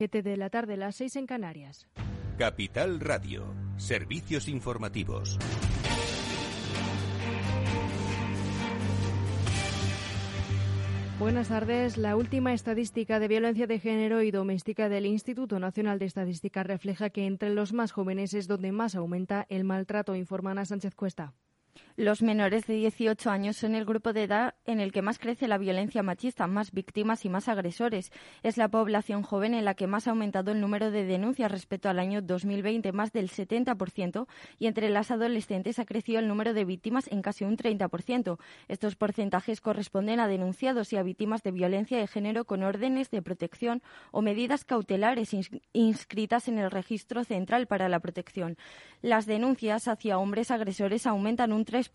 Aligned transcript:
7 0.00 0.22
de 0.22 0.36
la 0.36 0.48
tarde, 0.48 0.76
las 0.76 0.94
6 0.94 1.16
en 1.16 1.26
Canarias. 1.26 1.88
Capital 2.38 3.00
Radio, 3.00 3.52
servicios 3.78 4.46
informativos. 4.46 5.40
Buenas 11.18 11.48
tardes. 11.48 11.96
La 11.96 12.14
última 12.14 12.52
estadística 12.54 13.18
de 13.18 13.26
violencia 13.26 13.66
de 13.66 13.80
género 13.80 14.22
y 14.22 14.30
doméstica 14.30 14.88
del 14.88 15.04
Instituto 15.04 15.58
Nacional 15.58 15.98
de 15.98 16.04
Estadística 16.04 16.62
refleja 16.62 17.10
que 17.10 17.26
entre 17.26 17.52
los 17.52 17.72
más 17.72 17.90
jóvenes 17.90 18.34
es 18.34 18.46
donde 18.46 18.70
más 18.70 18.94
aumenta 18.94 19.46
el 19.48 19.64
maltrato, 19.64 20.14
informa 20.14 20.52
Ana 20.52 20.64
Sánchez 20.64 20.94
Cuesta. 20.94 21.34
Los 21.98 22.22
menores 22.22 22.64
de 22.68 22.74
18 22.74 23.28
años 23.28 23.56
son 23.56 23.74
el 23.74 23.84
grupo 23.84 24.12
de 24.12 24.22
edad 24.22 24.54
en 24.66 24.78
el 24.78 24.92
que 24.92 25.02
más 25.02 25.18
crece 25.18 25.48
la 25.48 25.58
violencia 25.58 26.04
machista, 26.04 26.46
más 26.46 26.70
víctimas 26.70 27.24
y 27.24 27.28
más 27.28 27.48
agresores. 27.48 28.12
Es 28.44 28.56
la 28.56 28.68
población 28.68 29.24
joven 29.24 29.52
en 29.52 29.64
la 29.64 29.74
que 29.74 29.88
más 29.88 30.06
ha 30.06 30.10
aumentado 30.10 30.52
el 30.52 30.60
número 30.60 30.92
de 30.92 31.04
denuncias 31.04 31.50
respecto 31.50 31.88
al 31.88 31.98
año 31.98 32.22
2020, 32.22 32.92
más 32.92 33.10
del 33.10 33.28
70%, 33.28 34.28
y 34.60 34.68
entre 34.68 34.90
las 34.90 35.10
adolescentes 35.10 35.80
ha 35.80 35.86
crecido 35.86 36.20
el 36.20 36.28
número 36.28 36.54
de 36.54 36.64
víctimas 36.64 37.08
en 37.10 37.20
casi 37.20 37.44
un 37.44 37.56
30%. 37.56 38.38
Estos 38.68 38.94
porcentajes 38.94 39.60
corresponden 39.60 40.20
a 40.20 40.28
denunciados 40.28 40.92
y 40.92 40.98
a 40.98 41.02
víctimas 41.02 41.42
de 41.42 41.50
violencia 41.50 41.98
de 41.98 42.06
género 42.06 42.44
con 42.44 42.62
órdenes 42.62 43.10
de 43.10 43.22
protección 43.22 43.82
o 44.12 44.22
medidas 44.22 44.64
cautelares 44.64 45.34
inscritas 45.72 46.46
en 46.46 46.60
el 46.60 46.70
Registro 46.70 47.24
Central 47.24 47.66
para 47.66 47.88
la 47.88 47.98
Protección. 47.98 48.56
Las 49.02 49.26
denuncias 49.26 49.88
hacia 49.88 50.18
hombres 50.18 50.52
agresores 50.52 51.04
aumentan 51.04 51.52
un 51.52 51.64
3% 51.64 51.87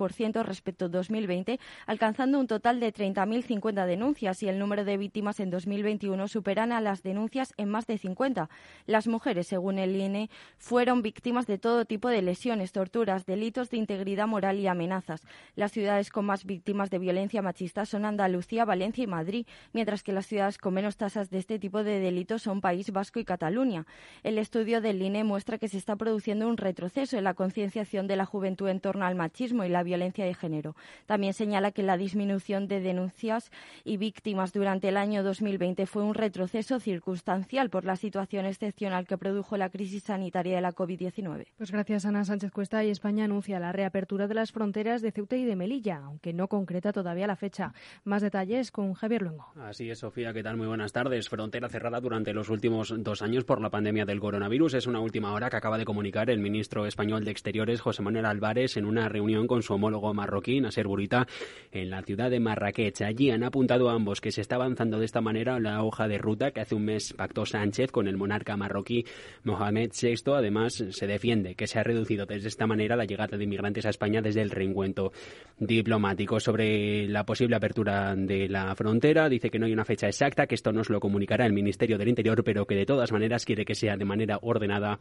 respecto 0.44 0.86
a 0.86 0.90
2020, 0.90 1.60
alcanzando 1.86 2.40
un 2.40 2.48
total 2.48 2.80
de 2.80 2.94
30.050 2.94 3.86
denuncias 3.86 4.44
y 4.44 4.50
el 4.50 4.60
número 4.60 4.86
de 4.86 4.98
víctimas 4.98 5.40
en 5.40 5.50
2021 5.50 6.28
superan 6.28 6.72
a 6.72 6.82
las 6.82 7.04
denuncias 7.04 7.54
en 7.58 7.70
más 7.70 7.88
de 7.88 7.98
50. 7.98 8.50
Las 8.86 9.08
mujeres, 9.08 9.48
según 9.48 9.80
el 9.80 9.96
INE, 9.96 10.30
fueron 10.58 11.02
víctimas 11.02 11.48
de 11.48 11.58
todo 11.58 11.86
tipo 11.86 12.10
de 12.10 12.22
lesiones, 12.22 12.72
torturas, 12.72 13.26
delitos 13.26 13.70
de 13.70 13.78
integridad 13.78 14.28
moral 14.28 14.60
y 14.60 14.68
amenazas. 14.68 15.22
Las 15.56 15.72
ciudades 15.72 16.10
con 16.10 16.26
más 16.26 16.46
víctimas 16.46 16.90
de 16.90 17.00
violencia 17.00 17.42
machista 17.42 17.86
son 17.86 18.06
Andalucía, 18.06 18.66
Valencia 18.66 19.04
y 19.04 19.08
Madrid, 19.08 19.46
mientras 19.74 20.04
que 20.04 20.14
las 20.14 20.26
ciudades 20.26 20.58
con 20.58 20.74
menos 20.74 20.98
tasas 20.98 21.30
de 21.30 21.40
este 21.40 21.60
tipo 21.60 21.84
de 21.84 22.00
delitos 22.00 22.42
son 22.42 22.62
País 22.62 22.92
Vasco 22.92 23.20
y 23.20 23.26
Cataluña. 23.26 23.86
El 24.24 24.38
estudio 24.38 24.82
del 24.82 25.02
INE 25.02 25.24
muestra 25.24 25.58
que 25.58 25.68
se 25.68 25.78
está 25.78 25.96
produciendo 25.96 26.48
un 26.48 26.58
retroceso 26.58 27.18
en 27.18 27.24
la 27.24 27.34
concienciación 27.34 28.08
de 28.08 28.16
la 28.16 28.26
juventud 28.26 28.68
en 28.70 28.80
torno 28.80 29.06
al 29.06 29.16
machismo 29.16 29.64
y 29.64 29.70
la 29.70 29.83
violencia 29.84 30.26
de 30.26 30.34
género. 30.34 30.76
También 31.06 31.34
señala 31.34 31.72
que 31.72 31.84
la 31.84 31.98
disminución 31.98 32.68
de 32.68 32.80
denuncias 32.80 33.52
y 33.84 33.98
víctimas 33.98 34.54
durante 34.54 34.90
el 34.90 34.98
año 34.98 35.24
2020 35.24 35.86
fue 35.86 36.04
un 36.04 36.14
retroceso 36.14 36.80
circunstancial 36.80 37.70
por 37.70 37.86
la 37.86 37.96
situación 37.96 38.46
excepcional 38.46 39.08
que 39.08 39.18
produjo 39.18 39.58
la 39.58 39.70
crisis 39.70 40.04
sanitaria 40.04 40.56
de 40.56 40.62
la 40.62 40.74
COVID-19. 40.74 41.48
Pues 41.58 41.72
gracias, 41.72 42.06
Ana 42.06 42.26
Sánchez 42.26 42.52
Cuesta. 42.52 42.84
Y 42.84 42.90
España 42.90 43.26
anuncia 43.26 43.60
la 43.60 43.72
reapertura 43.72 44.28
de 44.28 44.34
las 44.34 44.52
fronteras 44.52 45.02
de 45.02 45.12
Ceuta 45.12 45.36
y 45.36 45.46
de 45.46 45.56
Melilla, 45.56 46.02
aunque 46.04 46.34
no 46.34 46.48
concreta 46.48 46.92
todavía 46.92 47.28
la 47.28 47.36
fecha. 47.36 47.74
Más 48.04 48.22
detalles 48.22 48.72
con 48.72 48.94
Javier 48.94 49.22
Luengo. 49.24 49.48
Así 49.62 49.90
es, 49.90 50.00
Sofía. 50.00 50.34
¿Qué 50.34 50.44
tal? 50.44 50.58
Muy 50.58 50.68
buenas 50.68 50.92
tardes. 50.92 51.30
Frontera 51.30 51.70
cerrada 51.70 52.00
durante 52.00 52.34
los 52.34 52.50
últimos 52.50 52.94
dos 52.98 53.22
años 53.22 53.44
por 53.44 53.62
la 53.62 53.70
pandemia 53.70 54.06
del 54.06 54.20
coronavirus. 54.20 54.76
Es 54.76 54.88
una 54.88 55.00
última 55.00 55.34
hora 55.34 55.50
que 55.50 55.58
acaba 55.58 55.78
de 55.78 55.86
comunicar 55.86 56.30
el 56.30 56.40
ministro 56.40 56.86
español 56.86 57.24
de 57.26 57.32
Exteriores, 57.32 57.82
José 57.82 58.02
Manuel 58.02 58.26
Álvarez, 58.26 58.78
en 58.78 58.86
una 58.86 59.10
reunión 59.10 59.48
con 59.48 59.62
su 59.62 59.73
homólogo 59.74 60.14
marroquí, 60.14 60.62
Nasser 60.62 60.88
Burita, 60.88 61.28
en 61.72 61.90
la 61.90 62.02
ciudad 62.04 62.30
de 62.30 62.40
Marrakech. 62.40 63.02
Allí 63.02 63.32
han 63.32 63.44
apuntado 63.44 63.90
ambos 63.90 64.22
que 64.22 64.32
se 64.32 64.42
está 64.42 64.56
avanzando 64.56 65.00
de 65.00 65.06
esta 65.06 65.22
manera 65.22 65.60
la 65.60 65.84
hoja 65.84 66.08
de 66.08 66.18
ruta 66.18 66.52
que 66.52 66.62
hace 66.62 66.76
un 66.76 66.86
mes 66.86 67.14
pactó 67.14 67.46
Sánchez 67.46 67.92
con 67.92 68.08
el 68.08 68.18
monarca 68.18 68.56
marroquí 68.56 69.06
Mohamed 69.44 69.92
VI. 70.00 70.34
Además, 70.34 70.84
se 70.90 71.08
defiende 71.08 71.56
que 71.56 71.68
se 71.68 71.80
ha 71.80 71.84
reducido 71.84 72.26
desde 72.26 72.48
esta 72.48 72.68
manera 72.68 72.96
la 72.96 73.06
llegada 73.06 73.38
de 73.38 73.44
inmigrantes 73.44 73.86
a 73.86 73.90
España 73.90 74.22
desde 74.22 74.42
el 74.42 74.52
reencuentro 74.52 75.12
diplomático. 75.58 76.40
Sobre 76.40 77.08
la 77.08 77.26
posible 77.26 77.56
apertura 77.56 78.16
de 78.16 78.48
la 78.48 78.76
frontera, 78.76 79.30
dice 79.30 79.50
que 79.50 79.60
no 79.60 79.66
hay 79.66 79.74
una 79.74 79.86
fecha 79.86 80.08
exacta, 80.08 80.48
que 80.48 80.56
esto 80.56 80.72
nos 80.72 80.90
lo 80.90 81.00
comunicará 81.00 81.46
el 81.46 81.54
Ministerio 81.54 81.98
del 81.98 82.10
Interior, 82.10 82.44
pero 82.44 82.66
que 82.66 82.76
de 82.76 82.86
todas 82.86 83.12
maneras 83.12 83.46
quiere 83.46 83.66
que 83.66 83.76
sea 83.76 83.98
de 83.98 84.06
manera 84.06 84.40
ordenada 84.42 85.00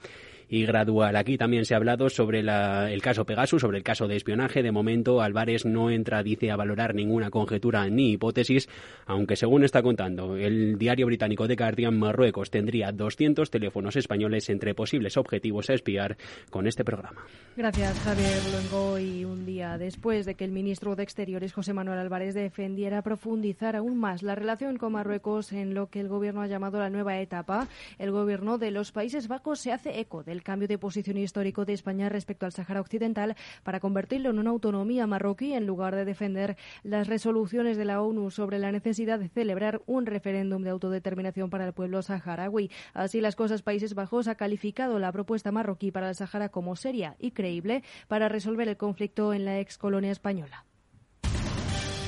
y 0.48 0.64
gradual. 0.64 1.16
Aquí 1.16 1.36
también 1.36 1.64
se 1.64 1.74
ha 1.74 1.76
hablado 1.78 2.08
sobre 2.08 2.40
el 2.40 3.02
caso 3.02 3.24
Pegasus, 3.24 3.60
sobre 3.60 3.78
el 3.78 3.84
caso 3.84 4.08
de 4.08 4.16
espionaje. 4.16 4.61
De 4.62 4.72
momento, 4.72 5.20
Álvarez 5.20 5.64
no 5.64 5.90
entra, 5.90 6.22
dice, 6.22 6.50
a 6.50 6.56
valorar 6.56 6.94
ninguna 6.94 7.30
conjetura 7.30 7.88
ni 7.88 8.12
hipótesis, 8.12 8.68
aunque 9.06 9.36
según 9.36 9.64
está 9.64 9.82
contando 9.82 10.36
el 10.36 10.78
diario 10.78 11.06
británico 11.06 11.48
The 11.48 11.56
Guardian, 11.56 11.98
Marruecos 11.98 12.50
tendría 12.50 12.92
200 12.92 13.50
teléfonos 13.50 13.96
españoles 13.96 14.48
entre 14.50 14.74
posibles 14.74 15.16
objetivos 15.16 15.70
a 15.70 15.74
espiar 15.74 16.16
con 16.50 16.66
este 16.66 16.84
programa. 16.84 17.24
Gracias, 17.56 17.98
Javier 18.00 18.40
Luengo. 18.52 18.98
Y 18.98 19.24
un 19.24 19.44
día 19.44 19.78
después 19.78 20.26
de 20.26 20.34
que 20.34 20.44
el 20.44 20.52
ministro 20.52 20.96
de 20.96 21.02
Exteriores, 21.02 21.52
José 21.52 21.72
Manuel 21.72 21.98
Álvarez, 21.98 22.34
defendiera 22.34 23.02
profundizar 23.02 23.76
aún 23.76 23.98
más 23.98 24.22
la 24.22 24.34
relación 24.34 24.76
con 24.76 24.92
Marruecos 24.92 25.52
en 25.52 25.74
lo 25.74 25.88
que 25.88 26.00
el 26.00 26.08
gobierno 26.08 26.42
ha 26.42 26.46
llamado 26.46 26.78
la 26.78 26.90
nueva 26.90 27.18
etapa, 27.18 27.68
el 27.98 28.10
gobierno 28.10 28.58
de 28.58 28.70
los 28.70 28.92
Países 28.92 29.28
Bajos 29.28 29.60
se 29.60 29.72
hace 29.72 30.00
eco 30.00 30.22
del 30.22 30.42
cambio 30.42 30.68
de 30.68 30.78
posición 30.78 31.16
histórico 31.18 31.64
de 31.64 31.72
España 31.72 32.08
respecto 32.08 32.46
al 32.46 32.52
Sáhara 32.52 32.80
Occidental 32.80 33.36
para 33.62 33.80
convertirlo 33.80 34.30
en 34.30 34.38
una 34.42 34.50
autonomía 34.50 35.06
marroquí 35.06 35.54
en 35.54 35.66
lugar 35.66 35.94
de 35.94 36.04
defender 36.04 36.56
las 36.82 37.06
resoluciones 37.06 37.76
de 37.76 37.84
la 37.84 38.02
ONU 38.02 38.30
sobre 38.30 38.58
la 38.58 38.72
necesidad 38.72 39.18
de 39.18 39.28
celebrar 39.28 39.80
un 39.86 40.04
referéndum 40.04 40.62
de 40.62 40.70
autodeterminación 40.70 41.48
para 41.48 41.64
el 41.66 41.72
pueblo 41.72 42.02
saharaui. 42.02 42.70
Así 42.92 43.20
las 43.20 43.36
cosas, 43.36 43.62
Países 43.62 43.94
Bajos 43.94 44.28
ha 44.28 44.34
calificado 44.34 44.98
la 44.98 45.12
propuesta 45.12 45.52
marroquí 45.52 45.90
para 45.92 46.08
el 46.08 46.14
Sahara 46.16 46.48
como 46.48 46.76
seria 46.76 47.16
y 47.18 47.30
creíble 47.30 47.84
para 48.08 48.28
resolver 48.28 48.68
el 48.68 48.76
conflicto 48.76 49.32
en 49.32 49.44
la 49.44 49.60
ex 49.60 49.78
colonia 49.78 50.10
española. 50.10 50.66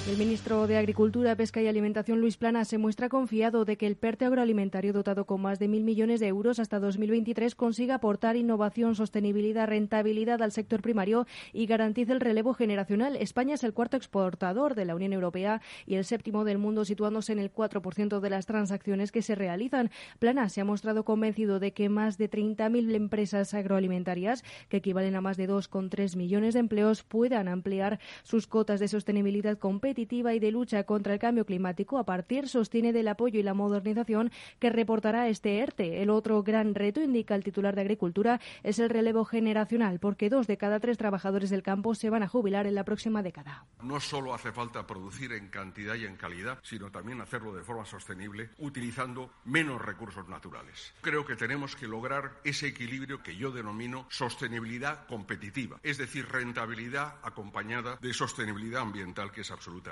El 0.06 0.18
ministro 0.18 0.66
de 0.66 0.76
Agricultura, 0.76 1.34
Pesca 1.34 1.62
y 1.62 1.66
Alimentación, 1.66 2.20
Luis 2.20 2.36
Plana, 2.36 2.66
se 2.66 2.76
muestra 2.76 3.08
confiado 3.08 3.64
de 3.64 3.78
que 3.78 3.86
el 3.86 3.96
PERTE 3.96 4.26
agroalimentario 4.26 4.92
dotado 4.92 5.24
con 5.24 5.40
más 5.40 5.58
de 5.58 5.66
mil 5.66 5.82
millones 5.82 6.20
de 6.20 6.26
euros 6.26 6.58
hasta 6.58 6.78
2023 6.78 7.54
consiga 7.54 7.94
aportar 7.94 8.36
innovación, 8.36 8.96
sostenibilidad, 8.96 9.66
rentabilidad 9.66 10.42
al 10.42 10.52
sector 10.52 10.82
primario 10.82 11.26
y 11.54 11.64
garantice 11.64 12.12
el 12.12 12.20
relevo 12.20 12.52
generacional. 12.52 13.16
España 13.16 13.54
es 13.54 13.64
el 13.64 13.72
cuarto 13.72 13.96
exportador 13.96 14.74
de 14.74 14.84
la 14.84 14.94
Unión 14.94 15.14
Europea 15.14 15.62
y 15.86 15.94
el 15.94 16.04
séptimo 16.04 16.44
del 16.44 16.58
mundo, 16.58 16.84
situándose 16.84 17.32
en 17.32 17.38
el 17.38 17.50
4% 17.50 18.20
de 18.20 18.30
las 18.30 18.44
transacciones 18.44 19.10
que 19.10 19.22
se 19.22 19.34
realizan. 19.34 19.90
Plana 20.18 20.50
se 20.50 20.60
ha 20.60 20.66
mostrado 20.66 21.06
convencido 21.06 21.60
de 21.60 21.72
que 21.72 21.88
más 21.88 22.18
de 22.18 22.30
30.000 22.30 22.94
empresas 22.94 23.54
agroalimentarias, 23.54 24.44
que 24.68 24.76
equivalen 24.76 25.16
a 25.16 25.22
más 25.22 25.38
de 25.38 25.48
2,3 25.48 26.14
millones 26.16 26.52
de 26.52 26.60
empleos, 26.60 27.02
puedan 27.04 27.48
ampliar 27.48 28.00
sus 28.22 28.46
cotas 28.46 28.80
de 28.80 28.88
sostenibilidad 28.88 29.56
competitiva 29.56 29.93
y 29.96 30.38
de 30.38 30.50
lucha 30.50 30.84
contra 30.84 31.12
el 31.14 31.18
cambio 31.18 31.46
climático 31.46 31.98
a 31.98 32.04
partir, 32.04 32.48
sostiene, 32.48 32.92
del 32.92 33.08
apoyo 33.08 33.38
y 33.38 33.42
la 33.42 33.54
modernización 33.54 34.30
que 34.58 34.70
reportará 34.70 35.28
este 35.28 35.58
ERTE. 35.58 36.02
El 36.02 36.10
otro 36.10 36.42
gran 36.42 36.74
reto, 36.74 37.00
indica 37.00 37.34
el 37.34 37.44
titular 37.44 37.74
de 37.74 37.82
Agricultura, 37.82 38.40
es 38.62 38.78
el 38.78 38.90
relevo 38.90 39.24
generacional, 39.24 40.00
porque 40.00 40.30
dos 40.30 40.46
de 40.46 40.56
cada 40.56 40.80
tres 40.80 40.98
trabajadores 40.98 41.50
del 41.50 41.62
campo 41.62 41.94
se 41.94 42.10
van 42.10 42.22
a 42.22 42.28
jubilar 42.28 42.66
en 42.66 42.74
la 42.74 42.84
próxima 42.84 43.22
década. 43.22 43.66
No 43.82 44.00
solo 44.00 44.34
hace 44.34 44.52
falta 44.52 44.86
producir 44.86 45.32
en 45.32 45.48
cantidad 45.48 45.94
y 45.94 46.06
en 46.06 46.16
calidad, 46.16 46.58
sino 46.62 46.90
también 46.90 47.20
hacerlo 47.20 47.54
de 47.54 47.62
forma 47.62 47.84
sostenible, 47.84 48.50
utilizando 48.58 49.30
menos 49.44 49.80
recursos 49.80 50.28
naturales. 50.28 50.92
Creo 51.02 51.24
que 51.24 51.36
tenemos 51.36 51.76
que 51.76 51.86
lograr 51.86 52.40
ese 52.44 52.66
equilibrio 52.66 53.22
que 53.22 53.36
yo 53.36 53.50
denomino 53.50 54.06
sostenibilidad 54.10 55.06
competitiva, 55.06 55.78
es 55.82 55.98
decir, 55.98 56.26
rentabilidad 56.28 57.16
acompañada 57.22 57.98
de 58.00 58.12
sostenibilidad 58.12 58.82
ambiental, 58.82 59.30
que 59.30 59.42
es 59.42 59.50
absolutamente 59.50 59.83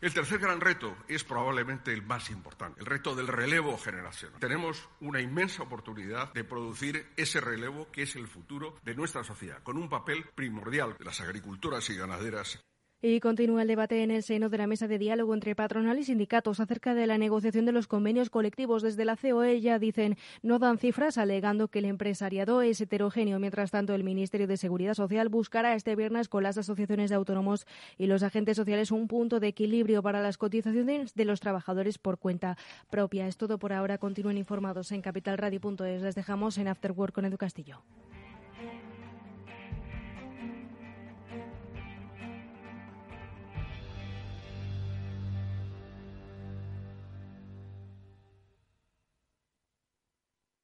El 0.00 0.14
tercer 0.14 0.38
gran 0.38 0.60
reto 0.60 0.96
es 1.08 1.24
probablemente 1.24 1.92
el 1.92 2.02
más 2.02 2.30
importante, 2.30 2.80
el 2.80 2.86
reto 2.86 3.14
del 3.14 3.28
relevo 3.28 3.76
generacional. 3.78 4.40
Tenemos 4.40 4.88
una 5.00 5.20
inmensa 5.20 5.62
oportunidad 5.62 6.32
de 6.32 6.44
producir 6.44 7.06
ese 7.16 7.40
relevo 7.40 7.90
que 7.90 8.02
es 8.02 8.16
el 8.16 8.28
futuro 8.28 8.76
de 8.84 8.94
nuestra 8.94 9.24
sociedad, 9.24 9.62
con 9.62 9.76
un 9.76 9.88
papel 9.88 10.24
primordial 10.34 10.96
de 10.98 11.04
las 11.04 11.20
agricultoras 11.20 11.88
y 11.90 11.96
ganaderas 11.96 12.62
y 13.02 13.18
continúa 13.18 13.62
el 13.62 13.68
debate 13.68 14.04
en 14.04 14.12
el 14.12 14.22
seno 14.22 14.48
de 14.48 14.58
la 14.58 14.68
mesa 14.68 14.86
de 14.86 14.96
diálogo 14.96 15.34
entre 15.34 15.56
patronal 15.56 15.98
y 15.98 16.04
sindicatos 16.04 16.60
acerca 16.60 16.94
de 16.94 17.08
la 17.08 17.18
negociación 17.18 17.66
de 17.66 17.72
los 17.72 17.88
convenios 17.88 18.30
colectivos. 18.30 18.80
Desde 18.80 19.04
la 19.04 19.16
COE 19.16 19.60
ya 19.60 19.80
dicen 19.80 20.16
no 20.42 20.60
dan 20.60 20.78
cifras, 20.78 21.18
alegando 21.18 21.66
que 21.66 21.80
el 21.80 21.86
empresariado 21.86 22.62
es 22.62 22.80
heterogéneo. 22.80 23.40
Mientras 23.40 23.72
tanto, 23.72 23.92
el 23.94 24.04
Ministerio 24.04 24.46
de 24.46 24.56
Seguridad 24.56 24.94
Social 24.94 25.28
buscará 25.28 25.74
este 25.74 25.96
viernes 25.96 26.28
con 26.28 26.44
las 26.44 26.56
asociaciones 26.58 27.10
de 27.10 27.16
autónomos 27.16 27.66
y 27.98 28.06
los 28.06 28.22
agentes 28.22 28.56
sociales 28.56 28.92
un 28.92 29.08
punto 29.08 29.40
de 29.40 29.48
equilibrio 29.48 30.00
para 30.00 30.22
las 30.22 30.38
cotizaciones 30.38 31.14
de 31.14 31.24
los 31.24 31.40
trabajadores 31.40 31.98
por 31.98 32.18
cuenta 32.18 32.56
propia. 32.88 33.26
Es 33.26 33.36
todo 33.36 33.58
por 33.58 33.72
ahora. 33.72 33.98
Continúen 33.98 34.38
informados 34.38 34.92
en 34.92 35.02
capitalradio.es. 35.02 36.02
Les 36.02 36.14
dejamos 36.14 36.56
en 36.56 36.68
Afterwork 36.68 37.12
con 37.12 37.24
Edu 37.24 37.36
Castillo. 37.36 37.82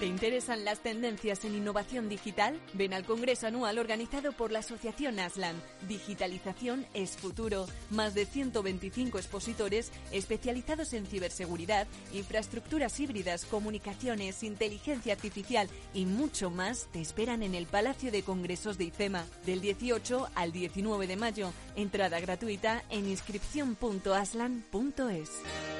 ¿Te 0.00 0.06
interesan 0.06 0.64
las 0.64 0.80
tendencias 0.80 1.44
en 1.44 1.54
innovación 1.54 2.08
digital? 2.08 2.58
Ven 2.72 2.94
al 2.94 3.04
Congreso 3.04 3.46
Anual 3.46 3.78
organizado 3.78 4.32
por 4.32 4.50
la 4.50 4.60
Asociación 4.60 5.20
Aslan. 5.20 5.60
Digitalización 5.86 6.86
es 6.94 7.18
futuro. 7.18 7.66
Más 7.90 8.14
de 8.14 8.24
125 8.24 9.18
expositores 9.18 9.92
especializados 10.10 10.94
en 10.94 11.04
ciberseguridad, 11.04 11.86
infraestructuras 12.14 12.98
híbridas, 12.98 13.44
comunicaciones, 13.44 14.42
inteligencia 14.42 15.12
artificial 15.12 15.68
y 15.92 16.06
mucho 16.06 16.48
más 16.48 16.88
te 16.92 17.02
esperan 17.02 17.42
en 17.42 17.54
el 17.54 17.66
Palacio 17.66 18.10
de 18.10 18.22
Congresos 18.22 18.78
de 18.78 18.84
IFEMA 18.84 19.26
del 19.44 19.60
18 19.60 20.30
al 20.34 20.50
19 20.50 21.08
de 21.08 21.16
mayo. 21.16 21.52
Entrada 21.76 22.20
gratuita 22.20 22.82
en 22.88 23.06
inscripción.aslan.es. 23.06 25.79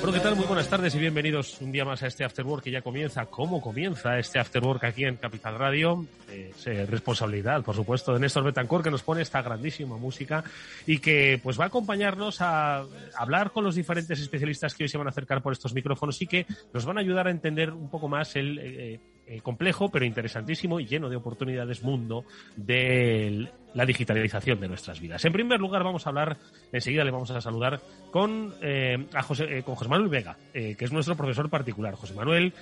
Bueno, 0.00 0.14
¿qué 0.14 0.20
tal? 0.20 0.34
Muy 0.34 0.46
buenas 0.46 0.66
tardes 0.66 0.94
y 0.94 0.98
bienvenidos 0.98 1.60
un 1.60 1.72
día 1.72 1.84
más 1.84 2.02
a 2.02 2.06
este 2.06 2.24
After 2.24 2.46
Work 2.46 2.64
que 2.64 2.70
ya 2.70 2.80
comienza. 2.80 3.26
¿Cómo 3.26 3.60
comienza 3.60 4.18
este 4.18 4.38
After 4.38 4.64
Work 4.64 4.84
aquí 4.84 5.04
en 5.04 5.16
Capital 5.16 5.58
Radio? 5.58 6.06
Eh, 6.30 6.86
responsabilidad, 6.88 7.62
por 7.62 7.74
supuesto, 7.74 8.14
de 8.14 8.20
Néstor 8.20 8.44
Betancourt 8.44 8.82
que 8.82 8.90
nos 8.90 9.02
pone 9.02 9.20
esta 9.20 9.42
grandísima 9.42 9.98
música 9.98 10.42
y 10.86 11.00
que 11.00 11.38
pues 11.42 11.60
va 11.60 11.64
a 11.64 11.66
acompañarnos 11.66 12.40
a 12.40 12.86
hablar 13.14 13.50
con 13.50 13.62
los 13.62 13.74
diferentes 13.74 14.18
especialistas 14.18 14.74
que 14.74 14.84
hoy 14.84 14.88
se 14.88 14.96
van 14.96 15.06
a 15.06 15.10
acercar 15.10 15.42
por 15.42 15.52
estos 15.52 15.74
micrófonos 15.74 16.22
y 16.22 16.26
que 16.26 16.46
nos 16.72 16.86
van 16.86 16.96
a 16.96 17.02
ayudar 17.02 17.26
a 17.26 17.30
entender 17.30 17.70
un 17.70 17.90
poco 17.90 18.08
más 18.08 18.36
el 18.36 18.58
eh, 18.58 19.00
complejo 19.42 19.90
pero 19.90 20.04
interesantísimo 20.04 20.80
y 20.80 20.86
lleno 20.86 21.08
de 21.08 21.16
oportunidades 21.16 21.82
mundo 21.82 22.24
de 22.56 23.48
la 23.74 23.86
digitalización 23.86 24.60
de 24.60 24.68
nuestras 24.68 25.00
vidas. 25.00 25.24
En 25.24 25.32
primer 25.32 25.60
lugar, 25.60 25.84
vamos 25.84 26.06
a 26.06 26.10
hablar, 26.10 26.36
enseguida 26.72 27.04
le 27.04 27.10
vamos 27.10 27.30
a 27.30 27.40
saludar 27.40 27.80
con, 28.10 28.54
eh, 28.60 29.06
a 29.14 29.22
José, 29.22 29.58
eh, 29.58 29.62
con 29.62 29.74
José 29.76 29.88
Manuel 29.88 30.10
Vega, 30.10 30.36
eh, 30.52 30.74
que 30.76 30.84
es 30.84 30.92
nuestro 30.92 31.16
profesor 31.16 31.48
particular. 31.48 31.94
José 31.94 32.14
Manuel 32.14 32.52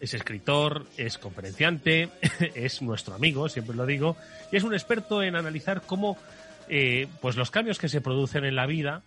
es 0.00 0.14
escritor, 0.14 0.86
es 0.96 1.18
conferenciante, 1.18 2.08
es 2.54 2.82
nuestro 2.82 3.14
amigo, 3.14 3.48
siempre 3.48 3.76
lo 3.76 3.86
digo, 3.86 4.16
y 4.50 4.56
es 4.56 4.64
un 4.64 4.74
experto 4.74 5.22
en 5.22 5.36
analizar 5.36 5.82
cómo 5.82 6.16
pues 7.20 7.36
los 7.36 7.52
cambios 7.52 7.78
que 7.78 7.88
se 7.88 8.00
producen 8.00 8.44
en 8.44 8.56
la 8.56 8.66
vida 8.66 9.04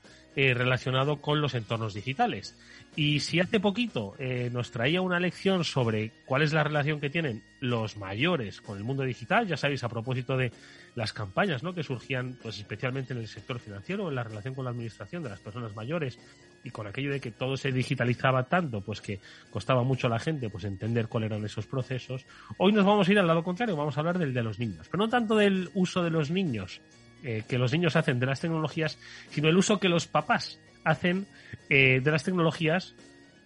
relacionado 0.53 1.21
con 1.21 1.41
los 1.41 1.53
entornos 1.53 1.93
digitales. 1.93 2.57
Y 2.95 3.19
si 3.19 3.39
hace 3.39 3.59
poquito 3.59 4.15
eh, 4.19 4.49
nos 4.51 4.71
traía 4.71 5.01
una 5.01 5.19
lección 5.19 5.63
sobre 5.63 6.11
cuál 6.25 6.41
es 6.41 6.53
la 6.53 6.63
relación 6.63 6.99
que 6.99 7.09
tienen 7.09 7.43
los 7.59 7.97
mayores 7.97 8.61
con 8.61 8.77
el 8.77 8.83
mundo 8.83 9.03
digital, 9.03 9.47
ya 9.47 9.57
sabéis, 9.57 9.83
a 9.83 9.89
propósito 9.89 10.35
de 10.37 10.51
las 10.95 11.13
campañas 11.13 11.61
¿no? 11.61 11.73
que 11.73 11.83
surgían 11.83 12.37
pues 12.41 12.57
especialmente 12.57 13.13
en 13.13 13.19
el 13.19 13.27
sector 13.27 13.59
financiero, 13.59 14.09
en 14.09 14.15
la 14.15 14.23
relación 14.23 14.55
con 14.55 14.65
la 14.65 14.71
administración 14.71 15.23
de 15.23 15.29
las 15.29 15.39
personas 15.39 15.75
mayores 15.75 16.17
y 16.63 16.71
con 16.71 16.87
aquello 16.87 17.11
de 17.11 17.19
que 17.19 17.31
todo 17.31 17.55
se 17.55 17.71
digitalizaba 17.71 18.43
tanto, 18.43 18.81
pues 18.81 19.01
que 19.01 19.19
costaba 19.49 19.83
mucho 19.83 20.07
a 20.07 20.09
la 20.09 20.19
gente 20.19 20.49
pues 20.49 20.63
entender 20.63 21.07
cuáles 21.07 21.31
eran 21.31 21.45
esos 21.45 21.67
procesos. 21.67 22.25
Hoy 22.57 22.73
nos 22.73 22.85
vamos 22.85 23.07
a 23.07 23.11
ir 23.11 23.19
al 23.19 23.27
lado 23.27 23.43
contrario, 23.43 23.77
vamos 23.77 23.95
a 23.95 24.01
hablar 24.01 24.17
del 24.17 24.33
de 24.33 24.43
los 24.43 24.59
niños, 24.59 24.87
pero 24.89 25.03
no 25.03 25.09
tanto 25.09 25.35
del 25.35 25.69
uso 25.73 26.03
de 26.03 26.09
los 26.09 26.31
niños, 26.31 26.81
eh, 27.23 27.43
que 27.47 27.57
los 27.57 27.71
niños 27.71 27.95
hacen 27.95 28.19
de 28.19 28.25
las 28.25 28.39
tecnologías, 28.39 28.97
sino 29.29 29.49
el 29.49 29.57
uso 29.57 29.79
que 29.79 29.89
los 29.89 30.07
papás 30.07 30.59
hacen 30.83 31.27
eh, 31.69 32.01
de 32.03 32.11
las 32.11 32.23
tecnologías 32.23 32.95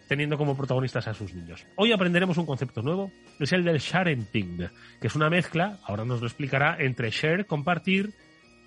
teniendo 0.08 0.38
como 0.38 0.56
protagonistas 0.56 1.08
a 1.08 1.14
sus 1.14 1.34
niños. 1.34 1.66
Hoy 1.75 1.92
aprenderemos 1.92 2.38
un 2.38 2.46
concepto 2.46 2.81
nuevo, 2.81 3.12
es 3.40 3.52
el 3.54 3.64
del 3.64 3.80
sharenting, 3.80 4.70
que 5.00 5.08
es 5.08 5.16
una 5.16 5.30
mezcla, 5.30 5.80
ahora 5.86 6.06
nos 6.06 6.20
lo 6.22 6.28
explicará, 6.28 6.75
entre 6.78 7.10
share, 7.10 7.46
compartir, 7.46 8.14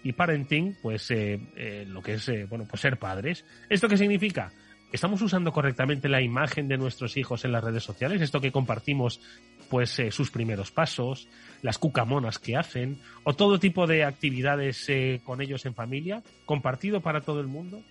y 0.03 0.13
parenting, 0.13 0.77
pues 0.81 1.11
eh, 1.11 1.85
lo 1.89 2.01
que 2.01 2.15
es, 2.15 2.31
bueno, 2.49 2.65
pues 2.69 2.81
ser 2.81 2.97
padres. 2.97 3.45
¿Esto 3.69 3.89
qué 3.89 3.97
significa? 3.97 4.53
¿Estamos 4.93 5.21
usando 5.21 5.53
correctamente 5.53 6.09
la 6.09 6.23
imagen 6.23 6.69
de 6.69 6.79
nuestros 6.79 7.17
hijos 7.17 7.45
en 7.45 7.51
las 7.51 7.65
redes 7.65 7.83
sociales? 7.83 8.23
Esto 8.23 8.41
que 8.41 8.53
compartimos, 8.53 9.21
pues 9.69 10.01
sus 10.11 10.31
primeros 10.31 10.71
pasos, 10.71 11.29
las 11.63 11.79
cucamonas 11.79 12.39
que 12.39 12.57
hacen, 12.57 13.01
o 13.25 13.35
todo 13.35 13.59
tipo 13.59 13.87
de 13.87 14.05
actividades 14.05 14.87
con 15.25 15.41
ellos 15.41 15.67
en 15.67 15.75
familia, 15.75 16.23
compartido 16.45 17.01
para 17.01 17.21
todo 17.21 17.41
el 17.41 17.47
mundo 17.47 17.83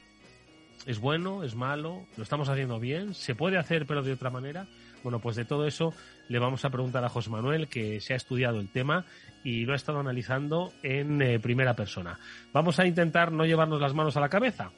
es 0.85 0.99
bueno, 0.99 1.43
es 1.43 1.55
malo, 1.55 2.05
lo 2.15 2.23
estamos 2.23 2.47
haciendo 2.47 2.79
bien, 2.79 3.13
se 3.13 3.33
puede 3.33 3.57
hacer 3.57 3.85
pero 3.85 4.03
de 4.03 4.13
otra 4.13 4.29
manera. 4.29 4.67
Bueno, 5.03 5.19
pues 5.19 5.35
de 5.35 5.45
todo 5.45 5.67
eso 5.67 5.93
le 6.29 6.39
vamos 6.39 6.65
a 6.65 6.69
preguntar 6.69 7.03
a 7.03 7.09
José 7.09 7.29
Manuel, 7.29 7.67
que 7.67 8.01
se 8.01 8.13
ha 8.13 8.17
estudiado 8.17 8.59
el 8.59 8.69
tema 8.69 9.05
y 9.43 9.65
lo 9.65 9.73
ha 9.73 9.75
estado 9.75 9.99
analizando 9.99 10.73
en 10.81 11.21
eh, 11.21 11.39
primera 11.39 11.75
persona. 11.75 12.19
Vamos 12.53 12.79
a 12.79 12.85
intentar 12.85 13.31
no 13.31 13.45
llevarnos 13.45 13.81
las 13.81 13.93
manos 13.93 14.17
a 14.17 14.19
la 14.19 14.29
cabeza, 14.29 14.71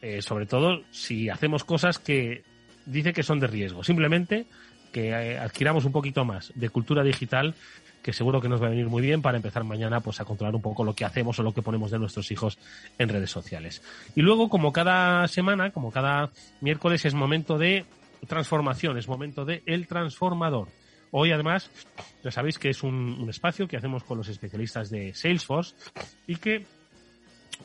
eh, 0.00 0.22
sobre 0.22 0.46
todo 0.46 0.82
si 0.90 1.28
hacemos 1.28 1.64
cosas 1.64 1.98
que 1.98 2.42
dice 2.86 3.12
que 3.12 3.22
son 3.22 3.38
de 3.38 3.46
riesgo. 3.46 3.84
Simplemente 3.84 4.46
que 4.92 5.10
eh, 5.10 5.38
adquiramos 5.38 5.84
un 5.84 5.92
poquito 5.92 6.24
más 6.24 6.52
de 6.54 6.68
cultura 6.68 7.02
digital 7.02 7.54
que 8.02 8.12
seguro 8.12 8.40
que 8.40 8.48
nos 8.48 8.62
va 8.62 8.66
a 8.66 8.70
venir 8.70 8.86
muy 8.86 9.02
bien 9.02 9.22
para 9.22 9.36
empezar 9.36 9.64
mañana 9.64 10.00
pues 10.00 10.20
a 10.20 10.24
controlar 10.24 10.54
un 10.54 10.62
poco 10.62 10.84
lo 10.84 10.94
que 10.94 11.04
hacemos 11.04 11.38
o 11.38 11.42
lo 11.42 11.52
que 11.52 11.62
ponemos 11.62 11.90
de 11.90 11.98
nuestros 11.98 12.30
hijos 12.30 12.58
en 12.98 13.08
redes 13.08 13.30
sociales. 13.30 13.82
Y 14.14 14.22
luego, 14.22 14.48
como 14.48 14.72
cada 14.72 15.26
semana, 15.28 15.72
como 15.72 15.90
cada 15.90 16.30
miércoles, 16.60 17.04
es 17.04 17.14
momento 17.14 17.58
de 17.58 17.84
transformación, 18.26 18.96
es 18.98 19.08
momento 19.08 19.44
de 19.44 19.62
El 19.66 19.86
Transformador. 19.86 20.68
Hoy, 21.10 21.32
además, 21.32 21.70
ya 22.22 22.30
sabéis 22.30 22.58
que 22.58 22.70
es 22.70 22.82
un, 22.82 22.94
un 22.94 23.30
espacio 23.30 23.66
que 23.66 23.76
hacemos 23.76 24.04
con 24.04 24.18
los 24.18 24.28
especialistas 24.28 24.90
de 24.90 25.14
Salesforce 25.14 25.74
y 26.26 26.36
que 26.36 26.66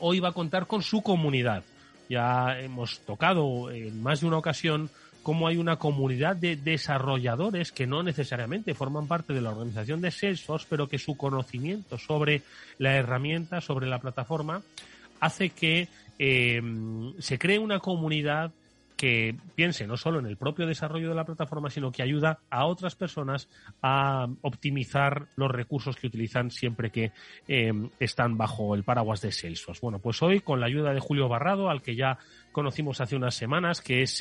hoy 0.00 0.20
va 0.20 0.30
a 0.30 0.32
contar 0.32 0.66
con 0.66 0.82
su 0.82 1.02
comunidad. 1.02 1.64
Ya 2.08 2.58
hemos 2.60 3.00
tocado 3.00 3.70
en 3.70 4.02
más 4.02 4.20
de 4.20 4.26
una 4.26 4.38
ocasión 4.38 4.90
cómo 5.24 5.48
hay 5.48 5.56
una 5.56 5.76
comunidad 5.76 6.36
de 6.36 6.54
desarrolladores 6.54 7.72
que 7.72 7.88
no 7.88 8.04
necesariamente 8.04 8.74
forman 8.74 9.08
parte 9.08 9.32
de 9.32 9.40
la 9.40 9.50
organización 9.50 10.00
de 10.00 10.12
Salesforce, 10.12 10.66
pero 10.70 10.86
que 10.86 10.98
su 10.98 11.16
conocimiento 11.16 11.98
sobre 11.98 12.42
la 12.78 12.94
herramienta, 12.94 13.60
sobre 13.60 13.88
la 13.88 13.98
plataforma, 13.98 14.62
hace 15.18 15.50
que 15.50 15.88
em, 16.18 17.14
se 17.18 17.38
cree 17.38 17.58
una 17.58 17.80
comunidad 17.80 18.52
que 18.96 19.34
piense 19.56 19.86
no 19.86 19.96
solo 19.96 20.20
en 20.20 20.26
el 20.26 20.36
propio 20.36 20.66
desarrollo 20.66 21.08
de 21.08 21.14
la 21.14 21.24
plataforma, 21.24 21.68
sino 21.68 21.90
que 21.90 22.02
ayuda 22.02 22.38
a 22.50 22.66
otras 22.66 22.94
personas 22.94 23.48
a 23.82 24.28
optimizar 24.42 25.26
los 25.36 25.50
recursos 25.50 25.96
que 25.96 26.06
utilizan 26.06 26.50
siempre 26.50 26.90
que 26.90 27.12
em, 27.48 27.90
están 27.98 28.36
bajo 28.36 28.74
el 28.74 28.84
paraguas 28.84 29.20
de 29.20 29.32
Salesforce. 29.32 29.80
Bueno, 29.82 29.98
pues 29.98 30.22
hoy 30.22 30.40
con 30.40 30.60
la 30.60 30.66
ayuda 30.66 30.92
de 30.92 31.00
Julio 31.00 31.28
Barrado, 31.28 31.70
al 31.70 31.82
que 31.82 31.96
ya 31.96 32.18
conocimos 32.52 33.00
hace 33.00 33.16
unas 33.16 33.34
semanas, 33.34 33.80
que 33.80 34.02
es 34.02 34.20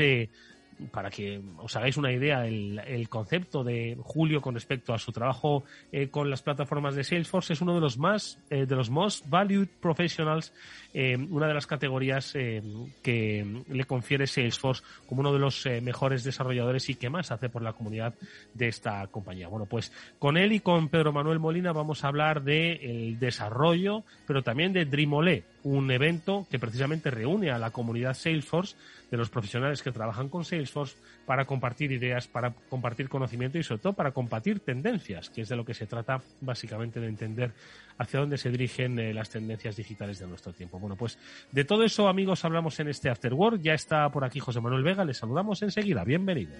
para 0.91 1.09
que 1.09 1.41
os 1.57 1.75
hagáis 1.75 1.97
una 1.97 2.11
idea, 2.11 2.45
el, 2.45 3.07
concepto 3.09 3.63
de 3.63 3.97
Julio 4.01 4.41
con 4.41 4.55
respecto 4.55 4.93
a 4.93 4.97
su 4.97 5.11
trabajo 5.11 5.63
eh, 5.91 6.09
con 6.09 6.29
las 6.29 6.41
plataformas 6.41 6.95
de 6.95 7.03
Salesforce 7.03 7.53
es 7.53 7.61
uno 7.61 7.75
de 7.75 7.81
los 7.81 7.97
más, 7.97 8.39
eh, 8.49 8.65
de 8.65 8.75
los 8.75 8.89
most 8.89 9.27
valued 9.29 9.67
professionals, 9.79 10.53
eh, 10.93 11.15
una 11.17 11.47
de 11.47 11.53
las 11.53 11.67
categorías 11.67 12.33
que 12.33 13.63
le 13.69 13.85
confiere 13.85 14.27
Salesforce 14.27 14.83
como 15.05 15.21
uno 15.21 15.33
de 15.33 15.39
los 15.39 15.65
mejores 15.81 16.23
desarrolladores 16.23 16.89
y 16.89 16.95
que 16.95 17.09
más 17.09 17.31
hace 17.31 17.49
por 17.49 17.61
la 17.61 17.73
comunidad 17.73 18.13
de 18.53 18.67
esta 18.67 19.05
compañía. 19.07 19.47
Bueno, 19.47 19.65
pues 19.65 19.91
con 20.19 20.37
él 20.37 20.53
y 20.53 20.59
con 20.59 20.89
Pedro 20.89 21.11
Manuel 21.11 21.39
Molina 21.39 21.71
vamos 21.71 22.03
a 22.03 22.07
hablar 22.07 22.43
del 22.43 23.19
desarrollo, 23.19 24.03
pero 24.25 24.43
también 24.43 24.73
de 24.73 24.85
Dreamolé, 24.85 25.43
un 25.63 25.89
evento 25.91 26.45
que 26.49 26.59
precisamente 26.59 27.09
reúne 27.09 27.51
a 27.51 27.57
la 27.57 27.71
comunidad 27.71 28.13
Salesforce 28.13 28.75
de 29.09 29.17
los 29.17 29.29
profesionales 29.29 29.81
que 29.81 29.91
trabajan 29.91 30.29
con 30.29 30.43
Salesforce 30.43 30.97
para 31.25 31.45
compartir 31.45 31.91
ideas, 31.91 32.27
para 32.27 32.53
compartir 32.69 33.09
conocimiento 33.09 33.57
y 33.57 33.63
sobre 33.63 33.81
todo 33.81 33.93
para 33.93 34.11
compartir 34.11 34.59
tendencias, 34.59 35.29
que 35.29 35.41
es 35.41 35.49
de 35.49 35.55
lo 35.55 35.65
que 35.65 35.73
se 35.73 35.85
trata 35.85 36.21
básicamente 36.41 36.99
de 36.99 37.07
entender 37.07 37.51
hacia 37.97 38.19
dónde 38.19 38.37
se 38.37 38.49
dirigen 38.49 38.97
eh, 38.99 39.13
las 39.13 39.29
tendencias 39.29 39.75
digitales 39.75 40.19
de 40.19 40.27
nuestro 40.27 40.51
tiempo. 40.53 40.79
Bueno, 40.79 40.95
pues 40.95 41.17
de 41.51 41.63
todo 41.63 41.83
eso, 41.83 42.07
amigos, 42.07 42.43
hablamos 42.43 42.79
en 42.79 42.89
este 42.89 43.09
After 43.09 43.33
Work. 43.33 43.61
Ya 43.61 43.73
está 43.73 44.09
por 44.09 44.23
aquí 44.25 44.39
José 44.39 44.59
Manuel 44.61 44.83
Vega, 44.83 45.05
les 45.05 45.17
saludamos 45.17 45.61
enseguida. 45.61 46.03
Bienvenidos. 46.03 46.57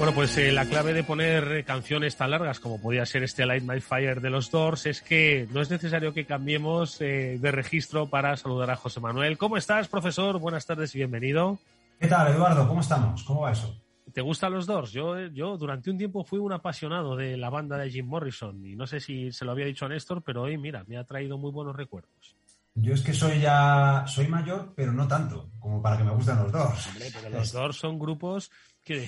Bueno, 0.00 0.14
pues 0.14 0.34
eh, 0.38 0.50
la 0.50 0.64
clave 0.64 0.94
de 0.94 1.04
poner 1.04 1.62
canciones 1.66 2.16
tan 2.16 2.30
largas 2.30 2.58
como 2.58 2.80
podía 2.80 3.04
ser 3.04 3.22
este 3.22 3.44
Light 3.44 3.64
My 3.64 3.82
Fire 3.82 4.22
de 4.22 4.30
los 4.30 4.50
Doors 4.50 4.86
es 4.86 5.02
que 5.02 5.46
no 5.52 5.60
es 5.60 5.68
necesario 5.68 6.14
que 6.14 6.24
cambiemos 6.24 6.98
eh, 7.02 7.36
de 7.38 7.50
registro 7.52 8.08
para 8.08 8.34
saludar 8.38 8.70
a 8.70 8.76
José 8.76 8.98
Manuel. 8.98 9.36
¿Cómo 9.36 9.58
estás, 9.58 9.88
profesor? 9.88 10.38
Buenas 10.38 10.64
tardes 10.64 10.94
y 10.94 10.98
bienvenido. 11.00 11.58
¿Qué 11.98 12.08
tal, 12.08 12.32
Eduardo? 12.32 12.66
¿Cómo 12.66 12.80
estamos? 12.80 13.22
¿Cómo 13.24 13.42
va 13.42 13.52
eso? 13.52 13.78
¿Te 14.10 14.22
gustan 14.22 14.54
los 14.54 14.64
Doors? 14.64 14.90
Yo, 14.90 15.18
yo 15.26 15.58
durante 15.58 15.90
un 15.90 15.98
tiempo 15.98 16.24
fui 16.24 16.38
un 16.38 16.54
apasionado 16.54 17.14
de 17.14 17.36
la 17.36 17.50
banda 17.50 17.76
de 17.76 17.90
Jim 17.90 18.06
Morrison 18.06 18.64
y 18.64 18.76
no 18.76 18.86
sé 18.86 19.00
si 19.00 19.30
se 19.32 19.44
lo 19.44 19.50
había 19.50 19.66
dicho 19.66 19.84
a 19.84 19.90
Néstor, 19.90 20.22
pero 20.22 20.44
hoy, 20.44 20.56
mira, 20.56 20.82
me 20.86 20.96
ha 20.96 21.04
traído 21.04 21.36
muy 21.36 21.52
buenos 21.52 21.76
recuerdos. 21.76 22.34
Yo 22.74 22.94
es 22.94 23.02
que 23.02 23.12
soy 23.12 23.40
ya 23.40 24.04
soy 24.06 24.28
mayor, 24.28 24.72
pero 24.74 24.92
no 24.92 25.06
tanto 25.06 25.50
como 25.58 25.82
para 25.82 25.98
que 25.98 26.04
me 26.04 26.12
gusten 26.12 26.36
los 26.38 26.50
Doors. 26.50 26.86
Hombre, 26.86 27.08
pero 27.12 27.36
los 27.36 27.52
Doors 27.52 27.76
son 27.76 27.98
grupos 27.98 28.50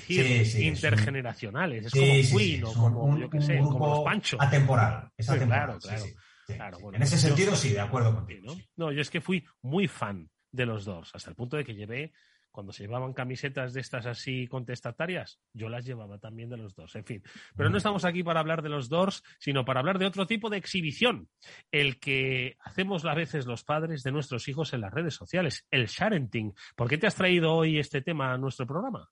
quiero 0.06 0.28
decir, 0.28 0.64
intergeneracionales. 0.64 1.86
Es, 1.86 1.92
como 1.92 2.38
Queen 2.38 2.64
o 2.64 2.72
como, 2.72 3.18
yo 3.18 3.30
qué 3.30 3.40
sé, 3.40 3.58
como 3.58 3.86
los 3.86 4.04
Panchos. 4.04 4.40
Atemporal. 4.40 5.10
Es 5.16 5.28
atemporal. 5.28 5.78
Claro, 5.78 6.78
claro. 6.78 6.94
en 6.94 7.02
ese 7.02 7.18
sentido, 7.18 7.54
sí, 7.56 7.70
de 7.70 7.80
acuerdo 7.80 8.14
contigo. 8.14 8.54
¿no? 8.76 8.92
yo 8.92 9.00
es 9.00 9.10
que 9.10 9.20
fui 9.20 9.44
muy 9.62 9.88
fan 9.88 10.28
de 10.50 10.66
los 10.66 10.84
Doors, 10.84 11.10
hasta 11.14 11.30
el 11.30 11.36
punto 11.36 11.56
de 11.56 11.64
que 11.64 11.74
llevé, 11.74 12.12
cuando 12.52 12.72
se 12.72 12.84
llevaban 12.84 13.14
camisetas 13.14 13.72
de 13.72 13.80
estas 13.80 14.06
así 14.06 14.46
contestatarias, 14.46 15.40
yo 15.54 15.68
las 15.68 15.86
llevaba 15.86 16.18
también 16.18 16.50
de 16.50 16.58
los 16.58 16.74
Doors, 16.74 16.94
en 16.96 17.04
fin. 17.04 17.22
Pero 17.56 17.70
no 17.70 17.78
estamos 17.78 18.04
aquí 18.04 18.22
para 18.22 18.40
hablar 18.40 18.62
de 18.62 18.68
los 18.68 18.88
Doors, 18.88 19.22
sino 19.40 19.64
para 19.64 19.80
hablar 19.80 19.98
de 19.98 20.06
otro 20.06 20.26
tipo 20.26 20.50
de 20.50 20.58
exhibición, 20.58 21.28
el 21.70 21.98
que 21.98 22.56
hacemos 22.60 23.04
a 23.06 23.14
veces 23.14 23.46
los 23.46 23.64
padres 23.64 24.02
de 24.02 24.12
nuestros 24.12 24.46
hijos 24.48 24.74
en 24.74 24.82
las 24.82 24.92
redes 24.92 25.14
sociales, 25.14 25.66
el 25.70 25.86
sharenting. 25.86 26.54
¿Por 26.76 26.88
qué 26.88 26.98
te 26.98 27.06
has 27.06 27.14
traído 27.14 27.54
hoy 27.54 27.78
este 27.78 28.02
tema 28.02 28.32
a 28.32 28.38
nuestro 28.38 28.66
programa? 28.66 29.08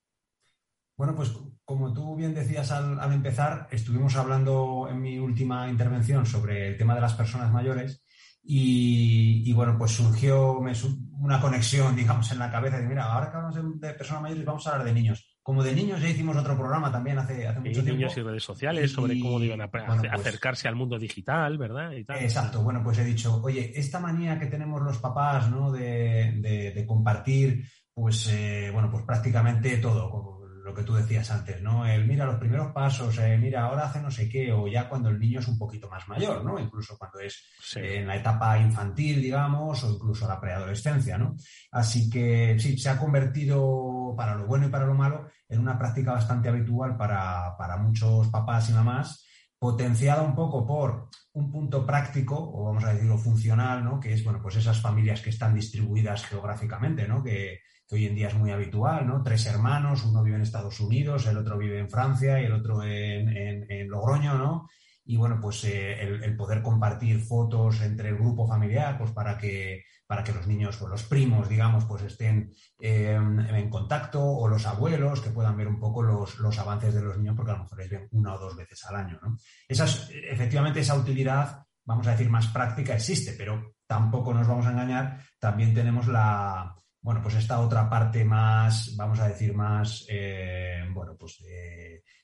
Bueno, 1.01 1.15
pues 1.15 1.33
como 1.65 1.91
tú 1.91 2.15
bien 2.15 2.35
decías 2.35 2.71
al, 2.71 3.11
empezar, 3.11 3.67
estuvimos 3.71 4.15
hablando 4.15 4.87
en 4.87 5.01
mi 5.01 5.17
última 5.17 5.67
intervención 5.67 6.27
sobre 6.27 6.67
el 6.67 6.77
tema 6.77 6.93
de 6.93 7.01
las 7.01 7.15
personas 7.15 7.51
mayores 7.51 8.05
y, 8.43 9.51
bueno, 9.53 9.79
pues 9.79 9.93
surgió 9.93 10.59
una 10.59 11.41
conexión, 11.41 11.95
digamos, 11.95 12.31
en 12.31 12.37
la 12.37 12.51
cabeza 12.51 12.77
de, 12.77 12.85
mira, 12.85 13.05
ahora 13.05 13.31
que 13.31 13.37
hablamos 13.37 13.81
de 13.81 13.93
personas 13.95 14.21
mayores 14.21 14.45
vamos 14.45 14.67
a 14.67 14.73
hablar 14.73 14.85
de 14.85 14.93
niños. 14.93 15.39
Como 15.41 15.63
de 15.63 15.73
niños 15.73 15.99
ya 15.99 16.07
hicimos 16.07 16.37
otro 16.37 16.55
programa 16.55 16.91
también 16.91 17.17
hace, 17.17 17.47
hace 17.47 17.59
mucho 17.59 17.81
tiempo. 17.81 17.93
Niños 17.93 18.17
y 18.17 18.21
redes 18.21 18.43
sociales, 18.43 18.91
sobre 18.91 19.19
cómo 19.19 19.39
pues 19.39 20.03
acercarse 20.11 20.67
al 20.67 20.75
mundo 20.75 20.99
digital, 20.99 21.57
¿verdad? 21.57 21.95
Exacto. 21.95 22.61
Bueno, 22.61 22.83
pues 22.83 22.99
he 22.99 23.03
dicho, 23.03 23.41
oye, 23.41 23.71
esta 23.73 23.99
manía 23.99 24.37
que 24.37 24.45
tenemos 24.45 24.79
los 24.83 24.99
papás, 24.99 25.49
¿no? 25.49 25.71
De, 25.71 26.85
compartir, 26.87 27.65
pues, 27.91 28.27
eh, 28.31 28.69
bueno, 28.71 28.91
pues 28.91 29.03
prácticamente 29.03 29.77
todo, 29.77 30.40
lo 30.63 30.73
que 30.73 30.83
tú 30.83 30.93
decías 30.93 31.29
antes, 31.31 31.61
¿no? 31.61 31.85
El 31.85 32.07
mira 32.07 32.25
los 32.25 32.37
primeros 32.37 32.71
pasos, 32.71 33.17
eh, 33.19 33.37
mira, 33.37 33.63
ahora 33.63 33.85
hace 33.85 34.01
no 34.01 34.11
sé 34.11 34.29
qué, 34.29 34.51
o 34.51 34.67
ya 34.67 34.87
cuando 34.87 35.09
el 35.09 35.19
niño 35.19 35.39
es 35.39 35.47
un 35.47 35.57
poquito 35.57 35.89
más 35.89 36.07
mayor, 36.07 36.43
¿no? 36.43 36.59
Incluso 36.59 36.97
cuando 36.97 37.19
es 37.19 37.43
en 37.75 38.07
la 38.07 38.15
etapa 38.15 38.57
infantil, 38.59 39.21
digamos, 39.21 39.83
o 39.83 39.93
incluso 39.93 40.27
la 40.27 40.39
preadolescencia, 40.39 41.17
¿no? 41.17 41.35
Así 41.71 42.09
que 42.09 42.57
sí, 42.59 42.77
se 42.77 42.89
ha 42.89 42.97
convertido, 42.97 44.13
para 44.15 44.35
lo 44.35 44.45
bueno 44.45 44.67
y 44.67 44.69
para 44.69 44.85
lo 44.85 44.93
malo, 44.93 45.27
en 45.47 45.59
una 45.59 45.77
práctica 45.77 46.13
bastante 46.13 46.49
habitual 46.49 46.97
para, 46.97 47.55
para 47.57 47.77
muchos 47.77 48.27
papás 48.29 48.69
y 48.69 48.73
mamás, 48.73 49.25
potenciada 49.57 50.21
un 50.21 50.35
poco 50.35 50.65
por 50.65 51.09
un 51.33 51.51
punto 51.51 51.85
práctico, 51.85 52.35
o 52.35 52.65
vamos 52.65 52.83
a 52.83 52.93
decirlo 52.93 53.17
funcional, 53.17 53.83
¿no? 53.83 53.99
Que 53.99 54.13
es, 54.13 54.23
bueno, 54.23 54.39
pues 54.41 54.55
esas 54.55 54.81
familias 54.81 55.21
que 55.21 55.29
están 55.29 55.53
distribuidas 55.53 56.25
geográficamente, 56.25 57.07
¿no? 57.07 57.23
Que, 57.23 57.59
hoy 57.91 58.05
en 58.05 58.15
día 58.15 58.29
es 58.29 58.35
muy 58.35 58.51
habitual, 58.51 59.05
¿no? 59.05 59.21
Tres 59.21 59.45
hermanos, 59.45 60.05
uno 60.05 60.23
vive 60.23 60.37
en 60.37 60.43
Estados 60.43 60.79
Unidos, 60.79 61.27
el 61.27 61.37
otro 61.37 61.57
vive 61.57 61.79
en 61.79 61.89
Francia 61.89 62.41
y 62.41 62.45
el 62.45 62.53
otro 62.53 62.83
en, 62.83 63.89
Logroño, 63.89 64.35
¿no? 64.35 64.69
Y 65.03 65.17
bueno, 65.17 65.39
pues 65.41 65.63
eh, 65.65 65.99
el, 66.01 66.37
poder 66.37 66.61
compartir 66.61 67.19
fotos 67.19 67.81
entre 67.81 68.09
el 68.09 68.17
grupo 68.17 68.47
familiar, 68.47 68.97
pues 68.97 69.11
para 69.11 69.37
que, 69.37 69.83
para 70.07 70.23
que 70.23 70.31
los 70.31 70.47
niños 70.47 70.81
o 70.81 70.87
los 70.87 71.03
primos, 71.03 71.49
digamos, 71.49 71.83
pues 71.85 72.03
estén 72.03 72.53
em, 72.79 73.39
en 73.39 73.69
contacto, 73.69 74.23
o 74.23 74.47
los 74.47 74.65
abuelos, 74.65 75.19
que 75.19 75.31
puedan 75.31 75.57
ver 75.57 75.67
un 75.67 75.79
poco 75.79 76.01
los, 76.01 76.39
los, 76.39 76.57
avances 76.59 76.93
de 76.93 77.01
los 77.01 77.17
niños, 77.17 77.35
porque 77.35 77.51
a 77.51 77.55
lo 77.55 77.63
mejor 77.63 77.79
les 77.79 77.89
ven 77.89 78.07
una 78.11 78.35
o 78.35 78.39
dos 78.39 78.55
veces 78.55 78.85
al 78.85 78.95
año, 78.95 79.19
¿no? 79.21 79.37
Esas, 79.67 80.09
efectivamente, 80.11 80.79
esa 80.79 80.95
utilidad, 80.95 81.65
vamos 81.83 82.07
a 82.07 82.11
decir, 82.11 82.29
más 82.29 82.47
práctica 82.47 82.93
existe, 82.93 83.33
pero 83.37 83.73
tampoco 83.85 84.33
nos 84.33 84.47
vamos 84.47 84.65
a 84.67 84.71
engañar, 84.71 85.25
también 85.39 85.73
tenemos 85.73 86.07
la, 86.07 86.80
bueno, 87.01 87.21
pues 87.21 87.35
esta 87.35 87.59
otra 87.59 87.89
parte 87.89 88.23
más, 88.23 88.95
vamos 88.95 89.19
a 89.19 89.27
decir, 89.27 89.53
más, 89.53 90.05
eh, 90.09 90.85
bueno, 90.93 91.15
pues 91.17 91.39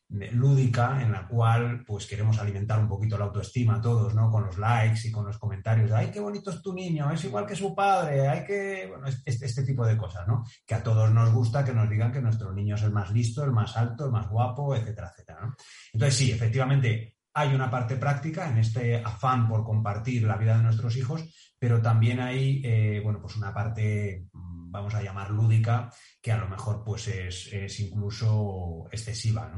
lúdica, 0.10 1.02
en 1.02 1.12
la 1.12 1.28
cual 1.28 1.84
pues 1.86 2.08
queremos 2.08 2.40
alimentar 2.40 2.80
un 2.80 2.88
poquito 2.88 3.18
la 3.18 3.26
autoestima 3.26 3.82
todos, 3.82 4.16
¿no? 4.16 4.32
Con 4.32 4.46
los 4.46 4.58
likes 4.58 5.08
y 5.08 5.12
con 5.12 5.26
los 5.26 5.38
comentarios, 5.38 5.92
ay, 5.92 6.12
qué 6.12 6.20
bonito 6.20 6.50
es 6.50 6.62
tu 6.62 6.74
niño, 6.74 7.12
es 7.12 7.26
igual 7.26 7.46
que 7.46 7.56
su 7.56 7.76
padre, 7.76 8.28
hay 8.28 8.46
que, 8.46 8.88
bueno, 8.88 9.08
este, 9.26 9.64
tipo 9.64 9.86
de 9.86 9.98
cosas, 9.98 10.26
¿no? 10.28 10.46
Que 10.66 10.76
a 10.76 10.84
todos 10.84 11.12
nos 11.12 11.32
gusta 11.34 11.66
que 11.66 11.74
nos 11.74 11.90
digan 11.90 12.12
que 12.12 12.22
nuestro 12.22 12.54
niño 12.54 12.76
es 12.76 12.84
el 12.84 12.92
más 12.92 13.12
listo, 13.12 13.44
el 13.44 13.52
más 13.52 13.76
alto, 13.76 14.06
el 14.06 14.12
más 14.12 14.30
guapo, 14.30 14.76
etcétera, 14.76 15.12
etcétera. 15.12 15.54
Entonces, 15.92 16.18
sí, 16.18 16.32
efectivamente, 16.32 17.16
hay 17.34 17.54
una 17.54 17.70
parte 17.70 17.98
práctica 17.98 18.50
en 18.50 18.60
este 18.60 18.96
afán 19.04 19.48
por 19.48 19.64
compartir 19.64 20.24
la 20.24 20.38
vida 20.38 20.58
de 20.58 20.64
nuestros 20.64 20.96
hijos, 20.96 21.54
pero 21.60 21.82
también 21.82 22.20
hay, 22.20 22.62
eh, 22.64 23.02
bueno, 23.04 23.20
pues 23.22 23.36
una 23.36 23.54
parte 23.54 24.28
vamos 24.70 24.94
a 24.96 25.02
llamar 25.02 25.32
lúdica, 25.32 25.92
que 26.22 26.32
a 26.32 26.38
lo 26.38 26.48
mejor 26.48 26.84
pues 26.84 27.08
es, 27.08 27.80
incluso 27.80 28.88
excesiva. 28.92 29.52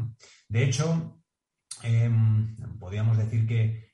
De 0.47 0.63
hecho, 0.63 1.21
em, 1.83 2.55
podríamos 2.79 3.17
decir 3.17 3.45
que 3.47 3.89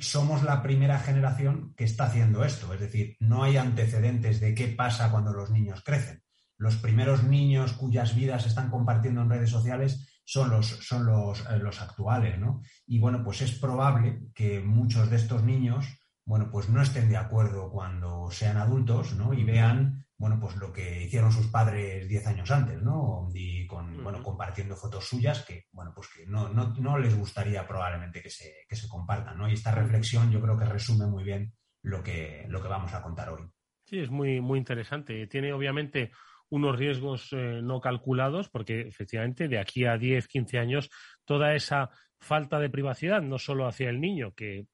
somos 0.00 0.42
la 0.42 0.62
primera 0.62 0.98
generación 0.98 1.74
que 1.76 1.84
está 1.84 2.04
haciendo 2.04 2.44
esto, 2.44 2.72
es 2.72 2.80
decir, 2.80 3.16
no 3.20 3.44
hay 3.44 3.56
antecedentes 3.56 4.40
de 4.40 4.54
qué 4.54 4.68
pasa 4.68 5.10
cuando 5.10 5.32
los 5.32 5.50
niños 5.50 5.82
crecen. 5.84 6.22
Los 6.56 6.76
primeros 6.76 7.22
niños 7.22 7.72
cuyas 7.74 8.14
vidas 8.16 8.46
están 8.46 8.70
compartiendo 8.70 9.22
en 9.22 9.30
redes 9.30 9.50
sociales 9.50 10.20
son 10.24 10.50
los, 10.50 10.66
son 10.66 11.06
los, 11.06 11.40
eh, 11.48 11.58
los 11.58 11.80
actuales, 11.80 12.38
¿no? 12.38 12.60
Y 12.86 12.98
bueno, 12.98 13.22
pues 13.24 13.40
es 13.40 13.52
probable 13.52 14.24
que 14.34 14.60
muchos 14.60 15.08
de 15.08 15.16
estos 15.16 15.42
niños, 15.42 15.86
bueno, 16.26 16.50
pues 16.50 16.68
no 16.68 16.82
estén 16.82 17.08
de 17.08 17.16
acuerdo 17.16 17.70
cuando 17.70 18.30
sean 18.30 18.56
adultos, 18.56 19.14
¿no? 19.14 19.32
Y 19.32 19.44
vean 19.44 20.04
bueno, 20.18 20.38
pues 20.40 20.56
lo 20.56 20.72
que 20.72 21.04
hicieron 21.04 21.30
sus 21.30 21.46
padres 21.46 22.08
diez 22.08 22.26
años 22.26 22.50
antes, 22.50 22.82
¿no? 22.82 23.28
Y 23.32 23.66
con, 23.68 24.02
bueno, 24.02 24.20
compartiendo 24.20 24.74
fotos 24.74 25.08
suyas 25.08 25.44
que, 25.44 25.66
bueno, 25.72 25.92
pues 25.94 26.08
que 26.08 26.26
no, 26.26 26.48
no, 26.48 26.74
no 26.74 26.98
les 26.98 27.16
gustaría 27.16 27.66
probablemente 27.66 28.20
que 28.20 28.28
se, 28.28 28.66
que 28.68 28.74
se 28.74 28.88
compartan, 28.88 29.38
¿no? 29.38 29.48
Y 29.48 29.52
esta 29.54 29.70
reflexión 29.72 30.30
yo 30.30 30.40
creo 30.40 30.58
que 30.58 30.64
resume 30.64 31.06
muy 31.06 31.22
bien 31.22 31.52
lo 31.82 32.02
que, 32.02 32.44
lo 32.48 32.60
que 32.60 32.68
vamos 32.68 32.92
a 32.94 33.02
contar 33.02 33.30
hoy. 33.30 33.48
Sí, 33.84 34.00
es 34.00 34.10
muy, 34.10 34.40
muy 34.40 34.58
interesante. 34.58 35.28
Tiene 35.28 35.52
obviamente 35.52 36.10
unos 36.50 36.76
riesgos 36.76 37.32
eh, 37.32 37.60
no 37.62 37.80
calculados, 37.80 38.48
porque 38.48 38.80
efectivamente 38.82 39.46
de 39.46 39.60
aquí 39.60 39.84
a 39.84 39.96
10, 39.98 40.26
15 40.26 40.58
años, 40.58 40.90
toda 41.24 41.54
esa 41.54 41.90
falta 42.20 42.58
de 42.58 42.70
privacidad, 42.70 43.22
no 43.22 43.38
solo 43.38 43.66
hacia 43.66 43.90
el 43.90 44.00
niño, 44.00 44.34
que 44.34 44.66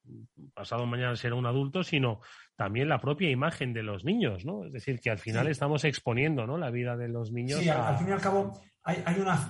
pasado 0.55 0.87
mañana 0.87 1.15
será 1.17 1.35
un 1.35 1.47
adulto, 1.47 1.83
sino 1.83 2.21
también 2.57 2.89
la 2.89 3.01
propia 3.01 3.31
imagen 3.31 3.73
de 3.73 3.83
los 3.83 4.05
niños, 4.05 4.45
¿no? 4.45 4.65
Es 4.65 4.73
decir, 4.73 5.01
que 5.01 5.11
al 5.11 5.19
final 5.19 5.49
estamos 5.49 5.85
exponiendo, 5.85 6.47
¿no? 6.47 6.57
La 6.57 6.71
vida 6.71 6.97
de 6.97 7.09
los 7.09 7.33
niños. 7.33 7.61
Sí, 7.61 7.69
al 7.69 7.99
fin 7.99 8.09
y 8.09 8.13
al 8.13 8.21
cabo, 8.21 8.53
hay, 8.83 9.03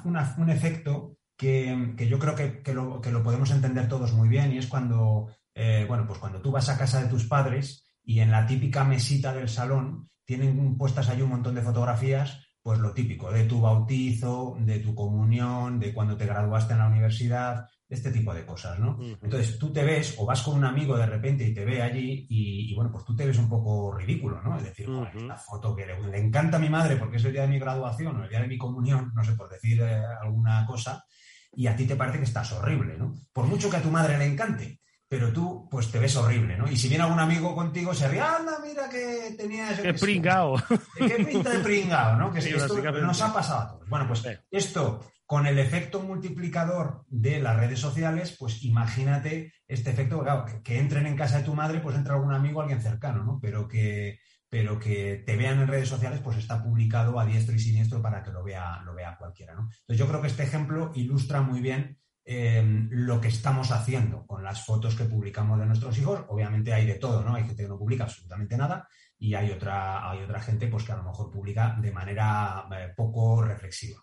un 0.04 0.50
efecto 0.50 1.18
que, 1.36 1.94
yo 2.08 2.18
creo 2.18 2.34
que, 2.34 2.72
lo, 2.72 3.22
podemos 3.22 3.50
entender 3.50 3.88
todos 3.88 4.12
muy 4.12 4.28
bien 4.28 4.52
y 4.52 4.58
es 4.58 4.66
cuando, 4.66 5.28
eh, 5.54 5.84
bueno, 5.86 6.06
pues 6.06 6.18
cuando 6.18 6.40
tú 6.40 6.50
vas 6.50 6.68
a 6.68 6.78
casa 6.78 7.02
de 7.02 7.08
tus 7.08 7.26
padres 7.26 7.84
y 8.02 8.20
en 8.20 8.30
la 8.30 8.46
típica 8.46 8.84
mesita 8.84 9.32
del 9.32 9.48
salón 9.48 10.08
tienen 10.24 10.76
puestas 10.76 11.08
ahí 11.08 11.20
un 11.20 11.30
montón 11.30 11.54
de 11.54 11.62
fotografías, 11.62 12.40
pues 12.62 12.78
lo 12.78 12.94
típico, 12.94 13.30
de 13.30 13.44
tu 13.44 13.60
bautizo, 13.60 14.56
de 14.60 14.78
tu 14.78 14.94
comunión, 14.94 15.78
de 15.78 15.92
cuando 15.92 16.16
te 16.16 16.24
graduaste 16.26 16.72
en 16.72 16.78
la 16.78 16.88
universidad, 16.88 17.68
este 17.88 18.10
tipo 18.10 18.32
de 18.32 18.46
cosas, 18.46 18.78
¿no? 18.78 18.98
Entonces 19.22 19.58
tú 19.58 19.72
te 19.72 19.84
ves 19.84 20.14
o 20.18 20.24
vas 20.24 20.42
con 20.42 20.56
un 20.56 20.64
amigo 20.64 20.96
de 20.96 21.06
repente 21.06 21.46
y 21.46 21.54
te 21.54 21.64
ve 21.64 21.82
allí 21.82 22.26
y, 22.28 22.74
bueno, 22.74 22.90
pues 22.90 23.04
tú 23.04 23.14
te 23.14 23.26
ves 23.26 23.38
un 23.38 23.48
poco 23.48 23.92
ridículo, 23.92 24.40
¿no? 24.42 24.56
Es 24.56 24.64
decir, 24.64 24.88
esta 25.14 25.36
foto 25.36 25.76
que 25.76 25.86
le, 25.86 26.18
encanta 26.18 26.56
a 26.56 26.60
mi 26.60 26.68
madre 26.68 26.96
porque 26.96 27.18
es 27.18 27.24
el 27.24 27.32
día 27.32 27.42
de 27.42 27.48
mi 27.48 27.58
graduación 27.58 28.16
o 28.16 28.24
el 28.24 28.30
día 28.30 28.40
de 28.40 28.48
mi 28.48 28.58
comunión, 28.58 29.12
no 29.14 29.22
sé, 29.22 29.32
por 29.32 29.50
decir 29.50 29.80
eh, 29.82 30.02
alguna 30.22 30.64
cosa, 30.66 31.04
y 31.52 31.66
a 31.66 31.76
ti 31.76 31.86
te 31.86 31.96
parece 31.96 32.18
que 32.18 32.24
estás 32.24 32.52
horrible, 32.52 32.96
¿no? 32.96 33.14
Por 33.32 33.46
mucho 33.46 33.70
que 33.70 33.76
a 33.76 33.82
tu 33.82 33.90
madre 33.90 34.18
le 34.18 34.26
encante, 34.26 34.80
pero 35.06 35.32
tú 35.32 35.68
pues 35.70 35.90
te 35.90 35.98
ves 35.98 36.16
horrible, 36.16 36.56
¿no? 36.56 36.68
Y 36.70 36.76
si 36.76 36.88
viene 36.88 37.04
algún 37.04 37.20
amigo 37.20 37.54
contigo, 37.54 37.94
se 37.94 38.08
ríe, 38.08 38.20
anda, 38.20 38.58
mira 38.64 38.88
que 38.88 39.34
tenías... 39.36 39.78
Qué 39.80 39.94
pringao. 39.94 40.56
Qué 40.96 41.24
pinta 41.24 41.50
de 41.50 41.58
pringao, 41.60 42.16
¿no? 42.16 42.32
Que 42.32 42.40
esto 42.40 42.82
nos 42.82 43.22
ha 43.22 43.32
pasado 43.32 43.60
a 43.60 43.68
todos. 43.68 43.88
Bueno, 43.88 44.08
pues 44.08 44.24
esto, 44.50 45.00
con 45.26 45.46
el 45.46 45.58
efecto 45.58 46.00
multiplicador 46.00 47.04
de 47.08 47.40
las 47.40 47.56
redes 47.56 47.80
sociales, 47.80 48.36
pues 48.38 48.62
imagínate 48.62 49.52
este 49.66 49.90
efecto, 49.90 50.22
claro, 50.22 50.44
que, 50.62 50.78
entren 50.78 51.06
en 51.06 51.16
casa 51.16 51.38
de 51.38 51.44
tu 51.44 51.54
madre, 51.54 51.80
pues 51.80 51.96
entra 51.96 52.14
algún 52.14 52.34
amigo, 52.34 52.60
alguien 52.60 52.82
cercano, 52.82 53.24
¿no? 53.24 53.38
Pero 53.40 53.66
que, 53.66 54.18
pero 54.48 54.78
que 54.78 55.22
te 55.26 55.36
vean 55.36 55.60
en 55.60 55.68
redes 55.68 55.88
sociales, 55.88 56.20
pues 56.22 56.36
está 56.36 56.62
publicado 56.62 57.18
a 57.18 57.26
diestro 57.26 57.54
y 57.54 57.58
siniestro 57.58 58.02
para 58.02 58.22
que 58.22 58.30
lo 58.30 58.44
vea, 58.44 58.82
lo 58.84 58.94
vea 58.94 59.16
cualquiera, 59.16 59.54
¿no? 59.54 59.62
Entonces 59.62 59.98
yo 59.98 60.08
creo 60.08 60.20
que 60.20 60.28
este 60.28 60.42
ejemplo 60.42 60.92
ilustra 60.94 61.40
muy 61.40 61.60
bien 61.60 61.98
Em, 62.26 62.88
lo 62.90 63.20
que 63.20 63.28
estamos 63.28 63.70
haciendo 63.70 64.26
con 64.26 64.42
las 64.42 64.64
fotos 64.64 64.94
que 64.96 65.04
publicamos 65.04 65.58
de 65.58 65.66
nuestros 65.66 65.98
hijos. 65.98 66.24
Obviamente 66.28 66.72
hay 66.72 66.86
de 66.86 66.94
todo, 66.94 67.22
¿no? 67.22 67.34
Hay 67.34 67.44
gente 67.44 67.62
que 67.62 67.68
no 67.68 67.78
publica 67.78 68.04
absolutamente 68.04 68.56
nada 68.56 68.88
y 69.18 69.34
hay 69.34 69.50
otra, 69.50 70.10
hay 70.10 70.22
otra 70.22 70.40
gente 70.40 70.68
pues, 70.68 70.84
que 70.84 70.92
a 70.92 70.96
lo 70.96 71.02
mejor 71.02 71.30
publica 71.30 71.76
de 71.78 71.92
manera 71.92 72.66
eh, 72.72 72.94
poco 72.96 73.42
reflexiva. 73.42 74.02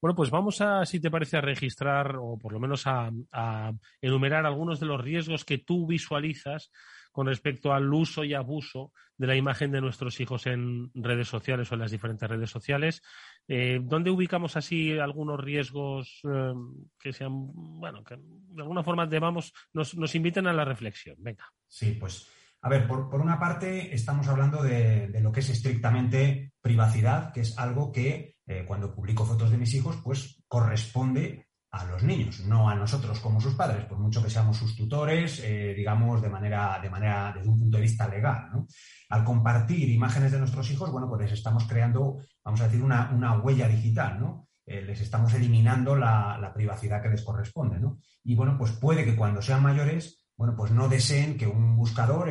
Bueno, 0.00 0.14
pues 0.14 0.30
vamos 0.30 0.60
a, 0.60 0.84
si 0.84 1.00
te 1.00 1.10
parece, 1.10 1.36
a 1.36 1.40
registrar 1.40 2.16
o 2.16 2.38
por 2.38 2.52
lo 2.52 2.60
menos 2.60 2.86
a, 2.86 3.10
enumerar 4.00 4.46
algunos 4.46 4.80
de 4.80 4.86
los 4.86 5.00
riesgos 5.00 5.44
que 5.44 5.58
tú 5.58 5.86
visualizas 5.86 6.70
con 7.12 7.26
respecto 7.26 7.72
al 7.72 7.92
uso 7.92 8.24
y 8.24 8.34
abuso 8.34 8.92
de 9.16 9.26
la 9.26 9.36
imagen 9.36 9.72
de 9.72 9.80
nuestros 9.80 10.20
hijos 10.20 10.46
en 10.46 10.90
redes 10.94 11.28
sociales 11.28 11.70
o 11.70 11.74
en 11.74 11.80
las 11.80 11.90
diferentes 11.90 12.28
redes 12.28 12.50
sociales. 12.50 13.02
Eh, 13.48 13.80
¿Dónde 13.82 14.10
ubicamos 14.10 14.56
así 14.56 14.98
algunos 14.98 15.40
riesgos 15.40 16.20
eh, 16.24 16.52
que 16.98 17.14
sean, 17.14 17.32
bueno, 17.32 18.04
que 18.04 18.16
de 18.18 18.62
alguna 18.62 18.82
forma 18.82 19.06
debamos, 19.06 19.54
nos, 19.72 19.96
nos 19.96 20.14
inviten 20.14 20.46
a 20.46 20.52
la 20.52 20.66
reflexión? 20.66 21.16
Venga. 21.18 21.50
Sí, 21.66 21.96
pues, 21.98 22.28
a 22.66 22.68
ver, 22.68 22.86
por, 22.88 23.14
una 23.14 23.38
parte 23.38 23.94
estamos 23.94 24.26
hablando 24.28 24.62
de, 24.62 25.08
lo 25.20 25.30
que 25.30 25.40
es 25.40 25.50
estrictamente 25.50 26.52
privacidad, 26.60 27.32
que 27.32 27.42
es 27.42 27.56
algo 27.58 27.92
que 27.92 28.35
eh, 28.46 28.64
cuando 28.64 28.94
publico 28.94 29.24
fotos 29.24 29.50
de 29.50 29.58
mis 29.58 29.74
hijos, 29.74 29.98
pues 30.04 30.40
corresponde 30.46 31.48
a 31.72 31.84
los 31.84 32.02
niños, 32.04 32.40
no 32.46 32.70
a 32.70 32.76
nosotros 32.76 33.18
como 33.18 33.40
sus 33.40 33.54
padres, 33.54 33.84
por 33.86 33.98
mucho 33.98 34.22
que 34.22 34.30
seamos 34.30 34.56
sus 34.56 34.76
tutores, 34.76 35.42
eh, 35.44 35.74
digamos, 35.76 36.22
de 36.22 36.28
manera, 36.28 36.78
de 36.80 36.88
manera, 36.88 37.32
desde 37.34 37.48
un 37.48 37.58
punto 37.58 37.76
de 37.76 37.82
vista 37.82 38.08
legal. 38.08 38.48
Al 39.08 39.24
compartir 39.24 39.88
imágenes 39.88 40.30
de 40.30 40.38
nuestros 40.38 40.70
hijos, 40.70 40.92
bueno, 40.92 41.08
pues 41.08 41.22
les 41.22 41.32
estamos 41.32 41.66
creando, 41.66 42.18
vamos 42.44 42.60
a 42.60 42.68
decir, 42.68 42.82
una, 42.82 43.40
huella 43.40 43.66
digital, 43.66 44.20
¿no? 44.20 44.48
Eh, 44.64 44.82
les 44.82 45.00
estamos 45.00 45.34
eliminando 45.34 45.96
la, 45.96 46.52
privacidad 46.54 47.02
que 47.02 47.10
les 47.10 47.22
corresponde, 47.22 47.80
¿no? 47.80 47.98
Y 48.22 48.36
bueno, 48.36 48.56
pues 48.56 48.72
puede 48.72 49.04
que 49.04 49.16
cuando 49.16 49.42
sean 49.42 49.62
mayores, 49.62 50.24
bueno, 50.36 50.54
pues 50.56 50.70
no 50.70 50.88
deseen 50.88 51.36
que 51.36 51.46
un 51.48 51.76
buscador, 51.76 52.30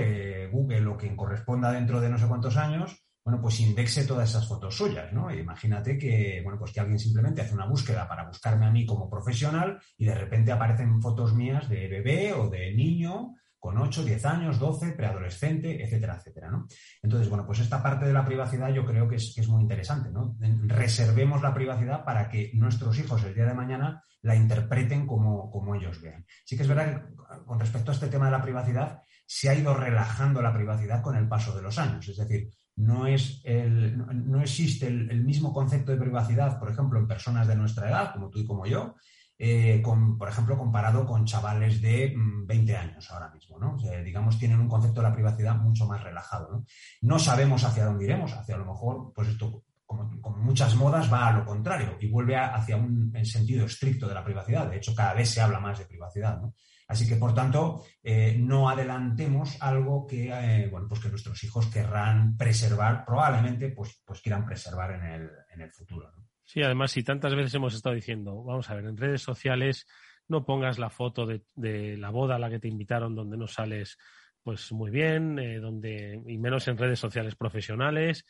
Google 0.52 0.88
o 0.88 0.98
quien 0.98 1.18
corresponda 1.18 1.72
dentro 1.72 2.00
de 2.00 2.10
no 2.10 2.18
sé 2.18 2.28
cuántos 2.28 2.56
años, 2.58 3.06
bueno, 3.26 3.42
pues 3.42 3.60
indexe 3.60 4.06
todas 4.06 4.30
esas 4.30 4.48
fotos 4.48 4.78
suyas, 4.78 5.12
¿no? 5.12 5.34
Imagínate 5.34 5.98
que, 5.98 6.42
bueno, 6.44 6.60
pues 6.60 6.72
que 6.72 6.80
alguien 6.80 7.00
simplemente 7.00 7.42
hace 7.42 7.56
una 7.56 7.66
búsqueda 7.66 8.08
para 8.08 8.28
buscarme 8.28 8.68
a 8.68 8.72
mí 8.72 8.86
como 8.86 9.10
profesional 9.10 9.80
y 9.98 10.06
de 10.06 10.14
repente 10.14 10.52
aparecen 10.52 11.02
fotos 11.02 11.34
mías 11.34 11.68
de 11.68 11.88
bebé 11.88 12.34
o 12.34 12.48
de 12.52 12.72
niño 12.76 13.34
con 13.58 13.80
8, 13.80 14.04
10 14.04 14.26
años, 14.26 14.60
12, 14.60 14.92
preadolescente, 14.92 15.84
etcétera, 15.84 16.18
etcétera, 16.18 16.52
¿no? 16.52 16.68
Entonces, 17.02 17.28
bueno, 17.28 17.48
pues 17.48 17.62
esta 17.62 17.82
parte 17.82 18.06
de 18.06 18.14
la 18.14 18.24
privacidad 18.24 18.72
yo 18.72 18.86
creo 18.86 19.08
que 19.08 19.16
es, 19.16 19.48
muy 19.48 19.64
interesante, 19.64 20.12
¿no? 20.12 20.38
Reservemos 20.68 21.42
la 21.42 21.52
privacidad 21.52 22.06
para 22.06 22.30
que 22.30 22.52
nuestros 22.54 23.00
hijos 23.00 23.24
el 23.24 23.34
día 23.34 23.48
de 23.48 23.56
mañana 23.56 24.04
la 24.22 24.36
interpreten 24.36 25.08
como, 25.08 25.50
como 25.50 25.74
ellos 25.74 26.00
vean. 26.00 26.28
Sí 26.46 26.56
que 26.56 26.62
es 26.62 26.70
verdad 26.70 27.08
que 27.08 27.16
con 27.44 27.60
respecto 27.60 27.90
a 27.90 27.96
este 27.96 28.08
tema 28.08 28.26
de 28.26 28.34
la 28.34 28.44
privacidad, 28.44 29.02
se 29.26 29.50
ha 29.50 29.56
ido 29.56 29.74
relajando 29.74 30.44
la 30.44 30.54
privacidad 30.54 31.02
con 31.02 31.16
el 31.16 31.28
paso 31.28 31.56
de 31.56 31.64
los 31.64 31.80
años. 31.80 32.08
Es 32.08 32.18
decir, 32.18 32.52
no, 32.78 33.08
es 33.08 33.42
no 33.46 34.42
existe 34.42 34.88
el, 34.88 35.24
mismo 35.24 35.54
concepto 35.54 35.92
de 35.92 35.98
privacidad, 35.98 36.60
por 36.60 36.70
ejemplo, 36.70 37.00
en 37.00 37.08
personas 37.08 37.48
de 37.48 37.56
nuestra 37.56 37.90
edad, 37.90 38.14
como 38.14 38.30
tú 38.30 38.40
y 38.40 38.46
como 38.46 38.66
yo, 38.66 38.96
eh, 39.38 39.82
con, 39.82 40.18
por 40.18 40.30
ejemplo, 40.30 40.58
comparado 40.58 41.06
con 41.06 41.26
chavales 41.26 41.82
de 41.82 42.14
20 42.16 42.74
mm, 42.74 42.76
años 42.76 43.12
ahora 43.12 43.30
mismo, 43.30 43.60
¿no? 43.60 43.78
digamos, 44.04 44.38
tienen 44.38 44.60
un 44.60 44.70
concepto 44.70 45.02
de 45.02 45.10
la 45.10 45.14
privacidad 45.14 45.56
mucho 45.56 45.86
más 45.86 46.02
relajado, 46.04 46.50
¿no? 46.52 46.66
No 47.02 47.20
sabemos 47.20 47.64
hacia 47.64 47.86
dónde 47.86 48.06
iremos, 48.06 48.34
hacia 48.34 48.56
a 48.56 48.60
lo 48.60 48.66
mejor, 48.66 49.12
pues 49.14 49.30
esto, 49.30 49.64
como, 49.86 50.10
muchas 50.38 50.76
modas, 50.76 51.12
va 51.12 51.28
a 51.28 51.34
lo 51.34 51.46
contrario 51.46 51.98
y 52.00 52.10
vuelve 52.10 52.38
hacia 52.38 52.78
un 52.78 53.14
sentido 53.24 53.66
estricto 53.66 54.08
de 54.08 54.14
la 54.14 54.24
privacidad. 54.24 54.70
De 54.70 54.78
hecho, 54.78 54.96
cada 54.96 55.14
vez 55.14 55.30
se 55.30 55.42
habla 55.42 55.60
más 55.60 55.80
de 55.80 55.86
privacidad, 55.86 56.42
¿no? 56.42 56.54
Así 56.88 57.08
que, 57.08 57.16
por 57.16 57.34
tanto, 57.34 57.84
eh, 58.04 58.36
no 58.40 58.70
adelantemos 58.70 59.60
algo 59.62 60.06
que, 60.06 60.30
eh, 60.30 60.68
bueno, 60.70 60.88
pues 60.88 61.02
que 61.02 61.10
nuestros 61.10 61.44
hijos 61.44 61.68
querrán 61.68 62.38
preservar, 62.38 63.04
probablemente, 63.06 63.70
pues, 63.70 64.02
pues 64.06 64.22
quieran 64.22 64.46
preservar 64.46 64.92
en 64.92 65.04
el, 65.04 65.30
en 65.54 65.62
el 65.62 65.72
futuro. 65.72 66.12
Sí, 66.44 66.62
además, 66.62 66.92
si 66.92 67.04
tantas 67.04 67.34
veces 67.34 67.56
hemos 67.56 67.74
estado 67.74 67.96
diciendo, 67.96 68.44
vamos 68.44 68.70
a 68.70 68.76
ver, 68.76 68.86
en 68.86 68.98
redes 68.98 69.24
sociales 69.24 69.88
no 70.28 70.46
pongas 70.46 70.78
la 70.78 70.92
foto 70.92 71.26
de, 71.26 71.44
de 71.56 71.98
la 71.98 72.12
boda 72.12 72.36
a 72.36 72.40
la 72.40 72.50
que 72.52 72.60
te 72.60 72.68
invitaron 72.68 73.16
donde 73.16 73.38
no 73.38 73.48
sales 73.48 73.98
pues 74.44 74.72
muy 74.72 74.92
bien, 74.92 75.40
eh, 75.40 75.60
donde, 75.60 76.22
y 76.28 76.38
menos 76.38 76.68
en 76.68 76.78
redes 76.78 77.00
sociales 77.00 77.36
profesionales, 77.36 78.28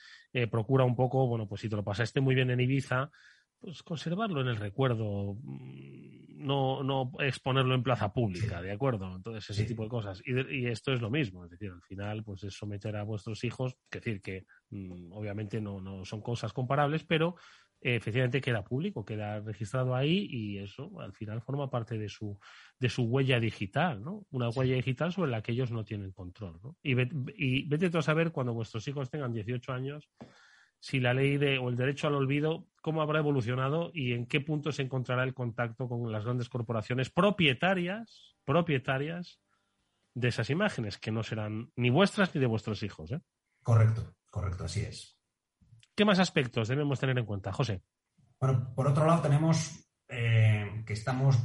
procura 0.50 0.86
un 0.86 0.96
poco, 0.96 1.28
bueno, 1.28 1.46
pues 1.46 1.60
si 1.60 1.68
te 1.68 1.76
lo 1.76 1.84
pasaste 1.84 2.22
muy 2.22 2.36
bien 2.36 2.50
en 2.52 2.62
Ibiza, 2.62 3.12
pues 3.60 3.84
conservarlo 3.84 4.40
en 4.40 4.48
el 4.48 4.56
recuerdo, 4.56 5.36
mm, 5.42 6.25
no, 6.38 6.84
no 6.84 7.12
exponerlo 7.20 7.76
en 7.76 7.84
plaza 7.84 8.12
pública, 8.14 8.62
¿de 8.62 8.72
acuerdo? 8.72 9.16
Entonces, 9.16 9.50
ese 9.50 9.66
tipo 9.66 9.84
de 9.84 9.90
cosas. 9.90 10.22
Y, 10.26 10.66
esto 10.68 10.94
es 10.94 11.02
lo 11.02 11.10
mismo, 11.10 11.46
es 11.46 11.52
decir, 11.52 11.72
al 11.72 11.82
final, 11.82 12.24
pues 12.24 12.44
es 12.44 12.54
someter 12.54 12.96
a 12.96 13.04
vuestros 13.04 13.44
hijos, 13.44 13.76
es 13.92 14.02
decir, 14.02 14.22
que 14.22 14.46
mm, 14.70 15.12
obviamente 15.14 15.62
no, 15.62 15.80
no 15.80 16.06
son 16.06 16.22
cosas 16.22 16.54
comparables, 16.54 17.04
pero 17.04 17.36
eh, 17.82 17.96
efectivamente 17.96 18.42
queda 18.42 18.64
público, 18.64 19.06
queda 19.06 19.40
registrado 19.40 19.96
ahí 19.96 20.28
y 20.30 20.58
eso 20.58 20.92
al 21.00 21.14
final 21.14 21.42
forma 21.42 21.70
parte 21.70 21.98
de 21.98 22.10
su, 22.10 22.38
de 22.80 22.90
su 22.90 23.04
huella 23.04 23.40
digital, 23.40 24.04
¿no? 24.04 24.26
Una 24.32 24.50
huella 24.50 24.76
digital 24.76 25.12
sobre 25.14 25.32
la 25.32 25.42
que 25.42 25.52
ellos 25.52 25.72
no 25.72 25.86
tienen 25.86 26.12
control, 26.12 26.60
¿no? 26.64 26.78
Y, 26.82 26.96
y 27.38 27.68
vete 27.68 27.90
tú 27.90 28.00
a 28.00 28.02
saber 28.02 28.32
cuando 28.32 28.54
vuestros 28.54 28.88
hijos 28.88 29.10
tengan 29.10 29.34
18 29.34 29.72
años, 29.72 30.10
si 30.80 31.00
la 31.00 31.14
ley 31.14 31.38
de, 31.38 31.58
o 31.58 31.70
el 31.70 31.76
derecho 31.76 32.08
al 32.08 32.16
olvido, 32.16 32.68
cómo 32.86 33.02
habrá 33.02 33.18
evolucionado 33.18 33.90
y 33.96 34.14
en 34.14 34.28
qué 34.28 34.42
punto 34.42 34.72
se 34.72 34.84
encontrará 34.84 35.24
el 35.24 35.34
contacto 35.34 35.90
con 35.90 36.12
las 36.12 36.24
grandes 36.24 36.50
corporaciones 36.50 37.10
propietarias, 37.10 38.36
propietarias 38.46 39.40
de 40.14 40.28
esas 40.28 40.52
imágenes, 40.52 41.00
que 41.00 41.10
no 41.10 41.24
serán 41.24 41.72
ni 41.76 41.90
vuestras 41.90 42.36
ni 42.36 42.42
de 42.42 42.46
vuestros 42.46 42.84
hijos. 42.84 43.12
¿eh? 43.12 43.22
Correcto, 43.64 44.14
correcto, 44.30 44.66
así 44.66 44.82
es. 44.82 45.18
¿Qué 45.96 46.06
más 46.06 46.20
aspectos 46.20 46.68
debemos 46.68 47.00
tener 47.00 47.18
en 47.18 47.26
cuenta, 47.26 47.52
José? 47.52 47.82
Bueno, 48.40 48.72
por 48.76 48.86
otro 48.86 49.08
lado 49.08 49.24
tenemos 49.24 49.90
eh, 50.08 50.84
que 50.86 50.94
estamos 50.94 51.40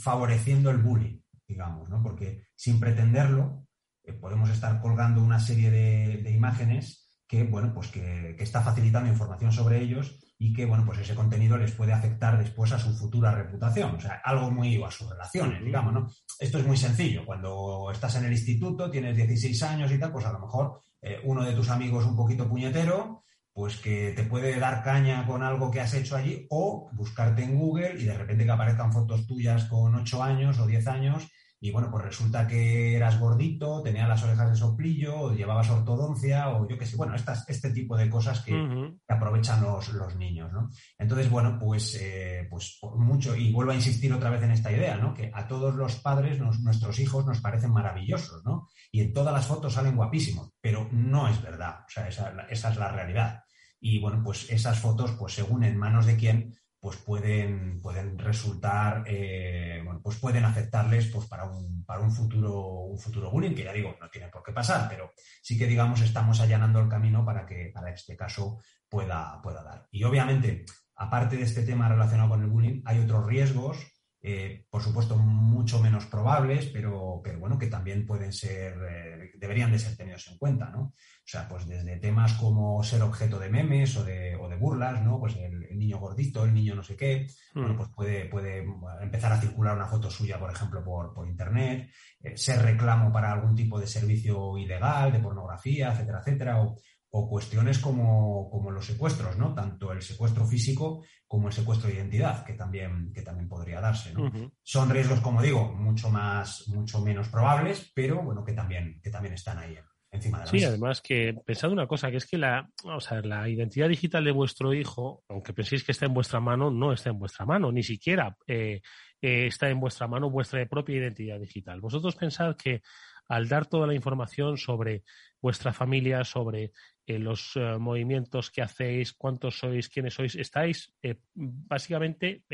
favoreciendo 0.00 0.70
el 0.70 0.78
bullying, 0.78 1.18
digamos, 1.44 1.88
¿no? 1.88 2.00
Porque 2.04 2.46
sin 2.54 2.78
pretenderlo, 2.78 3.66
eh, 4.04 4.12
podemos 4.12 4.48
estar 4.48 4.80
colgando 4.80 5.24
una 5.24 5.40
serie 5.40 5.72
de 5.72 6.30
imágenes 6.30 7.02
que, 7.32 7.44
bueno, 7.44 7.72
pues 7.72 7.88
que, 7.88 8.36
está 8.40 8.60
facilitando 8.60 9.08
información 9.08 9.52
sobre 9.52 9.80
ellos 9.80 10.31
y 10.42 10.52
que, 10.52 10.66
bueno, 10.66 10.84
pues 10.84 10.98
ese 10.98 11.14
contenido 11.14 11.56
les 11.56 11.70
puede 11.70 11.92
afectar 11.92 12.36
después 12.36 12.72
a 12.72 12.78
su 12.78 12.92
futura 12.92 13.30
reputación, 13.30 13.94
o 13.94 14.00
sea, 14.00 14.20
algo 14.24 14.50
muy, 14.50 14.82
a 14.82 14.90
sus 14.90 15.08
relaciones, 15.08 15.64
digamos, 15.64 15.92
¿no? 15.92 16.10
Esto 16.36 16.58
es 16.58 16.66
muy 16.66 16.76
sencillo, 16.76 17.24
cuando 17.24 17.88
estás 17.92 18.16
en 18.16 18.24
el 18.24 18.32
instituto, 18.32 18.90
tienes 18.90 19.16
16 19.16 19.62
años 19.62 19.92
y 19.92 20.00
tal, 20.00 20.10
pues 20.10 20.26
a 20.26 20.32
lo 20.32 20.40
mejor 20.40 20.80
eh, 21.00 21.20
uno 21.22 21.44
de 21.44 21.52
tus 21.52 21.70
amigos 21.70 22.04
un 22.06 22.16
poquito 22.16 22.48
puñetero, 22.48 23.22
pues 23.52 23.76
que 23.76 24.14
te 24.16 24.24
puede 24.24 24.58
dar 24.58 24.82
caña 24.82 25.24
con 25.28 25.44
algo 25.44 25.70
que 25.70 25.80
has 25.80 25.94
hecho 25.94 26.16
allí 26.16 26.44
o 26.50 26.90
buscarte 26.92 27.44
en 27.44 27.56
Google 27.56 28.00
y 28.00 28.04
de 28.04 28.18
repente 28.18 28.44
que 28.44 28.50
aparezcan 28.50 28.92
fotos 28.92 29.24
tuyas 29.28 29.66
con 29.66 29.94
8 29.94 30.22
años 30.24 30.58
o 30.58 30.66
10 30.66 30.88
años 30.88 31.28
y 31.64 31.70
bueno, 31.70 31.92
pues 31.92 32.04
resulta 32.04 32.44
que 32.48 32.96
eras 32.96 33.20
gordito, 33.20 33.82
tenías 33.82 34.08
las 34.08 34.20
orejas 34.24 34.50
de 34.50 34.56
soplillo, 34.56 35.16
o 35.16 35.32
llevabas 35.32 35.70
ortodoncia, 35.70 36.48
o 36.48 36.68
yo 36.68 36.76
qué 36.76 36.84
sé, 36.84 36.96
bueno, 36.96 37.14
estas, 37.14 37.48
este 37.48 37.70
tipo 37.70 37.96
de 37.96 38.10
cosas 38.10 38.40
que, 38.40 38.92
aprovechan 39.06 39.62
los, 39.62 39.92
los, 39.92 40.16
niños, 40.16 40.52
¿no? 40.52 40.70
Entonces, 40.98 41.30
bueno, 41.30 41.60
pues, 41.60 41.94
eh, 42.00 42.48
pues 42.50 42.80
mucho, 42.96 43.36
y 43.36 43.52
vuelvo 43.52 43.70
a 43.70 43.76
insistir 43.76 44.12
otra 44.12 44.30
vez 44.30 44.42
en 44.42 44.50
esta 44.50 44.72
idea, 44.72 44.96
¿no? 44.96 45.14
Que 45.14 45.30
a 45.32 45.46
todos 45.46 45.72
los 45.76 46.00
padres, 46.00 46.40
nuestros 46.40 46.98
hijos 46.98 47.24
nos 47.24 47.40
parecen 47.40 47.70
maravillosos, 47.70 48.44
¿no? 48.44 48.66
Y 48.90 49.00
en 49.00 49.12
todas 49.12 49.32
las 49.32 49.46
fotos 49.46 49.74
salen 49.74 49.94
guapísimos, 49.94 50.50
pero 50.60 50.88
no 50.90 51.28
es 51.28 51.40
verdad, 51.40 51.84
o 51.86 51.88
sea, 51.88 52.08
esa, 52.08 52.32
esa 52.50 52.70
es 52.70 52.76
la 52.76 52.88
realidad. 52.88 53.44
Y 53.80 54.00
bueno, 54.00 54.20
pues 54.24 54.50
esas 54.50 54.80
fotos, 54.80 55.12
pues 55.12 55.34
según 55.34 55.62
en 55.62 55.76
manos 55.76 56.06
de 56.06 56.16
quién, 56.16 56.56
pues 56.82 56.96
pueden, 56.96 57.80
pueden 57.80 58.18
resultar, 58.18 59.04
eh, 59.06 59.80
bueno, 59.84 60.00
pues 60.02 60.18
pueden 60.18 60.44
afectarles 60.44 61.06
pues 61.06 61.28
para 61.28 61.44
un, 61.44 61.84
para 61.84 62.00
un 62.00 62.10
futuro, 62.10 62.80
un 62.80 62.98
futuro 62.98 63.30
bullying, 63.30 63.54
que 63.54 63.62
ya 63.62 63.72
digo, 63.72 63.94
no 64.00 64.10
tiene 64.10 64.26
por 64.26 64.42
qué 64.42 64.50
pasar, 64.50 64.88
pero 64.88 65.12
sí 65.40 65.56
que 65.56 65.68
digamos 65.68 66.00
estamos 66.00 66.40
allanando 66.40 66.80
el 66.80 66.88
camino 66.88 67.24
para 67.24 67.46
que 67.46 67.70
para 67.72 67.92
este 67.92 68.16
caso 68.16 68.58
pueda, 68.88 69.40
pueda 69.40 69.62
dar. 69.62 69.86
Y 69.92 70.02
obviamente, 70.02 70.64
aparte 70.96 71.36
de 71.36 71.44
este 71.44 71.62
tema 71.62 71.88
relacionado 71.88 72.30
con 72.30 72.42
el 72.42 72.50
bullying, 72.50 72.82
hay 72.84 72.98
otros 72.98 73.26
riesgos 73.28 73.91
eh, 74.24 74.66
por 74.70 74.80
supuesto, 74.80 75.16
mucho 75.16 75.80
menos 75.80 76.06
probables, 76.06 76.66
pero, 76.66 77.20
pero 77.24 77.40
bueno, 77.40 77.58
que 77.58 77.66
también 77.66 78.06
pueden 78.06 78.32
ser, 78.32 78.74
eh, 78.88 79.32
deberían 79.36 79.72
de 79.72 79.80
ser 79.80 79.96
tenidos 79.96 80.28
en 80.28 80.38
cuenta, 80.38 80.70
¿no? 80.70 80.80
O 80.82 81.26
sea, 81.26 81.48
pues 81.48 81.66
desde 81.66 81.96
temas 81.96 82.34
como 82.34 82.84
ser 82.84 83.02
objeto 83.02 83.40
de 83.40 83.48
memes 83.48 83.96
o 83.96 84.04
de, 84.04 84.36
o 84.36 84.48
de 84.48 84.56
burlas, 84.56 85.02
¿no? 85.02 85.18
Pues 85.18 85.36
el, 85.36 85.76
niño 85.76 85.98
gordito, 85.98 86.44
el 86.44 86.54
niño 86.54 86.76
no 86.76 86.84
sé 86.84 86.94
qué, 86.94 87.26
bueno, 87.54 87.74
hmm. 87.74 87.76
pues 87.76 87.88
puede, 87.88 88.24
puede 88.26 88.64
empezar 89.00 89.32
a 89.32 89.40
circular 89.40 89.74
una 89.74 89.86
foto 89.88 90.08
suya, 90.08 90.38
por 90.38 90.52
ejemplo, 90.52 90.84
por, 90.84 91.12
por 91.12 91.26
internet, 91.26 91.90
eh, 92.22 92.36
ser 92.36 92.62
reclamo 92.62 93.10
para 93.10 93.32
algún 93.32 93.56
tipo 93.56 93.80
de 93.80 93.88
servicio 93.88 94.56
ilegal, 94.56 95.10
de 95.10 95.18
pornografía, 95.18 95.92
etcétera, 95.92 96.20
etcétera, 96.20 96.62
o, 96.62 96.76
o 97.14 97.28
cuestiones 97.28 97.78
como, 97.78 98.48
como, 98.50 98.70
los 98.70 98.86
secuestros, 98.86 99.36
¿no? 99.36 99.52
Tanto 99.52 99.92
el 99.92 100.00
secuestro 100.00 100.46
físico 100.46 101.04
como 101.26 101.48
el 101.48 101.52
secuestro 101.52 101.88
de 101.88 101.96
identidad, 101.96 102.42
que 102.44 102.54
también, 102.54 103.12
que 103.12 103.20
también 103.20 103.48
podría 103.48 103.80
darse, 103.82 104.14
¿no? 104.14 104.30
Son 104.62 104.88
riesgos, 104.88 105.20
como 105.20 105.42
digo, 105.42 105.74
mucho 105.74 106.08
más, 106.08 106.66
mucho 106.68 107.00
menos 107.02 107.28
probables, 107.28 107.92
pero 107.94 108.22
bueno, 108.22 108.42
que 108.42 108.54
también, 108.54 108.98
que 109.02 109.10
también 109.10 109.34
están 109.34 109.58
ahí 109.58 109.76
encima 110.10 110.38
de 110.38 110.44
la 110.44 110.50
Sí, 110.50 110.64
además 110.64 111.02
que 111.02 111.34
pensad 111.44 111.70
una 111.70 111.86
cosa, 111.86 112.10
que 112.10 112.16
es 112.16 112.26
que 112.26 112.38
la, 112.38 112.66
o 112.84 113.00
sea, 113.00 113.20
la 113.20 113.46
identidad 113.46 113.90
digital 113.90 114.24
de 114.24 114.32
vuestro 114.32 114.72
hijo, 114.72 115.22
aunque 115.28 115.52
penséis 115.52 115.84
que 115.84 115.92
está 115.92 116.06
en 116.06 116.14
vuestra 116.14 116.40
mano, 116.40 116.70
no 116.70 116.94
está 116.94 117.10
en 117.10 117.18
vuestra 117.18 117.44
mano, 117.44 117.70
ni 117.70 117.82
siquiera 117.82 118.34
eh, 118.46 118.80
eh, 119.20 119.46
está 119.46 119.68
en 119.68 119.80
vuestra 119.80 120.06
mano 120.06 120.30
vuestra 120.30 120.64
propia 120.64 120.96
identidad 120.96 121.38
digital. 121.38 121.78
Vosotros 121.82 122.16
pensad 122.16 122.56
que 122.56 122.80
al 123.28 123.48
dar 123.48 123.66
toda 123.66 123.86
la 123.86 123.94
información 123.94 124.56
sobre 124.56 125.04
vuestra 125.42 125.72
familia, 125.72 126.24
sobre 126.24 126.72
eh, 127.04 127.18
los 127.18 127.56
eh, 127.56 127.76
movimientos 127.78 128.50
que 128.50 128.62
hacéis, 128.62 129.12
cuántos 129.12 129.58
sois, 129.58 129.88
quiénes 129.88 130.14
sois, 130.14 130.36
estáis 130.36 130.94
eh, 131.02 131.16
básicamente 131.34 132.44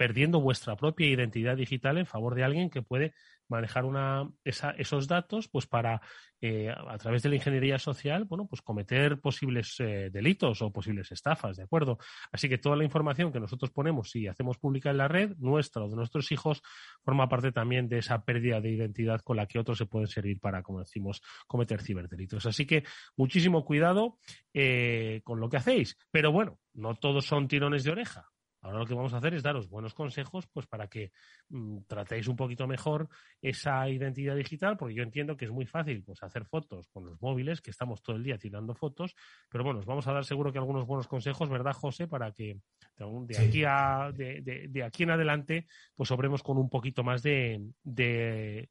perdiendo 0.00 0.40
vuestra 0.40 0.76
propia 0.76 1.08
identidad 1.08 1.58
digital 1.58 1.98
en 1.98 2.06
favor 2.06 2.34
de 2.34 2.42
alguien 2.42 2.70
que 2.70 2.80
puede 2.80 3.12
manejar 3.48 3.84
una, 3.84 4.30
esos 4.44 5.06
datos 5.06 5.46
pues 5.48 5.66
para 5.66 6.00
eh, 6.40 6.70
a 6.70 6.96
través 6.96 7.22
de 7.22 7.28
la 7.28 7.34
ingeniería 7.34 7.78
social 7.78 8.24
bueno 8.24 8.46
pues 8.48 8.62
cometer 8.62 9.20
posibles 9.20 9.76
eh, 9.78 10.08
delitos 10.10 10.62
o 10.62 10.72
posibles 10.72 11.12
estafas 11.12 11.58
de 11.58 11.64
acuerdo 11.64 11.98
así 12.32 12.48
que 12.48 12.56
toda 12.56 12.76
la 12.76 12.84
información 12.84 13.30
que 13.30 13.40
nosotros 13.40 13.72
ponemos 13.72 14.16
y 14.16 14.26
hacemos 14.26 14.56
pública 14.56 14.88
en 14.88 14.96
la 14.96 15.06
red 15.06 15.36
nuestra 15.36 15.84
o 15.84 15.90
de 15.90 15.96
nuestros 15.96 16.32
hijos 16.32 16.62
forma 17.04 17.28
parte 17.28 17.52
también 17.52 17.86
de 17.86 17.98
esa 17.98 18.24
pérdida 18.24 18.58
de 18.62 18.70
identidad 18.70 19.20
con 19.20 19.36
la 19.36 19.44
que 19.44 19.58
otros 19.58 19.76
se 19.76 19.84
pueden 19.84 20.08
servir 20.08 20.40
para 20.40 20.62
como 20.62 20.80
decimos 20.80 21.20
cometer 21.46 21.82
ciberdelitos. 21.82 22.46
Así 22.46 22.64
que 22.64 22.84
muchísimo 23.16 23.66
cuidado 23.66 24.16
eh, 24.54 25.20
con 25.24 25.40
lo 25.40 25.50
que 25.50 25.58
hacéis. 25.58 25.98
Pero 26.10 26.32
bueno 26.32 26.58
no 26.72 26.94
todos 26.94 27.26
son 27.26 27.48
tirones 27.48 27.84
de 27.84 27.90
oreja 27.90 28.30
Ahora 28.62 28.78
lo 28.78 28.86
que 28.86 28.94
vamos 28.94 29.14
a 29.14 29.18
hacer 29.18 29.34
es 29.34 29.42
daros 29.42 29.68
buenos 29.68 29.94
consejos 29.94 30.46
pues 30.52 30.66
para 30.66 30.88
que 30.88 31.12
mm, 31.48 31.78
tratéis 31.86 32.28
un 32.28 32.36
poquito 32.36 32.66
mejor 32.66 33.08
esa 33.40 33.88
identidad 33.88 34.36
digital, 34.36 34.76
porque 34.76 34.94
yo 34.94 35.02
entiendo 35.02 35.36
que 35.36 35.46
es 35.46 35.50
muy 35.50 35.66
fácil 35.66 36.02
pues 36.04 36.22
hacer 36.22 36.44
fotos 36.44 36.88
con 36.88 37.06
los 37.06 37.20
móviles, 37.22 37.60
que 37.62 37.70
estamos 37.70 38.02
todo 38.02 38.16
el 38.16 38.22
día 38.22 38.38
tirando 38.38 38.74
fotos, 38.74 39.14
pero 39.48 39.64
bueno, 39.64 39.80
os 39.80 39.86
vamos 39.86 40.06
a 40.06 40.12
dar 40.12 40.24
seguro 40.24 40.52
que 40.52 40.58
algunos 40.58 40.86
buenos 40.86 41.08
consejos, 41.08 41.48
¿verdad, 41.48 41.72
José? 41.72 42.06
Para 42.06 42.32
que 42.32 42.60
de, 42.98 43.38
aquí 43.38 43.64
a 43.64 44.12
de, 44.12 44.82
aquí 44.84 45.04
en 45.04 45.10
adelante 45.10 45.66
pues 45.94 46.10
obremos 46.10 46.42
con 46.42 46.58
un 46.58 46.68
poquito 46.68 47.02
más 47.02 47.22
de, 47.22 47.62
de, 47.82 48.68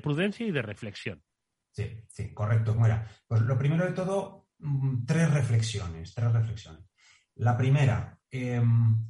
prudencia 0.00 0.46
y 0.46 0.52
de 0.52 0.62
reflexión. 0.62 1.22
Sí, 1.72 2.04
sí, 2.08 2.32
correcto. 2.32 2.74
Mira, 2.74 3.08
pues 3.26 3.42
lo 3.42 3.58
primero 3.58 3.84
de 3.84 3.92
todo, 3.92 4.48
mm, 4.58 5.04
tres 5.04 5.32
reflexiones, 5.32 6.14
tres 6.14 6.32
reflexiones. 6.32 6.84
La 7.34 7.56
primera, 7.56 8.17
Em, 8.30 9.06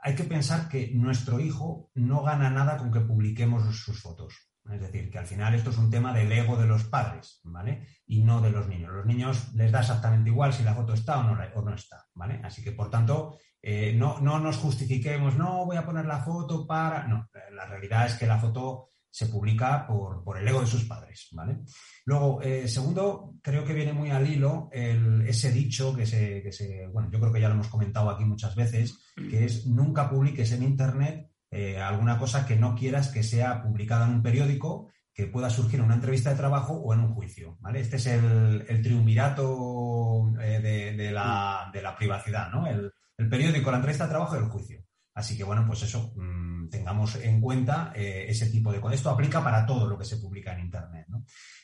hay 0.00 0.14
que 0.14 0.24
pensar 0.24 0.68
que 0.68 0.90
nuestro 0.94 1.40
hijo 1.40 1.90
no 1.94 2.22
gana 2.22 2.50
nada 2.50 2.76
con 2.76 2.92
que 2.92 3.00
publiquemos 3.00 3.64
sus 3.76 4.00
fotos. 4.00 4.48
Es 4.70 4.80
decir, 4.80 5.10
que 5.10 5.18
al 5.18 5.26
final 5.26 5.54
esto 5.54 5.70
es 5.70 5.78
un 5.78 5.90
tema 5.90 6.12
del 6.12 6.30
ego 6.30 6.56
de 6.56 6.66
los 6.66 6.84
padres, 6.84 7.40
¿vale? 7.44 7.86
Y 8.06 8.22
no 8.22 8.40
de 8.40 8.50
los 8.50 8.68
niños. 8.68 8.92
Los 8.92 9.06
niños 9.06 9.54
les 9.54 9.72
da 9.72 9.80
exactamente 9.80 10.30
igual 10.30 10.52
si 10.52 10.62
la 10.62 10.74
foto 10.74 10.92
está 10.92 11.18
o 11.20 11.22
no, 11.22 11.74
está, 11.74 12.06
¿vale? 12.14 12.40
Así 12.44 12.62
que, 12.62 12.72
por 12.72 12.90
tanto, 12.90 13.38
eh, 13.62 13.94
no, 13.94 14.20
no 14.20 14.38
nos 14.38 14.58
justifiquemos, 14.58 15.36
no 15.36 15.64
voy 15.64 15.76
a 15.76 15.86
poner 15.86 16.04
la 16.04 16.18
foto 16.18 16.66
para. 16.66 17.06
No, 17.08 17.28
la 17.52 17.64
realidad 17.66 18.06
es 18.06 18.14
que 18.14 18.26
la 18.26 18.38
foto 18.38 18.90
se 19.10 19.26
publica 19.26 19.86
por, 19.86 20.38
el 20.38 20.46
ego 20.46 20.60
de 20.60 20.66
sus 20.66 20.84
padres, 20.84 21.28
¿vale? 21.32 21.60
Luego, 22.04 22.40
eh, 22.42 22.68
segundo, 22.68 23.34
creo 23.42 23.64
que 23.64 23.72
viene 23.72 23.92
muy 23.92 24.10
al 24.10 24.28
hilo 24.28 24.68
ese 24.72 25.50
dicho 25.50 25.94
que 25.94 26.06
se, 26.06 26.42
que 26.42 26.52
se, 26.52 26.86
bueno, 26.88 27.10
yo 27.10 27.18
creo 27.18 27.32
que 27.32 27.40
ya 27.40 27.48
lo 27.48 27.54
hemos 27.54 27.68
comentado 27.68 28.10
aquí 28.10 28.24
muchas 28.24 28.54
veces, 28.54 28.98
que 29.16 29.44
es 29.44 29.66
nunca 29.66 30.08
publiques 30.08 30.52
en 30.52 30.62
Internet 30.62 31.28
eh, 31.50 31.80
alguna 31.80 32.18
cosa 32.18 32.44
que 32.44 32.56
no 32.56 32.74
quieras 32.74 33.08
que 33.08 33.22
sea 33.22 33.62
publicada 33.62 34.06
en 34.06 34.14
un 34.14 34.22
periódico, 34.22 34.90
que 35.14 35.26
pueda 35.26 35.50
surgir 35.50 35.80
en 35.80 35.86
una 35.86 35.94
entrevista 35.94 36.30
de 36.30 36.36
trabajo 36.36 36.74
o 36.74 36.94
en 36.94 37.00
un 37.00 37.14
juicio, 37.14 37.56
¿vale? 37.60 37.80
Este 37.80 37.96
es 37.96 38.06
el, 38.06 38.82
triunvirato 38.82 40.32
eh, 40.40 40.94
de, 40.96 41.10
la, 41.10 41.72
privacidad, 41.98 42.50
¿no? 42.52 42.66
El, 42.66 42.92
el 43.16 43.28
periódico, 43.28 43.70
la 43.70 43.78
entrevista 43.78 44.04
de 44.04 44.10
trabajo 44.10 44.36
y 44.36 44.38
el 44.38 44.44
juicio. 44.44 44.84
Así 45.18 45.36
que, 45.36 45.42
bueno, 45.42 45.64
pues 45.66 45.82
eso, 45.82 46.12
mm, 46.14 46.68
tengamos 46.68 47.16
en 47.16 47.40
cuenta 47.40 47.92
eh, 47.92 48.26
ese 48.28 48.46
tipo 48.50 48.70
de... 48.70 48.80
Esto 48.94 49.10
aplica 49.10 49.42
para 49.42 49.66
todo 49.66 49.88
lo 49.88 49.98
que 49.98 50.04
se 50.04 50.18
publica 50.18 50.52
en 50.52 50.60
Internet. 50.60 50.97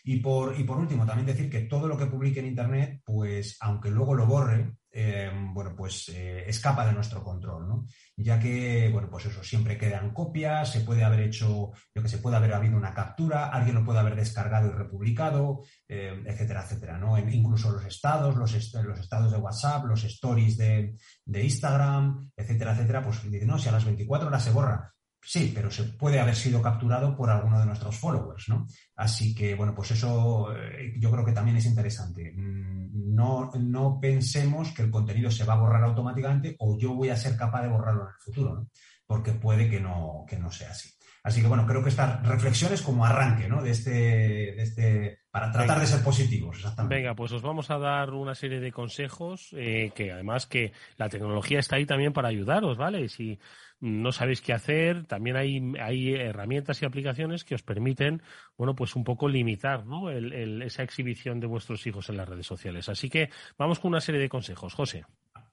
Y 0.04 0.20
por, 0.20 0.58
y 0.58 0.64
por 0.64 0.78
último, 0.78 1.06
también 1.06 1.26
decir 1.26 1.48
que 1.48 1.62
todo 1.62 1.88
lo 1.88 1.96
que 1.96 2.06
publique 2.06 2.40
en 2.40 2.46
Internet, 2.46 3.00
pues 3.04 3.56
aunque 3.60 3.90
luego 3.90 4.14
lo 4.14 4.26
borre, 4.26 4.76
eh, 4.96 5.28
bueno, 5.52 5.74
pues 5.74 6.08
eh, 6.10 6.44
escapa 6.46 6.86
de 6.86 6.92
nuestro 6.92 7.20
control, 7.24 7.66
¿no? 7.66 7.86
Ya 8.16 8.38
que, 8.38 8.90
bueno, 8.92 9.10
pues 9.10 9.26
eso, 9.26 9.42
siempre 9.42 9.76
quedan 9.76 10.14
copias, 10.14 10.70
se 10.70 10.82
puede 10.82 11.02
haber 11.02 11.20
hecho, 11.20 11.72
lo 11.94 12.02
que 12.02 12.08
se 12.08 12.18
puede 12.18 12.36
haber 12.36 12.54
habido 12.54 12.76
una 12.76 12.94
captura, 12.94 13.46
alguien 13.46 13.74
lo 13.74 13.84
puede 13.84 13.98
haber 13.98 14.14
descargado 14.14 14.68
y 14.68 14.72
republicado, 14.72 15.62
eh, 15.88 16.22
etcétera, 16.24 16.62
etcétera, 16.62 16.96
¿no? 16.96 17.18
incluso 17.18 17.72
los 17.72 17.84
estados, 17.84 18.36
los, 18.36 18.52
los, 18.84 19.00
estados 19.00 19.32
de 19.32 19.38
WhatsApp, 19.38 19.84
los 19.84 20.04
stories 20.04 20.56
de, 20.58 20.96
de 21.24 21.42
Instagram, 21.42 22.30
etcétera, 22.36 22.74
etcétera, 22.74 23.02
pues 23.02 23.28
dicen, 23.28 23.48
no, 23.48 23.58
si 23.58 23.68
a 23.68 23.72
las 23.72 23.84
24 23.84 24.28
horas 24.28 24.44
se 24.44 24.52
borra, 24.52 24.93
Sí, 25.26 25.52
pero 25.54 25.70
se 25.70 25.84
puede 25.84 26.20
haber 26.20 26.36
sido 26.36 26.60
capturado 26.60 27.16
por 27.16 27.30
alguno 27.30 27.58
de 27.58 27.66
nuestros 27.66 27.96
followers, 27.96 28.48
¿no? 28.48 28.66
Así 28.94 29.34
que, 29.34 29.54
bueno, 29.54 29.74
pues 29.74 29.90
eso 29.92 30.54
eh, 30.54 30.92
yo 30.98 31.10
creo 31.10 31.24
que 31.24 31.32
también 31.32 31.56
es 31.56 31.64
interesante. 31.64 32.32
Mm, 32.36 33.14
no, 33.14 33.50
no 33.58 33.98
pensemos 34.00 34.72
que 34.72 34.82
el 34.82 34.90
contenido 34.90 35.30
se 35.30 35.44
va 35.44 35.54
a 35.54 35.58
borrar 35.58 35.84
automáticamente 35.84 36.56
o 36.58 36.78
yo 36.78 36.94
voy 36.94 37.08
a 37.08 37.16
ser 37.16 37.36
capaz 37.36 37.62
de 37.62 37.68
borrarlo 37.68 38.02
en 38.02 38.08
el 38.08 38.20
futuro, 38.20 38.54
¿no? 38.54 38.68
Porque 39.06 39.32
puede 39.32 39.68
que 39.70 39.80
no, 39.80 40.24
que 40.28 40.38
no 40.38 40.50
sea 40.50 40.70
así. 40.70 40.90
Así 41.24 41.40
que, 41.40 41.48
bueno, 41.48 41.66
creo 41.66 41.82
que 41.82 41.88
estas 41.88 42.22
reflexiones 42.26 42.82
como 42.82 43.06
arranque, 43.06 43.48
¿no? 43.48 43.62
De 43.62 43.70
este, 43.70 43.90
de 43.90 44.62
este 44.62 45.20
para 45.30 45.50
tratar 45.50 45.80
de 45.80 45.86
ser 45.86 46.04
positivos, 46.04 46.58
exactamente. 46.58 46.94
Venga, 46.94 47.14
pues 47.14 47.32
os 47.32 47.40
vamos 47.40 47.70
a 47.70 47.78
dar 47.78 48.10
una 48.10 48.34
serie 48.34 48.60
de 48.60 48.70
consejos 48.70 49.48
eh, 49.56 49.90
que 49.94 50.12
además 50.12 50.46
que 50.46 50.72
la 50.98 51.08
tecnología 51.08 51.60
está 51.60 51.76
ahí 51.76 51.86
también 51.86 52.12
para 52.12 52.28
ayudaros, 52.28 52.76
¿vale? 52.76 53.08
Si 53.08 53.38
no 53.80 54.12
sabéis 54.12 54.40
qué 54.40 54.52
hacer, 54.52 55.06
también 55.06 55.36
hay, 55.36 55.72
hay 55.80 56.14
herramientas 56.14 56.80
y 56.80 56.86
aplicaciones 56.86 57.44
que 57.44 57.54
os 57.54 57.62
permiten, 57.62 58.22
bueno, 58.56 58.74
pues 58.74 58.96
un 58.96 59.04
poco 59.04 59.28
limitar 59.28 59.84
¿no? 59.86 60.10
esa 60.10 60.82
exhibición 60.82 61.40
de 61.40 61.46
vuestros 61.46 61.86
hijos 61.86 62.08
en 62.08 62.16
las 62.16 62.28
redes 62.28 62.46
sociales. 62.46 62.88
Así 62.88 63.10
que 63.10 63.30
vamos 63.58 63.80
con 63.80 63.90
una 63.90 64.00
serie 64.00 64.20
de 64.20 64.28
consejos. 64.28 64.74
José. 64.74 65.04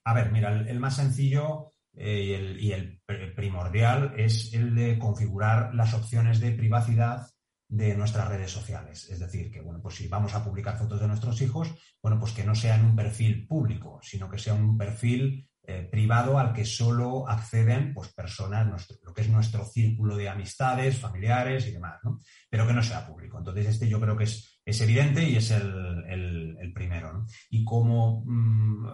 A 0.04 0.14
ver, 0.14 0.32
mira, 0.32 0.52
el, 0.52 0.80
más 0.80 0.96
sencillo 0.96 1.72
eh, 1.94 2.58
y, 2.60 2.72
el, 2.72 3.02
primordial 3.36 4.14
es 4.18 4.54
el 4.54 4.74
de 4.76 4.98
configurar 4.98 5.74
las 5.76 5.94
opciones 5.94 6.40
de 6.40 6.52
privacidad 6.52 7.28
de 7.68 7.96
nuestras 7.96 8.28
redes 8.28 8.52
sociales. 8.52 9.10
Es 9.10 9.20
decir, 9.20 9.52
que 9.52 9.62
bueno, 9.62 9.82
pues 9.82 9.96
si 9.96 10.08
vamos 10.08 10.34
a 10.34 10.44
publicar 10.44 10.78
fotos 10.78 11.00
de 11.00 11.08
nuestros 11.08 11.42
hijos, 11.42 11.74
bueno, 12.02 12.20
pues 12.20 12.34
que 12.34 12.44
no 12.44 12.56
sea 12.56 12.76
en 12.76 12.86
un 12.86 12.96
perfil 12.96 13.48
público, 13.48 14.00
sino 14.02 14.30
que 14.30 14.38
sea 14.38 14.54
un 14.54 14.78
perfil 14.78 15.48
eh, 15.64 15.88
privado 15.92 16.40
al 16.40 16.54
que 16.54 16.66
solo 16.66 17.30
acceden 17.30 17.94
pues, 17.94 18.12
personas, 18.14 18.68
lo 19.04 19.14
que 19.14 19.22
es 19.22 19.30
nuestro 19.30 19.64
círculo 19.64 20.18
de 20.18 20.28
amistades, 20.28 20.98
familiares 20.98 21.68
y 21.68 21.72
demás, 21.72 22.00
¿no? 22.04 22.20
pero 22.50 22.66
que 22.66 22.74
no 22.74 22.82
sea 22.82 23.06
público. 23.06 23.38
Entonces, 23.38 23.68
este 23.68 23.88
yo 23.88 24.00
creo 24.02 24.18
que 24.18 24.24
es, 24.24 24.60
es 24.66 24.82
evidente 24.82 25.24
y 25.24 25.36
es 25.36 25.52
el, 25.52 26.72
primero. 26.74 27.26
Y 27.50 27.64
como 27.64 28.24
mm, 28.26 28.88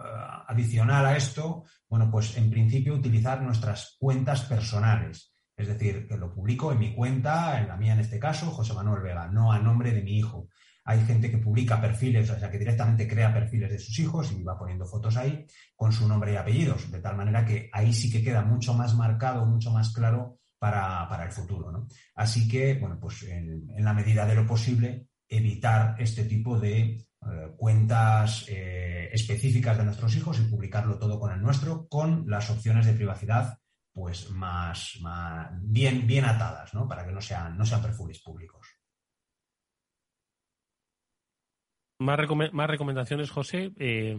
adicional 0.48 1.06
a 1.06 1.16
esto, 1.16 1.64
bueno, 1.88 2.10
pues 2.10 2.36
en 2.36 2.50
principio 2.50 2.94
utilizar 2.94 3.40
nuestras 3.40 3.96
cuentas 3.98 4.42
personales. 4.42 5.34
Es 5.56 5.68
decir, 5.68 6.06
que 6.06 6.18
lo 6.18 6.34
publico 6.34 6.70
en 6.70 6.80
mi 6.80 6.94
cuenta, 6.94 7.60
en 7.60 7.68
la 7.68 7.76
mía 7.76 7.94
en 7.94 8.00
este 8.00 8.18
caso, 8.18 8.50
José 8.50 8.74
Manuel 8.74 9.02
Vega, 9.02 9.28
no 9.28 9.52
a 9.52 9.58
nombre 9.58 9.92
de 9.92 10.02
mi 10.02 10.18
hijo. 10.18 10.48
Hay 10.88 11.04
gente 11.04 11.30
que 11.30 11.36
publica 11.36 11.78
perfiles, 11.78 12.30
o 12.30 12.38
sea, 12.38 12.50
que 12.50 12.58
directamente 12.58 13.06
crea 13.06 13.30
perfiles 13.30 13.70
de 13.70 13.78
sus 13.78 13.98
hijos 13.98 14.32
y 14.32 14.42
va 14.42 14.58
poniendo 14.58 14.86
fotos 14.86 15.18
ahí 15.18 15.44
con 15.76 15.92
su 15.92 16.08
nombre 16.08 16.32
y 16.32 16.36
apellidos, 16.36 16.90
de 16.90 16.98
tal 17.00 17.14
manera 17.14 17.44
que 17.44 17.68
ahí 17.74 17.92
sí 17.92 18.10
que 18.10 18.24
queda 18.24 18.40
mucho 18.40 18.72
más 18.72 18.94
marcado, 18.94 19.44
mucho 19.44 19.70
más 19.70 19.92
claro 19.92 20.38
para, 20.58 21.22
el 21.22 21.30
futuro. 21.30 21.86
Así 22.14 22.48
que, 22.48 22.78
bueno, 22.80 22.98
pues 22.98 23.22
en, 23.24 23.66
la 23.76 23.92
medida 23.92 24.24
de 24.24 24.34
lo 24.34 24.46
posible, 24.46 25.08
evitar 25.28 25.94
este 25.98 26.24
tipo 26.24 26.58
de 26.58 26.80
eh, 26.80 27.06
cuentas 27.58 28.46
eh, 28.48 29.10
específicas 29.12 29.76
de 29.76 29.84
nuestros 29.84 30.16
hijos 30.16 30.40
y 30.40 30.44
publicarlo 30.44 30.98
todo 30.98 31.20
con 31.20 31.32
el 31.32 31.42
nuestro, 31.42 31.86
con 31.86 32.24
las 32.30 32.48
opciones 32.48 32.86
de 32.86 32.94
privacidad 32.94 33.58
pues 33.92 34.30
más, 34.30 34.98
bien, 35.60 36.06
bien 36.06 36.24
atadas, 36.24 36.72
¿no? 36.72 36.88
Para 36.88 37.04
que 37.04 37.12
no 37.12 37.20
sean, 37.20 37.58
no 37.58 37.66
sean 37.66 37.82
perfiles 37.82 38.20
públicos. 38.20 38.77
Más, 42.00 42.16
recomendaciones, 42.16 43.30
José. 43.30 43.72
Eh, 43.76 44.16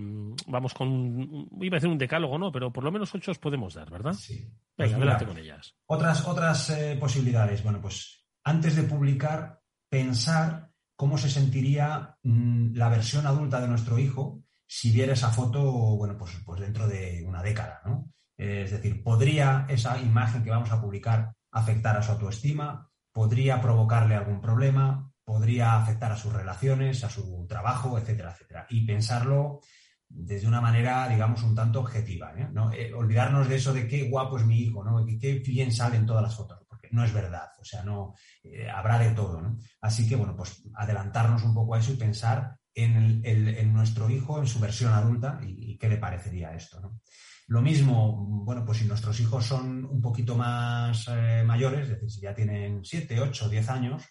vamos 0.48 0.74
con, 0.74 1.48
iba 1.62 1.76
a 1.76 1.80
decir 1.80 1.90
un 1.90 1.98
decálogo, 1.98 2.38
¿no? 2.38 2.52
Pero 2.52 2.72
por 2.72 2.84
lo 2.84 2.92
menos 2.92 3.14
ocho 3.16 3.32
os 3.32 3.40
podemos 3.40 3.74
dar, 3.74 3.90
¿verdad? 3.90 4.14
Sí. 4.14 4.40
Venga, 4.78 4.92
pues 4.92 4.94
adelante 4.94 5.26
con 5.26 5.38
ellas. 5.38 5.76
Otras, 5.86 6.28
otras 6.28 6.70
eh, 6.72 6.98
posibilidades. 7.00 7.64
Bueno, 7.64 7.80
pues 7.82 8.26
antes 8.44 8.76
de 8.76 8.84
publicar, 8.84 9.62
pensar 9.90 10.72
cómo 10.96 11.18
se 11.18 11.30
sentiría 11.30 12.18
mm, 12.24 12.76
la 12.76 12.90
versión 12.90 13.26
adulta 13.26 13.62
de 13.62 13.70
nuestro 13.70 13.98
hijo 13.98 14.44
si 14.68 14.92
viera 14.92 15.14
esa 15.14 15.30
foto, 15.30 15.64
bueno, 15.96 16.16
pues, 16.18 16.32
pues 16.46 16.62
dentro 16.62 16.88
de 16.88 17.24
una 17.26 17.42
década, 17.42 17.82
¿no? 17.86 18.12
es 18.38 18.72
decir, 18.72 19.04
¿podría 19.04 19.66
esa 19.68 20.00
imagen 20.00 20.44
que 20.44 20.52
vamos 20.52 20.72
a 20.72 20.80
publicar 20.80 21.34
afectar 21.52 21.98
a 21.98 22.04
su 22.04 22.12
autoestima? 22.12 22.90
¿Podría 23.12 23.62
provocarle 23.62 24.16
algún 24.16 24.40
problema? 24.40 25.12
Podría 25.30 25.76
afectar 25.76 26.12
a 26.12 26.18
sus 26.18 26.34
relaciones, 26.34 27.04
a 27.04 27.10
su 27.10 27.46
trabajo, 27.48 28.00
etcétera, 28.00 28.32
etcétera. 28.32 28.66
Y 28.72 28.84
pensarlo 28.84 29.60
desde 30.08 30.48
una 30.48 30.60
manera, 30.60 31.08
digamos, 31.08 31.44
un 31.44 31.54
tanto 31.54 31.82
objetiva. 31.82 32.34
¿eh? 32.36 32.50
¿No? 32.52 32.74
Eh, 32.74 32.92
olvidarnos 32.96 33.48
de 33.48 33.58
eso 33.58 33.72
de 33.72 33.88
qué 33.88 34.10
guapo 34.10 34.40
es 34.40 34.46
mi 34.48 34.58
hijo, 34.58 34.84
¿no? 34.84 35.06
qué 35.06 35.44
bien 35.46 35.72
salen 35.72 36.08
todas 36.08 36.24
las 36.24 36.36
fotos, 36.36 36.58
porque 36.68 36.90
no 36.92 37.04
es 37.04 37.14
verdad, 37.14 37.48
o 37.62 37.64
sea, 37.64 37.84
no 37.84 38.16
eh, 38.42 38.68
habrá 38.68 38.98
de 38.98 39.12
todo. 39.12 39.40
¿no? 39.40 39.56
Así 39.82 40.10
que, 40.10 40.16
bueno, 40.16 40.36
pues 40.36 40.64
adelantarnos 40.74 41.44
un 41.44 41.54
poco 41.54 41.76
a 41.76 41.80
eso 41.80 41.94
y 41.94 41.98
pensar 41.98 42.58
en, 42.74 43.72
nuestro 43.72 44.10
hijo, 44.10 44.40
en 44.40 44.48
su 44.48 44.60
versión 44.60 44.94
adulta 44.94 45.40
y, 45.44 45.74
y 45.74 45.78
qué 45.78 45.90
le 45.90 45.98
parecería 45.98 46.56
esto. 46.56 46.82
¿no? 46.82 47.02
Lo 47.50 47.64
mismo, 47.64 48.44
bueno, 48.46 48.64
pues 48.64 48.78
si 48.78 48.86
nuestros 48.86 49.20
hijos 49.20 49.44
son 49.44 49.84
un 49.84 50.00
poquito 50.00 50.36
más 50.36 51.08
eh, 51.08 51.44
mayores, 51.44 51.82
es 51.82 51.90
decir, 51.90 52.12
si 52.12 52.22
ya 52.22 52.32
tienen 52.32 52.86
7, 52.86 53.20
8, 53.20 53.50
10 53.50 53.70
años, 53.70 54.04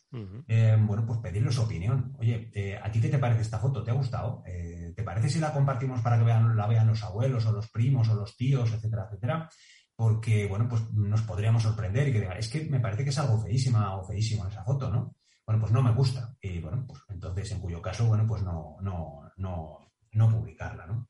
eh, 0.49 0.77
bueno, 0.81 1.07
pues 1.07 1.21
pedirles 1.21 1.55
su 1.55 1.63
opinión. 1.63 2.17
Oye, 2.19 2.51
eh, 2.53 2.77
¿a 2.83 2.91
ti 2.91 3.01
qué 3.01 3.09
te 3.09 3.19
parece 3.21 3.43
esta 3.43 3.61
foto? 3.61 3.85
¿Te 3.85 3.93
ha 3.93 3.95
gustado? 3.95 4.43
¿Te 4.45 5.03
parece 5.05 5.31
si 5.31 5.39
la 5.39 5.53
compartimos 5.53 6.01
para 6.01 6.19
que 6.19 6.25
vean, 6.25 6.57
la 6.57 6.67
vean 6.67 6.89
los 6.89 7.05
abuelos 7.05 7.47
o 7.47 7.53
los 7.53 7.71
primos 7.71 8.09
o 8.09 8.17
los 8.17 8.37
tíos, 8.37 8.73
etcétera, 8.73 9.07
etcétera? 9.07 9.49
Porque, 9.95 10.49
bueno, 10.49 10.69
pues 10.69 10.91
nos 10.91 11.23
podríamos 11.23 11.63
sorprender 11.63 12.09
y 12.09 12.13
que 12.13 12.21
digan, 12.21 12.39
es 12.39 12.49
que 12.49 12.65
me 12.65 12.81
parece 12.81 13.05
que 13.05 13.11
es 13.11 13.19
algo 13.19 13.41
feísima 13.41 13.95
o 13.95 14.05
feísimo 14.05 14.49
esa 14.49 14.65
foto, 14.65 14.91
¿no? 14.91 15.15
Bueno, 15.47 15.61
pues 15.61 15.71
no 15.71 15.81
me 15.81 15.93
gusta. 15.93 16.35
Y 16.43 16.59
bueno, 16.59 16.85
pues 16.89 17.03
entonces, 17.09 17.53
en 17.53 17.61
cuyo 17.61 17.81
caso, 17.81 18.05
bueno, 18.07 18.27
pues 18.27 18.43
no, 18.43 18.79
no, 18.83 19.31
no, 19.37 19.79
no 20.11 20.29
publicarla, 20.29 20.87
¿no? 20.87 21.09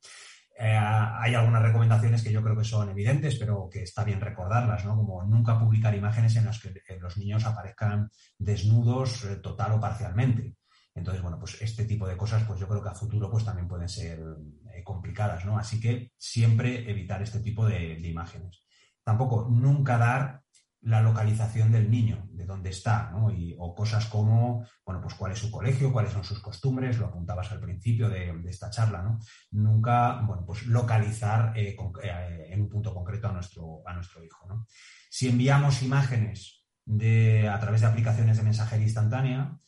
Eh, 0.60 0.76
hay 0.76 1.34
algunas 1.36 1.62
recomendaciones 1.62 2.24
que 2.24 2.32
yo 2.32 2.42
creo 2.42 2.56
que 2.56 2.64
son 2.64 2.90
evidentes, 2.90 3.36
pero 3.36 3.68
que 3.70 3.84
está 3.84 4.02
bien 4.02 4.20
recordarlas, 4.20 4.84
¿no? 4.84 4.96
Como 4.96 5.22
nunca 5.22 5.56
publicar 5.56 5.94
imágenes 5.94 6.34
en 6.34 6.46
las 6.46 6.58
que 6.60 6.70
eh, 6.70 6.98
los 7.00 7.16
niños 7.16 7.44
aparezcan 7.44 8.10
desnudos 8.36 9.24
eh, 9.24 9.36
total 9.36 9.74
o 9.74 9.80
parcialmente. 9.80 10.56
Entonces, 10.96 11.22
bueno, 11.22 11.38
pues 11.38 11.62
este 11.62 11.84
tipo 11.84 12.08
de 12.08 12.16
cosas, 12.16 12.42
pues 12.42 12.58
yo 12.58 12.66
creo 12.66 12.82
que 12.82 12.88
a 12.88 12.94
futuro 12.94 13.30
pues 13.30 13.44
también 13.44 13.68
pueden 13.68 13.88
ser 13.88 14.18
complicadas, 14.82 15.44
¿no? 15.44 15.56
Así 15.56 15.80
que 15.80 16.10
siempre 16.16 16.90
evitar 16.90 17.22
este 17.22 17.38
tipo 17.38 17.64
de 17.64 18.00
imágenes. 18.00 18.64
Tampoco 19.04 19.46
nunca 19.48 19.96
dar 19.96 20.42
la 20.82 21.02
localización 21.02 21.72
del 21.72 21.90
niño, 21.90 22.28
de 22.30 22.44
dónde 22.44 22.70
está, 22.70 23.10
¿no? 23.10 23.28
O 23.58 23.74
cosas 23.74 24.06
como, 24.06 24.64
bueno, 24.84 25.00
pues 25.00 25.14
cuál 25.14 25.32
es 25.32 25.38
su 25.38 25.50
colegio, 25.50 25.92
cuáles 25.92 26.12
son 26.12 26.24
sus 26.24 26.40
costumbres, 26.40 26.98
lo 26.98 27.06
apuntabas 27.06 27.50
al 27.50 27.60
principio 27.60 28.08
de, 28.08 28.42
esta 28.48 28.70
charla, 28.70 29.02
¿no? 29.02 29.18
Nunca, 29.50 30.20
bueno, 30.22 30.44
pues 30.46 30.66
localizar 30.66 31.52
eh, 31.56 31.76
eh, 32.02 32.46
en 32.50 32.60
un 32.60 32.68
punto 32.68 32.94
concreto 32.94 33.28
a 33.28 33.32
nuestro, 33.32 33.82
a 33.84 33.92
nuestro 33.92 34.24
hijo. 34.24 34.46
Si 35.10 35.28
enviamos 35.28 35.82
imágenes 35.82 36.64
de, 36.84 37.48
a 37.48 37.58
través 37.58 37.80
de 37.80 37.88
aplicaciones 37.88 38.36
de 38.36 38.42
mensajería 38.44 38.86
instantánea, 38.86 39.58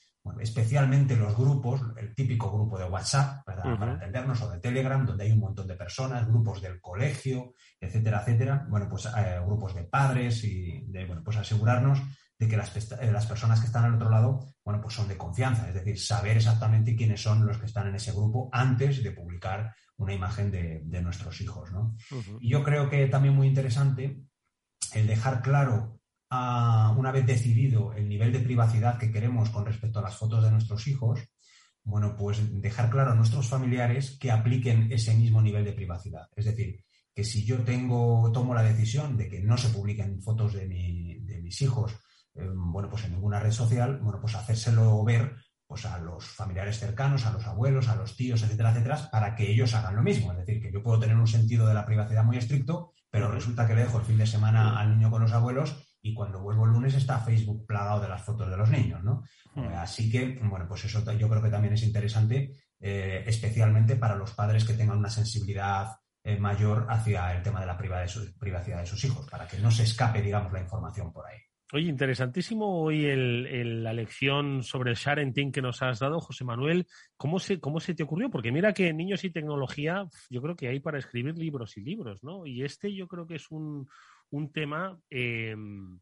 especialmente 0.40 1.16
los 1.16 1.36
grupos, 1.36 1.80
el 1.96 2.14
típico 2.14 2.52
grupo 2.52 2.78
de 2.78 2.84
WhatsApp, 2.84 3.44
para 3.44 3.92
entendernos, 3.92 4.40
o 4.42 4.50
de 4.50 4.60
Telegram, 4.60 5.04
donde 5.04 5.24
hay 5.24 5.32
un 5.32 5.40
montón 5.40 5.66
de 5.66 5.76
personas, 5.76 6.26
grupos 6.26 6.60
del 6.60 6.80
colegio, 6.80 7.54
etcétera, 7.80 8.20
etcétera. 8.20 8.66
Bueno, 8.68 8.88
pues 8.88 9.06
eh, 9.06 9.40
grupos 9.44 9.74
de 9.74 9.84
padres 9.84 10.44
y 10.44 10.84
de, 10.86 11.06
bueno, 11.06 11.22
pues 11.24 11.36
asegurarnos 11.38 12.02
de 12.38 12.48
que 12.48 12.56
las, 12.56 12.74
eh, 12.76 13.12
las, 13.12 13.26
personas 13.26 13.60
que 13.60 13.66
están 13.66 13.84
al 13.84 13.94
otro 13.94 14.10
lado, 14.10 14.54
bueno, 14.64 14.80
pues 14.80 14.94
son 14.94 15.08
de 15.08 15.16
confianza, 15.16 15.68
es 15.68 15.74
decir, 15.74 15.98
saber 15.98 16.36
exactamente 16.38 16.96
quiénes 16.96 17.22
son 17.22 17.46
los 17.46 17.58
que 17.58 17.66
están 17.66 17.88
en 17.88 17.94
ese 17.94 18.12
grupo 18.12 18.48
antes 18.52 19.02
de 19.02 19.12
publicar 19.12 19.74
una 19.96 20.14
imagen 20.14 20.50
de, 20.50 21.02
nuestros 21.02 21.40
hijos, 21.42 21.70
¿no? 21.72 21.94
Y 22.40 22.48
yo 22.48 22.64
creo 22.64 22.88
que 22.88 23.06
también 23.08 23.34
muy 23.34 23.48
interesante 23.48 24.22
el 24.94 25.06
dejar 25.06 25.42
claro 25.42 25.99
una 26.30 27.10
vez 27.12 27.26
decidido 27.26 27.92
el 27.92 28.08
nivel 28.08 28.32
de 28.32 28.40
privacidad 28.40 28.98
que 28.98 29.10
queremos 29.10 29.50
con 29.50 29.66
respecto 29.66 29.98
a 29.98 30.02
las 30.02 30.16
fotos 30.16 30.44
de 30.44 30.50
nuestros 30.50 30.86
hijos, 30.86 31.20
bueno, 31.82 32.14
pues 32.16 32.40
dejar 32.60 32.90
claro 32.90 33.12
a 33.12 33.14
nuestros 33.14 33.48
familiares 33.48 34.16
que 34.20 34.30
apliquen 34.30 34.92
ese 34.92 35.14
mismo 35.14 35.42
nivel 35.42 35.64
de 35.64 35.72
privacidad. 35.72 36.28
Es 36.36 36.44
decir, 36.44 36.84
que 37.14 37.24
si 37.24 37.44
yo 37.44 37.58
tengo, 37.64 38.30
tomo 38.32 38.54
la 38.54 38.62
decisión 38.62 39.16
de 39.16 39.28
que 39.28 39.40
no 39.40 39.56
se 39.56 39.70
publiquen 39.70 40.22
fotos 40.22 40.52
de, 40.52 40.66
mis 40.66 41.62
hijos, 41.62 41.92
eh, 42.34 42.48
bueno, 42.54 42.88
pues 42.88 43.04
en 43.04 43.12
ninguna 43.12 43.40
red 43.40 43.50
social, 43.50 43.98
bueno, 44.00 44.20
pues 44.20 44.34
hacérselo 44.36 45.02
ver 45.04 45.34
pues 45.66 45.84
a 45.86 45.98
los 45.98 46.24
familiares 46.24 46.78
cercanos, 46.80 47.26
a 47.26 47.32
los 47.32 47.46
abuelos, 47.46 47.88
a 47.88 47.94
los 47.94 48.16
tíos, 48.16 48.42
etcétera, 48.42 48.70
etcétera, 48.70 49.08
para 49.10 49.36
que 49.36 49.50
ellos 49.50 49.72
hagan 49.74 49.94
lo 49.94 50.02
mismo. 50.02 50.32
Es 50.32 50.38
decir, 50.38 50.60
que 50.60 50.72
yo 50.72 50.82
puedo 50.82 50.98
tener 50.98 51.16
un 51.16 51.28
sentido 51.28 51.66
de 51.66 51.74
la 51.74 51.86
privacidad 51.86 52.24
muy 52.24 52.38
estricto, 52.38 52.92
pero 53.08 53.30
resulta 53.30 53.66
que 53.66 53.74
le 53.74 53.82
dejo 53.82 53.98
el 53.98 54.04
fin 54.04 54.18
de 54.18 54.26
semana 54.26 54.80
al 54.80 54.96
niño 54.96 55.10
con 55.10 55.22
los 55.22 55.32
abuelos 55.32 55.89
y 56.02 56.14
cuando 56.14 56.40
vuelvo 56.40 56.64
el 56.64 56.72
lunes 56.72 56.94
está 56.94 57.18
Facebook 57.18 57.66
plagado 57.66 58.00
de 58.00 58.08
las 58.08 58.22
fotos 58.22 58.48
de 58.48 58.56
los 58.56 58.70
niños, 58.70 59.02
¿no? 59.02 59.22
Hmm. 59.54 59.64
Eh, 59.64 59.76
así 59.76 60.10
que, 60.10 60.38
bueno, 60.42 60.66
pues 60.68 60.84
eso 60.84 61.00
yo 61.12 61.28
creo 61.28 61.42
que 61.42 61.50
también 61.50 61.74
es 61.74 61.82
interesante, 61.82 62.52
eh, 62.80 63.24
especialmente 63.26 63.96
para 63.96 64.16
los 64.16 64.32
padres 64.32 64.64
que 64.64 64.74
tengan 64.74 64.98
una 64.98 65.10
sensibilidad 65.10 65.96
eh, 66.22 66.38
mayor 66.38 66.86
hacia 66.88 67.34
el 67.36 67.42
tema 67.42 67.60
de 67.60 67.66
la 67.66 67.76
privacidad 67.76 68.80
de, 68.80 68.86
sus 68.86 69.04
hijos, 69.04 69.28
para 69.30 69.46
que 69.46 69.58
no 69.58 69.70
se 69.70 69.84
escape, 69.84 70.22
digamos, 70.22 70.52
la 70.52 70.60
información 70.60 71.12
por 71.12 71.26
ahí. 71.26 71.38
Oye, 71.72 71.88
interesantísimo 71.88 72.82
hoy 72.82 73.06
la 73.14 73.92
lección 73.92 74.64
sobre 74.64 74.90
el 74.90 74.96
sharing 74.96 75.52
que 75.52 75.62
nos 75.62 75.80
has 75.82 76.00
dado, 76.00 76.20
José 76.20 76.42
Manuel. 76.44 76.84
¿Cómo 77.16 77.38
se, 77.38 77.60
¿Cómo 77.60 77.78
se 77.78 77.94
te 77.94 78.02
ocurrió? 78.02 78.28
Porque 78.28 78.50
mira 78.50 78.74
que 78.74 78.92
niños 78.92 79.22
y 79.22 79.30
tecnología, 79.30 80.04
yo 80.28 80.42
creo 80.42 80.56
que 80.56 80.66
hay 80.66 80.80
para 80.80 80.98
escribir 80.98 81.38
libros 81.38 81.76
y 81.76 81.82
libros, 81.82 82.24
¿no? 82.24 82.44
Y 82.44 82.64
este 82.64 82.92
yo 82.92 83.06
creo 83.06 83.24
que 83.24 83.36
es 83.36 83.52
un, 83.52 83.88
un 84.30 84.52
tema 84.52 84.98
em, 85.10 85.98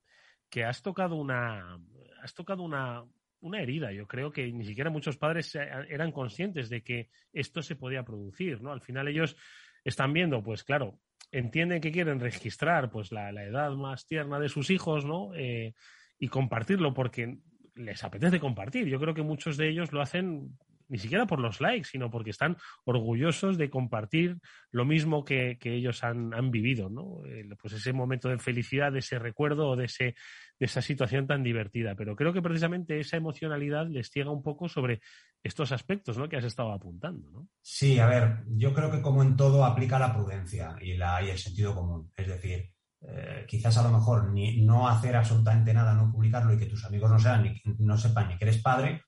que 0.49 0.65
has 0.65 0.83
tocado 0.83 1.17
una, 1.17 1.79
has 2.23 2.35
tocado 2.35 2.63
una, 2.63 3.05
una 3.41 3.61
herida. 3.61 3.93
Yo 3.93 4.07
creo 4.07 4.31
que 4.31 4.51
ni 4.53 4.65
siquiera 4.65 4.91
muchos 4.91 5.17
padres 5.17 5.55
eran 5.55 6.13
conscientes 6.13 6.69
de 6.69 6.83
que 6.83 7.09
esto 7.33 7.63
se 7.63 7.77
podía 7.77 8.05
producir, 8.05 8.61
¿no? 8.61 8.73
Al 8.73 8.81
final 8.81 9.09
ellos 9.09 9.37
están 9.85 10.13
viendo, 10.13 10.43
pues 10.43 10.65
claro, 10.65 10.99
entienden 11.31 11.81
que 11.81 11.93
quieren 11.93 12.21
registrar 12.21 12.91
pues 12.91 13.13
la, 13.13 13.31
edad 13.31 13.71
más 13.73 14.07
tierna 14.07 14.39
de 14.39 14.49
sus 14.49 14.71
hijos, 14.71 15.05
¿no? 15.05 15.35
Eh, 15.35 15.75
y 16.19 16.29
compartirlo 16.29 16.95
porque 16.95 17.39
les 17.75 18.03
apetece 18.03 18.41
compartir. 18.41 18.89
Yo 18.89 18.99
creo 18.99 19.15
que 19.15 19.23
muchos 19.23 19.57
de 19.57 19.69
ellos 19.69 19.93
lo 19.93 20.01
hacen 20.01 20.59
ni 20.89 20.99
siquiera 20.99 21.27
por 21.27 21.41
los 21.41 21.61
likes, 21.61 21.89
sino 21.91 22.11
porque 22.11 22.31
están 22.31 22.57
orgullosos 22.85 23.59
de 23.59 23.71
compartir 23.71 24.39
lo 24.71 24.85
mismo 24.85 25.25
que, 25.25 25.59
ellos 25.63 26.03
han, 26.03 26.51
vivido, 26.51 26.89
¿no? 26.89 27.23
pues 27.61 27.75
ese 27.75 27.93
momento 27.93 28.29
de 28.29 28.39
felicidad, 28.39 28.93
de 28.93 29.01
ese 29.01 29.19
recuerdo 29.19 29.69
o 29.69 29.77
de, 29.77 29.85
ese, 29.85 30.15
de 30.59 30.67
esa 30.67 30.83
situación 30.83 31.27
tan 31.27 31.43
divertida. 31.43 31.95
Pero 31.95 32.17
creo 32.17 32.33
que 32.33 32.43
precisamente 32.43 33.01
esa 33.01 33.17
emocionalidad 33.17 33.87
les 33.89 34.11
ciega 34.11 34.31
un 34.31 34.43
poco 34.43 34.69
sobre 34.69 35.01
estos 35.43 35.73
aspectos 35.73 36.19
¿no? 36.19 36.29
que 36.29 36.37
has 36.37 36.45
estado 36.45 36.73
apuntando. 36.73 37.31
¿no? 37.31 37.49
Sí, 37.63 37.99
a 37.99 38.07
ver, 38.07 38.45
yo 38.49 38.73
creo 38.73 38.91
que 38.91 39.03
como 39.03 39.23
en 39.23 39.37
todo 39.37 39.65
aplica 39.65 39.99
la 39.99 40.15
prudencia 40.15 40.77
y, 40.81 40.97
la, 40.97 41.23
y 41.23 41.31
el 41.31 41.39
sentido 41.39 41.75
común. 41.75 42.11
Es 42.17 42.29
decir, 42.29 42.71
eh, 43.01 43.45
quizás 43.47 43.77
a 43.79 43.83
lo 43.85 43.91
mejor 43.91 44.33
ni, 44.33 44.61
no 44.63 44.89
hacer 44.89 45.15
absolutamente 45.15 45.73
nada, 45.73 45.95
no 45.95 46.11
publicarlo 46.11 46.53
y 46.53 46.59
que 46.59 46.67
tus 46.67 46.85
amigos 46.85 47.11
no, 47.11 47.19
sean, 47.19 47.45
ni, 47.45 47.63
no 47.79 47.97
sepan 47.97 48.29
ni 48.29 48.37
que 48.37 48.45
eres 48.45 48.61
padre, 48.61 49.05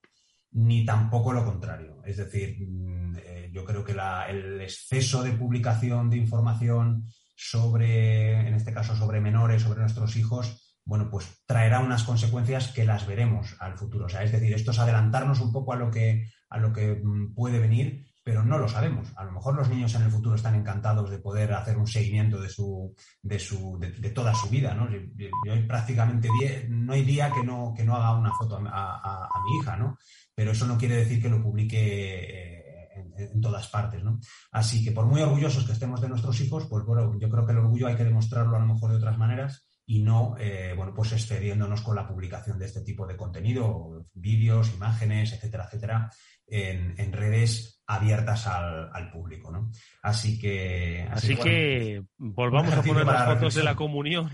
ni 0.52 0.84
tampoco 0.84 1.32
lo 1.32 1.44
contrario. 1.44 2.02
Es 2.04 2.16
decir, 2.16 2.56
mm, 2.60 3.16
eh, 3.16 3.50
yo 3.52 3.64
creo 3.64 3.84
que 3.84 3.92
el 3.92 4.60
exceso 4.60 5.22
de 5.22 5.32
publicación 5.32 6.10
de 6.10 6.16
información 6.16 7.06
sobre, 7.36 8.46
en 8.46 8.54
este 8.54 8.72
caso, 8.72 8.94
sobre 8.94 9.20
menores, 9.20 9.62
sobre 9.62 9.80
nuestros 9.80 10.16
hijos, 10.16 10.78
bueno, 10.84 11.08
pues 11.10 11.42
traerá 11.46 11.80
unas 11.80 12.02
consecuencias 12.02 12.68
que 12.68 12.84
las 12.84 13.06
veremos 13.06 13.56
al 13.60 13.78
futuro. 13.78 14.06
O 14.06 14.08
sea, 14.08 14.24
es 14.24 14.32
decir, 14.32 14.52
esto 14.52 14.72
es 14.72 14.78
adelantarnos 14.78 15.40
un 15.40 15.52
poco 15.52 15.72
a 15.72 15.76
lo 15.76 15.90
que, 15.90 16.28
a 16.48 16.58
lo 16.58 16.72
que 16.72 17.00
mm, 17.02 17.34
puede 17.34 17.58
venir 17.58 18.09
pero 18.22 18.44
no 18.44 18.58
lo 18.58 18.68
sabemos. 18.68 19.12
A 19.16 19.24
lo 19.24 19.32
mejor 19.32 19.54
los 19.54 19.68
niños 19.68 19.94
en 19.94 20.02
el 20.02 20.10
futuro 20.10 20.36
están 20.36 20.54
encantados 20.54 21.10
de 21.10 21.18
poder 21.18 21.52
hacer 21.54 21.78
un 21.78 21.86
seguimiento 21.86 22.40
de 22.40 22.48
su, 22.48 22.94
de 23.22 23.38
su, 23.38 23.78
de, 23.78 24.10
toda 24.10 24.34
su 24.34 24.48
vida, 24.48 24.74
¿no? 24.74 24.88
Yo, 24.90 25.66
prácticamente 25.66 26.28
no 26.68 26.92
hay 26.92 27.04
día 27.04 27.30
que 27.32 27.42
no, 27.42 27.72
que 27.74 27.84
no 27.84 27.96
haga 27.96 28.18
una 28.18 28.32
foto 28.34 28.60
a, 28.62 29.28
mi 29.44 29.56
hija, 29.58 29.76
¿no? 29.76 29.96
Pero 30.34 30.52
eso 30.52 30.66
no 30.66 30.76
quiere 30.76 30.96
decir 30.96 31.22
que 31.22 31.30
lo 31.30 31.42
publique 31.42 31.78
eh, 31.78 32.88
en, 33.16 33.40
todas 33.40 33.68
partes, 33.68 34.02
¿no? 34.04 34.20
Así 34.52 34.84
que 34.84 34.92
por 34.92 35.06
muy 35.06 35.22
orgullosos 35.22 35.64
que 35.64 35.72
estemos 35.72 36.00
de 36.00 36.08
nuestros 36.08 36.38
hijos, 36.40 36.66
pues 36.68 36.84
bueno, 36.84 37.18
yo 37.18 37.28
creo 37.30 37.46
que 37.46 37.52
el 37.52 37.58
orgullo 37.58 37.86
hay 37.86 37.96
que 37.96 38.04
demostrarlo 38.04 38.56
a 38.56 38.60
lo 38.60 38.66
mejor 38.66 38.90
de 38.90 38.96
otras 38.96 39.16
maneras 39.16 39.66
y 39.86 40.02
no, 40.02 40.36
eh, 40.38 40.72
bueno, 40.76 40.92
pues 40.94 41.12
excediéndonos 41.12 41.80
con 41.80 41.96
la 41.96 42.06
publicación 42.06 42.58
de 42.58 42.66
este 42.66 42.82
tipo 42.82 43.06
de 43.08 43.16
contenido, 43.16 44.06
vídeos, 44.14 44.72
imágenes, 44.72 45.32
etcétera, 45.32 45.64
etcétera, 45.64 46.10
en, 46.50 46.94
en 46.98 47.12
redes 47.12 47.82
abiertas 47.86 48.46
al, 48.46 49.10
público, 49.10 49.50
¿no? 49.50 49.70
Así 50.02 50.38
que... 50.38 51.06
Así, 51.10 51.36
que, 51.36 52.04
volvamos 52.18 52.72
a 52.74 52.82
poner 52.82 53.04
las 53.04 53.24
fotos 53.24 53.54
de 53.54 53.64
la 53.64 53.74
comunión 53.74 54.30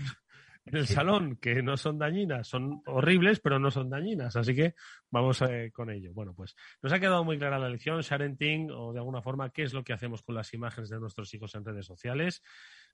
en 0.67 0.77
el 0.77 0.87
salón, 0.87 1.37
que 1.37 1.61
no 1.63 1.77
son 1.77 1.97
dañinas, 1.97 2.47
son 2.47 2.81
horribles, 2.85 3.39
pero 3.39 3.57
no 3.57 3.71
son 3.71 3.89
dañinas. 3.89 4.35
Así 4.35 4.53
que 4.53 4.75
vamos 5.09 5.41
eh, 5.41 5.71
con 5.73 5.89
ello. 5.89 6.11
Bueno, 6.13 6.33
pues 6.35 6.55
nos 6.81 6.91
ha 6.91 6.99
quedado 6.99 7.23
muy 7.23 7.37
clara 7.37 7.57
la 7.57 7.69
lección, 7.69 8.01
Sharenting, 8.01 8.69
o 8.71 8.93
de 8.93 8.99
alguna 8.99 9.21
forma, 9.21 9.49
qué 9.49 9.63
es 9.63 9.73
lo 9.73 9.83
que 9.83 9.93
hacemos 9.93 10.23
con 10.23 10.35
las 10.35 10.53
imágenes 10.53 10.89
de 10.89 10.99
nuestros 10.99 11.33
hijos 11.33 11.55
en 11.55 11.65
redes 11.65 11.85
sociales. 11.85 12.43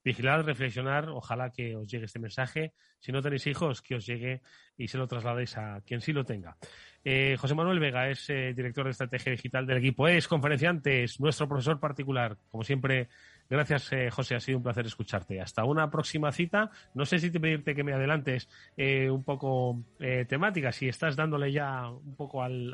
Vigilar, 0.04 0.46
reflexionar, 0.46 1.10
ojalá 1.10 1.52
que 1.52 1.76
os 1.76 1.88
llegue 1.88 2.06
este 2.06 2.20
mensaje. 2.20 2.74
Si 3.00 3.12
no 3.12 3.22
tenéis 3.22 3.48
hijos, 3.48 3.82
que 3.82 3.96
os 3.96 4.06
llegue 4.06 4.42
y 4.78 4.88
se 4.88 4.98
lo 4.98 5.08
trasladéis 5.08 5.58
a 5.58 5.82
quien 5.82 6.02
sí 6.02 6.14
lo 6.14 6.24
tenga. 6.24 6.58
Eh, 7.06 7.36
José 7.38 7.54
Manuel 7.54 7.80
Vega 7.80 8.10
es 8.10 8.30
eh, 8.30 8.54
director 8.56 8.86
de 8.86 8.92
estrategia 8.92 9.34
digital 9.34 9.66
del 9.66 9.78
equipo, 9.78 10.08
es 10.08 10.28
conferenciante, 10.28 11.04
es 11.04 11.20
nuestro 11.20 11.50
profesor 11.50 11.78
particular. 11.80 12.38
Como 12.50 12.64
siempre, 12.64 13.10
gracias 13.50 13.92
eh, 13.92 14.10
José, 14.10 14.36
ha 14.36 14.40
sido 14.40 14.60
un 14.60 14.64
placer 14.64 14.86
escucharte. 14.86 15.42
Hasta 15.42 15.66
una 15.66 15.92
próxima 15.92 16.32
cita. 16.32 16.72
No 16.94 17.06
sé 17.06 17.20
si 17.20 17.30
te 17.30 17.42
pedirte 17.42 17.76
que 17.76 17.84
me 17.84 17.94
adelantes 17.94 18.48
un 18.78 19.24
poco 19.24 19.84
temática, 20.28 20.72
si 20.72 20.88
estás 20.88 21.16
dándole 21.16 21.52
ya 21.52 21.90
un 21.90 22.16
poco 22.16 22.42
al, 22.42 22.74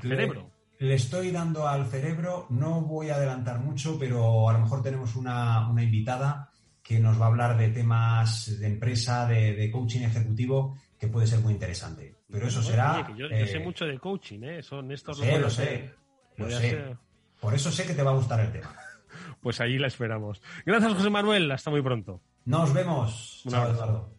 cerebro. 0.00 0.50
Le, 0.78 0.94
estoy 0.94 1.30
dando 1.30 1.66
al 1.68 1.86
cerebro, 1.86 2.46
no 2.50 2.80
voy 2.82 3.10
a 3.10 3.16
adelantar 3.16 3.60
mucho, 3.60 3.98
pero 3.98 4.48
a 4.48 4.52
lo 4.54 4.60
mejor 4.60 4.82
tenemos 4.82 5.16
una, 5.16 5.68
invitada 5.78 6.50
que 6.82 6.98
nos 6.98 7.20
va 7.20 7.26
a 7.26 7.28
hablar 7.28 7.58
de 7.58 7.68
temas 7.68 8.58
de 8.58 8.66
empresa, 8.66 9.26
de 9.26 9.70
coaching 9.70 10.02
ejecutivo, 10.02 10.76
que 10.98 11.08
puede 11.08 11.26
ser 11.26 11.40
muy 11.40 11.52
interesante. 11.52 12.16
Pero 12.30 12.48
eso 12.48 12.62
será. 12.62 13.06
yo, 13.16 13.28
sé 13.28 13.56
eh, 13.56 13.60
mucho 13.60 13.84
de 13.84 13.98
coaching, 13.98 14.42
¿eh? 14.42 14.62
Son 14.62 14.90
estos 14.92 15.18
sé, 15.18 15.38
lo 15.38 15.50
sé. 15.50 15.94
Lo 16.36 16.50
sé. 16.50 16.96
Por 17.40 17.54
eso 17.54 17.70
sé 17.70 17.86
que 17.86 17.94
te 17.94 18.02
va 18.02 18.10
a 18.10 18.14
gustar 18.14 18.40
el 18.40 18.52
tema. 18.52 18.74
pues 19.40 19.60
allí 19.60 19.78
la 19.78 19.86
esperamos. 19.86 20.42
Gracias, 20.66 20.92
José 20.94 21.10
Manuel. 21.10 21.50
Hasta 21.50 21.70
muy 21.70 21.82
pronto. 21.82 22.20
Nos 22.44 22.72
vemos. 22.72 23.42
Un 23.44 23.54
abrazo. 23.54 24.17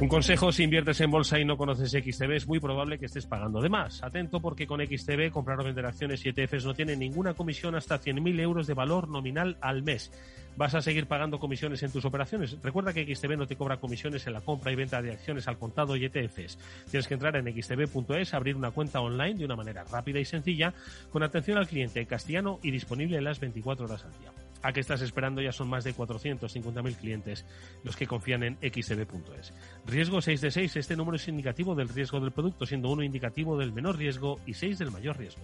Un 0.00 0.08
consejo, 0.08 0.50
si 0.50 0.64
inviertes 0.64 1.00
en 1.00 1.10
bolsa 1.10 1.38
y 1.38 1.44
no 1.44 1.56
conoces 1.56 1.92
XTB, 1.92 2.32
es 2.32 2.46
muy 2.48 2.58
probable 2.58 2.98
que 2.98 3.06
estés 3.06 3.26
pagando 3.26 3.62
de 3.62 3.68
más. 3.68 4.02
Atento 4.02 4.40
porque 4.40 4.66
con 4.66 4.84
XTB 4.84 5.30
comprar 5.30 5.60
o 5.60 5.64
vender 5.64 5.86
acciones 5.86 6.26
y 6.26 6.30
ETFs 6.30 6.64
no 6.64 6.74
tiene 6.74 6.96
ninguna 6.96 7.34
comisión 7.34 7.74
hasta 7.74 8.00
100.000 8.00 8.40
euros 8.40 8.66
de 8.66 8.74
valor 8.74 9.08
nominal 9.08 9.56
al 9.60 9.82
mes 9.82 10.10
vas 10.56 10.74
a 10.74 10.82
seguir 10.82 11.06
pagando 11.06 11.38
comisiones 11.38 11.82
en 11.82 11.90
tus 11.90 12.04
operaciones. 12.04 12.56
Recuerda 12.62 12.92
que 12.92 13.14
XTB 13.14 13.36
no 13.36 13.46
te 13.46 13.56
cobra 13.56 13.78
comisiones 13.78 14.26
en 14.26 14.34
la 14.34 14.40
compra 14.40 14.72
y 14.72 14.76
venta 14.76 15.02
de 15.02 15.12
acciones 15.12 15.48
al 15.48 15.58
contado 15.58 15.96
y 15.96 16.04
ETFs. 16.04 16.58
Tienes 16.90 17.08
que 17.08 17.14
entrar 17.14 17.36
en 17.36 17.46
xtb.es, 17.46 18.34
abrir 18.34 18.56
una 18.56 18.70
cuenta 18.70 19.00
online 19.00 19.34
de 19.34 19.44
una 19.44 19.56
manera 19.56 19.84
rápida 19.84 20.20
y 20.20 20.24
sencilla, 20.24 20.72
con 21.10 21.22
atención 21.22 21.58
al 21.58 21.68
cliente 21.68 22.00
en 22.00 22.06
castellano 22.06 22.58
y 22.62 22.70
disponible 22.70 23.20
las 23.20 23.40
24 23.40 23.86
horas 23.86 24.04
al 24.04 24.12
día. 24.20 24.43
¿A 24.64 24.72
qué 24.72 24.80
estás 24.80 25.02
esperando? 25.02 25.42
Ya 25.42 25.52
son 25.52 25.68
más 25.68 25.84
de 25.84 25.94
450.000 25.94 26.96
clientes 26.96 27.44
los 27.82 27.96
que 27.96 28.06
confían 28.06 28.42
en 28.42 28.54
xtb.es. 28.56 29.52
Riesgo 29.84 30.22
6 30.22 30.40
de 30.40 30.50
6. 30.50 30.76
Este 30.76 30.96
número 30.96 31.16
es 31.16 31.28
indicativo 31.28 31.74
del 31.74 31.90
riesgo 31.90 32.18
del 32.18 32.32
producto, 32.32 32.64
siendo 32.64 32.88
uno 32.88 33.02
indicativo 33.02 33.58
del 33.58 33.72
menor 33.72 33.98
riesgo 33.98 34.40
y 34.46 34.54
6 34.54 34.78
del 34.78 34.90
mayor 34.90 35.18
riesgo. 35.18 35.42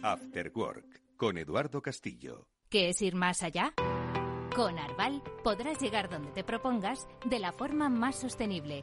After 0.00 0.50
Work 0.54 1.02
con 1.18 1.36
Eduardo 1.36 1.82
Castillo. 1.82 2.48
¿Qué 2.70 2.88
es 2.88 3.02
ir 3.02 3.14
más 3.14 3.42
allá? 3.42 3.74
Con 4.56 4.78
Arval 4.78 5.22
podrás 5.44 5.78
llegar 5.78 6.08
donde 6.08 6.30
te 6.30 6.42
propongas 6.42 7.06
de 7.26 7.38
la 7.38 7.52
forma 7.52 7.90
más 7.90 8.18
sostenible 8.18 8.82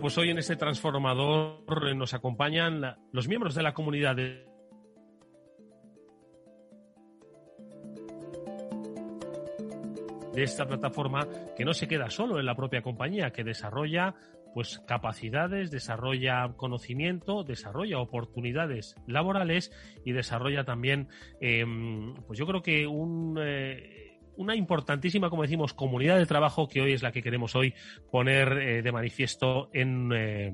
Pues 0.00 0.16
hoy 0.16 0.30
en 0.30 0.38
este 0.38 0.56
transformador 0.56 1.94
nos 1.94 2.14
acompañan 2.14 2.96
los 3.12 3.28
miembros 3.28 3.54
de 3.54 3.62
la 3.62 3.74
comunidad 3.74 4.16
de 4.16 4.46
de 10.32 10.42
esta 10.44 10.66
plataforma 10.66 11.26
que 11.56 11.64
no 11.64 11.74
se 11.74 11.86
queda 11.86 12.08
solo 12.08 12.38
en 12.38 12.46
la 12.46 12.54
propia 12.54 12.80
compañía, 12.80 13.30
que 13.32 13.44
desarrolla 13.44 14.14
pues 14.54 14.78
capacidades, 14.86 15.70
desarrolla 15.70 16.54
conocimiento, 16.56 17.44
desarrolla 17.44 17.98
oportunidades 17.98 18.96
laborales 19.06 19.70
y 20.04 20.12
desarrolla 20.12 20.64
también, 20.64 21.08
em, 21.40 22.14
pues 22.26 22.38
yo 22.38 22.46
creo 22.46 22.62
que 22.62 22.86
un 22.86 23.38
eh, 23.40 24.09
una 24.40 24.56
importantísima, 24.56 25.28
como 25.28 25.42
decimos, 25.42 25.74
comunidad 25.74 26.16
de 26.16 26.24
trabajo 26.24 26.66
que 26.66 26.80
hoy 26.80 26.94
es 26.94 27.02
la 27.02 27.12
que 27.12 27.22
queremos 27.22 27.54
hoy 27.54 27.74
poner 28.10 28.52
eh, 28.52 28.82
de 28.82 28.90
manifiesto 28.90 29.68
en, 29.74 30.10
eh, 30.14 30.50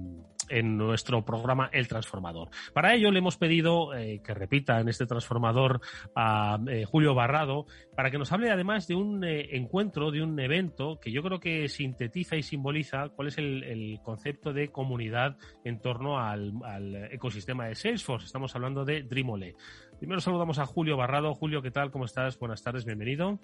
en 0.48 0.76
nuestro 0.76 1.24
programa 1.24 1.70
El 1.72 1.86
Transformador. 1.86 2.50
Para 2.74 2.94
ello 2.94 3.12
le 3.12 3.20
hemos 3.20 3.36
pedido 3.36 3.94
eh, 3.94 4.20
que 4.24 4.34
repita 4.34 4.80
en 4.80 4.88
este 4.88 5.06
transformador 5.06 5.80
a 6.16 6.58
Julio 6.86 7.14
Barrado 7.14 7.66
para 7.94 8.10
que 8.10 8.18
nos 8.18 8.32
hable 8.32 8.50
además 8.50 8.88
de 8.88 8.96
un 8.96 9.22
encuentro, 9.22 10.10
de 10.10 10.20
un 10.20 10.38
evento 10.40 10.98
que 11.00 11.12
yo 11.12 11.22
creo 11.22 11.38
que 11.38 11.68
sintetiza 11.68 12.34
y 12.34 12.42
simboliza 12.42 13.10
cuál 13.10 13.28
es 13.28 13.38
el, 13.38 14.00
concepto 14.02 14.52
de 14.52 14.68
comunidad 14.72 15.36
en 15.64 15.80
torno 15.80 16.18
al, 16.18 16.52
ecosistema 17.12 17.68
de 17.68 17.76
Salesforce. 17.76 18.26
Estamos 18.26 18.54
hablando 18.56 18.84
de 18.84 19.04
Dreamole. 19.04 19.54
Primero 19.98 20.20
saludamos 20.20 20.58
a 20.58 20.66
Julio 20.66 20.96
Barrado. 20.96 21.34
Julio, 21.34 21.62
¿qué 21.62 21.70
tal? 21.70 21.92
¿Cómo 21.92 22.04
estás? 22.04 22.36
Buenas 22.38 22.62
tardes, 22.62 22.84
bienvenido. 22.84 23.38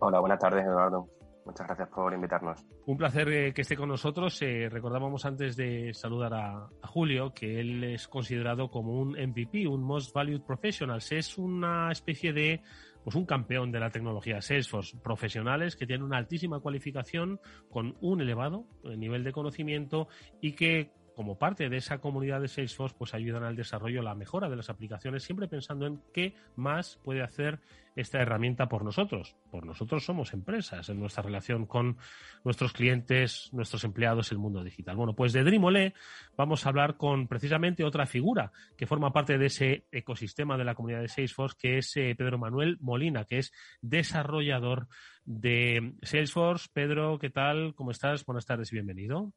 Hola, 0.00 0.20
buenas 0.20 0.38
tardes, 0.38 0.64
Eduardo. 0.64 1.08
Muchas 1.44 1.66
gracias 1.66 1.88
por 1.90 2.12
invitarnos. 2.14 2.64
Un 2.86 2.96
placer 2.96 3.28
eh, 3.28 3.52
que 3.52 3.62
esté 3.62 3.76
con 3.76 3.88
nosotros. 3.88 4.40
Eh, 4.40 4.68
recordábamos 4.70 5.26
antes 5.26 5.56
de 5.56 5.92
saludar 5.92 6.32
a, 6.34 6.68
Julio 6.84 7.34
que 7.34 7.60
él 7.60 7.84
es 7.84 8.08
considerado 8.08 8.70
como 8.70 8.98
un 8.98 9.10
MVP, 9.10 9.66
un 9.66 9.82
Most 9.82 10.14
Valued 10.14 10.40
Professional. 10.42 11.02
Es 11.10 11.36
una 11.36 11.90
especie 11.92 12.32
de 12.32 12.62
pues 13.02 13.16
un 13.16 13.26
campeón 13.26 13.70
de 13.70 13.80
la 13.80 13.90
tecnología 13.90 14.40
Salesforce, 14.40 14.96
profesionales 15.02 15.76
que 15.76 15.86
tienen 15.86 16.04
una 16.04 16.16
altísima 16.16 16.60
cualificación 16.60 17.38
con 17.68 17.96
un 18.00 18.22
elevado 18.22 18.64
nivel 18.82 19.24
de 19.24 19.32
conocimiento 19.32 20.08
y 20.40 20.52
que 20.52 20.92
como 21.14 21.38
parte 21.38 21.68
de 21.68 21.76
esa 21.76 21.98
comunidad 21.98 22.40
de 22.40 22.48
Salesforce, 22.48 22.96
pues 22.98 23.14
ayudan 23.14 23.44
al 23.44 23.56
desarrollo, 23.56 24.02
la 24.02 24.14
mejora 24.14 24.48
de 24.48 24.56
las 24.56 24.70
aplicaciones, 24.70 25.22
siempre 25.22 25.48
pensando 25.48 25.86
en 25.86 26.00
qué 26.12 26.34
más 26.56 26.98
puede 27.04 27.22
hacer 27.22 27.60
esta 27.94 28.20
herramienta 28.20 28.68
por 28.68 28.84
nosotros. 28.84 29.36
Por 29.50 29.66
nosotros 29.66 30.04
somos 30.04 30.32
empresas 30.32 30.88
en 30.88 31.00
nuestra 31.00 31.22
relación 31.22 31.66
con 31.66 31.96
nuestros 32.44 32.72
clientes, 32.72 33.50
nuestros 33.52 33.84
empleados, 33.84 34.32
el 34.32 34.38
mundo 34.38 34.64
digital. 34.64 34.96
Bueno, 34.96 35.14
pues 35.14 35.32
de 35.32 35.44
Dreamole 35.44 35.94
vamos 36.36 36.64
a 36.64 36.68
hablar 36.70 36.96
con 36.96 37.28
precisamente 37.28 37.84
otra 37.84 38.06
figura 38.06 38.52
que 38.76 38.86
forma 38.86 39.12
parte 39.12 39.38
de 39.38 39.46
ese 39.46 39.86
ecosistema 39.92 40.56
de 40.56 40.64
la 40.64 40.74
comunidad 40.74 41.00
de 41.00 41.08
Salesforce, 41.08 41.56
que 41.58 41.78
es 41.78 41.96
eh, 41.96 42.14
Pedro 42.16 42.38
Manuel 42.38 42.78
Molina, 42.80 43.24
que 43.24 43.38
es 43.38 43.52
desarrollador 43.80 44.88
de 45.24 45.94
Salesforce. 46.02 46.68
Pedro, 46.72 47.18
¿qué 47.18 47.30
tal? 47.30 47.74
¿Cómo 47.74 47.90
estás? 47.90 48.24
Buenas 48.24 48.46
tardes 48.46 48.72
y 48.72 48.76
bienvenido. 48.76 49.32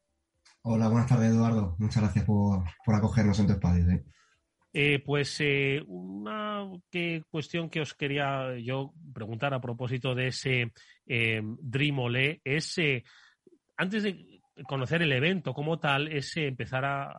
Hola, 0.64 0.89
buenas 0.89 1.08
tardes, 1.08 1.32
Eduardo. 1.32 1.76
Muchas 1.80 2.03
gracias 2.03 2.26
por, 2.26 2.64
acogernos 2.88 3.39
en 3.39 3.47
tu 3.47 3.53
espacio. 3.53 3.86
Eh, 4.80 5.01
pues 5.03 5.38
eh, 5.39 5.82
una 5.88 6.69
cuestión 7.32 7.67
que 7.67 7.82
os 7.82 7.95
quería 7.95 8.55
yo 8.59 8.93
preguntar 9.11 9.51
a 9.55 9.59
propósito 9.59 10.13
de 10.13 10.28
ese 10.28 10.71
Dreamole 11.03 12.41
es, 12.43 12.75
antes 13.75 14.03
de 14.03 14.39
conocer 14.67 15.01
el 15.01 15.13
evento 15.13 15.55
como 15.55 15.80
tal, 15.80 16.07
es 16.09 16.38
empezar 16.38 16.86
a 16.86 17.17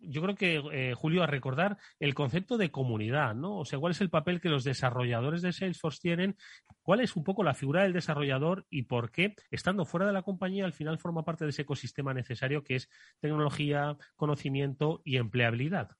yo 0.00 0.22
creo 0.22 0.34
que, 0.34 0.62
eh, 0.72 0.94
Julio, 0.94 1.22
a 1.22 1.26
recordar 1.26 1.78
el 1.98 2.14
concepto 2.14 2.56
de 2.56 2.70
comunidad, 2.70 3.34
¿no? 3.34 3.58
O 3.58 3.64
sea, 3.64 3.78
cuál 3.78 3.90
es 3.92 4.00
el 4.00 4.10
papel 4.10 4.40
que 4.40 4.48
los 4.48 4.64
desarrolladores 4.64 5.42
de 5.42 5.52
Salesforce 5.52 6.00
tienen, 6.00 6.36
cuál 6.82 7.00
es 7.00 7.16
un 7.16 7.24
poco 7.24 7.42
la 7.42 7.54
figura 7.54 7.82
del 7.82 7.92
desarrollador 7.92 8.66
y 8.70 8.82
por 8.82 9.10
qué, 9.10 9.34
estando 9.50 9.84
fuera 9.84 10.06
de 10.06 10.12
la 10.12 10.22
compañía, 10.22 10.64
al 10.64 10.72
final 10.72 10.98
forma 10.98 11.24
parte 11.24 11.44
de 11.44 11.50
ese 11.50 11.62
ecosistema 11.62 12.14
necesario 12.14 12.62
que 12.62 12.76
es 12.76 12.88
tecnología, 13.20 13.96
conocimiento 14.16 15.02
y 15.04 15.16
empleabilidad. 15.16 15.90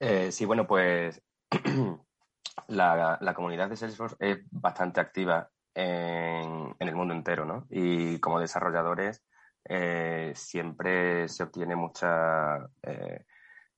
Eh, 0.00 0.30
sí, 0.32 0.44
bueno, 0.44 0.66
pues 0.66 1.20
la, 2.68 3.34
comunidad 3.34 3.68
de 3.68 3.76
Salesforce 3.76 4.16
es 4.20 4.38
bastante 4.50 5.00
activa 5.00 5.50
en, 5.74 6.74
en 6.78 6.88
el 6.88 6.94
mundo 6.94 7.14
entero, 7.14 7.44
¿no? 7.44 7.66
Y 7.70 8.18
como 8.20 8.40
desarrolladores 8.40 9.24
eh, 9.68 10.32
siempre 10.34 11.28
se 11.28 11.42
obtiene 11.42 11.76
mucha, 11.76 12.56
eh, 12.82 13.24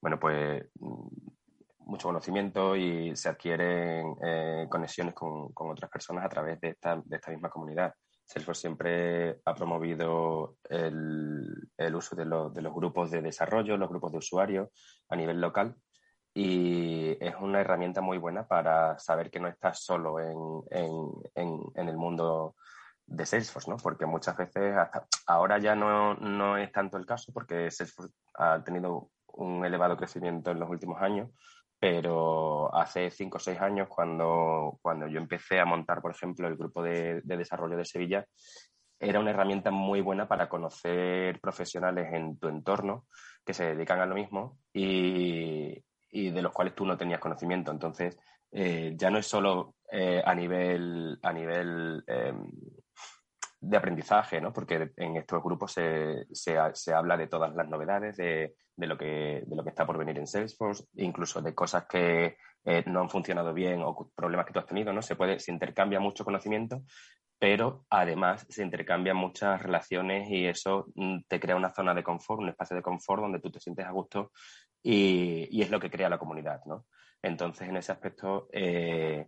bueno, 0.00 0.20
pues 0.20 0.64
mucho 1.80 2.08
conocimiento 2.08 2.76
y 2.76 3.16
se 3.16 3.28
adquieren 3.28 4.14
eh, 4.22 4.66
conexiones 4.70 5.14
con, 5.14 5.52
otras 5.52 5.90
personas 5.90 6.24
a 6.24 6.28
través 6.28 6.60
de 6.60 6.68
esta, 6.70 7.02
de 7.04 7.16
esta 7.16 7.32
misma 7.32 7.50
comunidad. 7.50 7.92
Salesforce 8.24 8.60
siempre 8.60 9.40
ha 9.44 9.54
promovido 9.54 10.58
el, 10.68 11.68
el 11.76 11.94
uso 11.96 12.14
de, 12.14 12.24
de, 12.24 12.62
los 12.62 12.74
grupos 12.74 13.10
de 13.10 13.22
desarrollo, 13.22 13.76
los 13.76 13.88
grupos 13.88 14.12
de 14.12 14.18
usuarios 14.18 14.68
a 15.08 15.16
nivel 15.16 15.40
local 15.40 15.74
y 16.32 17.16
es 17.20 17.34
una 17.40 17.60
herramienta 17.60 18.00
muy 18.00 18.18
buena 18.18 18.46
para 18.46 18.98
saber 18.98 19.30
que 19.30 19.40
no 19.40 19.48
estás 19.48 19.82
solo 19.82 20.20
en, 20.20 20.62
en, 20.70 21.10
en, 21.34 21.60
en 21.74 21.88
el 21.88 21.96
mundo 21.96 22.54
de 23.10 23.26
Salesforce, 23.26 23.68
¿no? 23.68 23.76
Porque 23.76 24.06
muchas 24.06 24.36
veces, 24.36 24.76
hasta 24.76 25.06
ahora 25.26 25.58
ya 25.58 25.74
no, 25.74 26.14
no 26.14 26.56
es 26.56 26.70
tanto 26.70 26.96
el 26.96 27.04
caso, 27.04 27.32
porque 27.32 27.70
Salesforce 27.70 28.14
ha 28.34 28.62
tenido 28.62 29.10
un 29.26 29.64
elevado 29.64 29.96
crecimiento 29.96 30.52
en 30.52 30.60
los 30.60 30.70
últimos 30.70 31.02
años, 31.02 31.28
pero 31.78 32.72
hace 32.74 33.10
cinco 33.10 33.38
o 33.38 33.40
seis 33.40 33.60
años, 33.60 33.88
cuando, 33.88 34.78
cuando 34.80 35.08
yo 35.08 35.18
empecé 35.18 35.58
a 35.58 35.64
montar, 35.64 36.00
por 36.00 36.12
ejemplo, 36.12 36.46
el 36.46 36.56
grupo 36.56 36.82
de, 36.82 37.20
desarrollo 37.24 37.76
de 37.76 37.84
Sevilla, 37.84 38.24
era 39.00 39.18
una 39.18 39.30
herramienta 39.30 39.70
muy 39.70 40.02
buena 40.02 40.28
para 40.28 40.48
conocer 40.48 41.40
profesionales 41.40 42.12
en 42.12 42.38
tu 42.38 42.48
entorno 42.48 43.06
que 43.44 43.54
se 43.54 43.74
dedican 43.74 43.98
a 44.00 44.06
lo 44.06 44.14
mismo 44.14 44.58
y, 44.72 45.82
y 46.10 46.30
de 46.30 46.42
los 46.42 46.52
cuales 46.52 46.74
tú 46.74 46.84
no 46.84 46.96
tenías 46.96 47.20
conocimiento. 47.20 47.70
Entonces, 47.70 48.18
eh, 48.52 48.94
ya 48.96 49.10
no 49.10 49.18
es 49.18 49.26
solo 49.26 49.76
eh, 49.90 50.22
a 50.24 50.34
nivel, 50.34 51.18
a 51.22 51.32
nivel 51.32 52.02
em, 52.06 52.50
de 53.60 53.76
aprendizaje, 53.76 54.40
¿no? 54.40 54.52
Porque 54.52 54.90
en 54.96 55.16
estos 55.16 55.42
grupos 55.42 55.72
se, 55.72 56.26
se, 56.32 56.92
habla 56.92 57.16
de 57.16 57.28
todas 57.28 57.54
las 57.54 57.68
novedades, 57.68 58.16
de, 58.16 58.54
de, 58.74 58.86
lo 58.86 58.96
que, 58.96 59.42
de 59.46 59.56
lo 59.56 59.62
que 59.62 59.70
está 59.70 59.86
por 59.86 59.98
venir 59.98 60.18
en 60.18 60.26
Salesforce, 60.26 60.84
incluso 60.94 61.42
de 61.42 61.54
cosas 61.54 61.86
que 61.86 62.36
eh, 62.64 62.84
no 62.86 63.00
han 63.00 63.10
funcionado 63.10 63.52
bien 63.52 63.82
o 63.82 64.10
problemas 64.14 64.46
que 64.46 64.52
tú 64.52 64.58
has 64.58 64.66
tenido, 64.66 64.92
¿no? 64.92 65.02
Se 65.02 65.16
puede, 65.16 65.38
se 65.38 65.52
intercambia 65.52 66.00
mucho 66.00 66.24
conocimiento, 66.24 66.82
pero 67.38 67.86
además 67.90 68.46
se 68.48 68.62
intercambian 68.62 69.16
muchas 69.16 69.62
relaciones 69.62 70.28
y 70.30 70.46
eso 70.46 70.86
mm, 70.94 71.20
te 71.28 71.38
crea 71.38 71.56
una 71.56 71.70
zona 71.70 71.94
de 71.94 72.02
confort, 72.02 72.40
un 72.40 72.48
espacio 72.48 72.76
de 72.76 72.82
confort 72.82 73.22
donde 73.22 73.40
tú 73.40 73.50
te 73.50 73.60
sientes 73.60 73.86
a 73.86 73.92
gusto 73.92 74.32
y, 74.82 75.60
es 75.62 75.70
lo 75.70 75.80
que 75.80 75.90
crea 75.90 76.08
la 76.08 76.18
comunidad, 76.18 76.60
¿no? 76.66 76.86
Entonces, 77.22 77.68
en 77.68 77.76
ese 77.76 77.92
aspecto, 77.92 78.48
eh, 78.52 79.26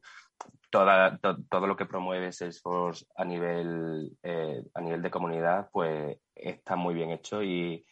todo 0.70 1.66
lo 1.66 1.76
que 1.76 1.86
promueve 1.86 2.32
Salesforce 2.32 3.04
a 3.16 3.24
nivel, 3.24 4.16
eh, 4.22 4.62
a 4.74 4.80
nivel 4.80 5.02
de 5.02 5.10
comunidad, 5.10 5.68
pues 5.70 6.18
está 6.34 6.76
muy 6.76 6.94
bien 6.94 7.10
hecho 7.10 7.42
y, 7.42 7.84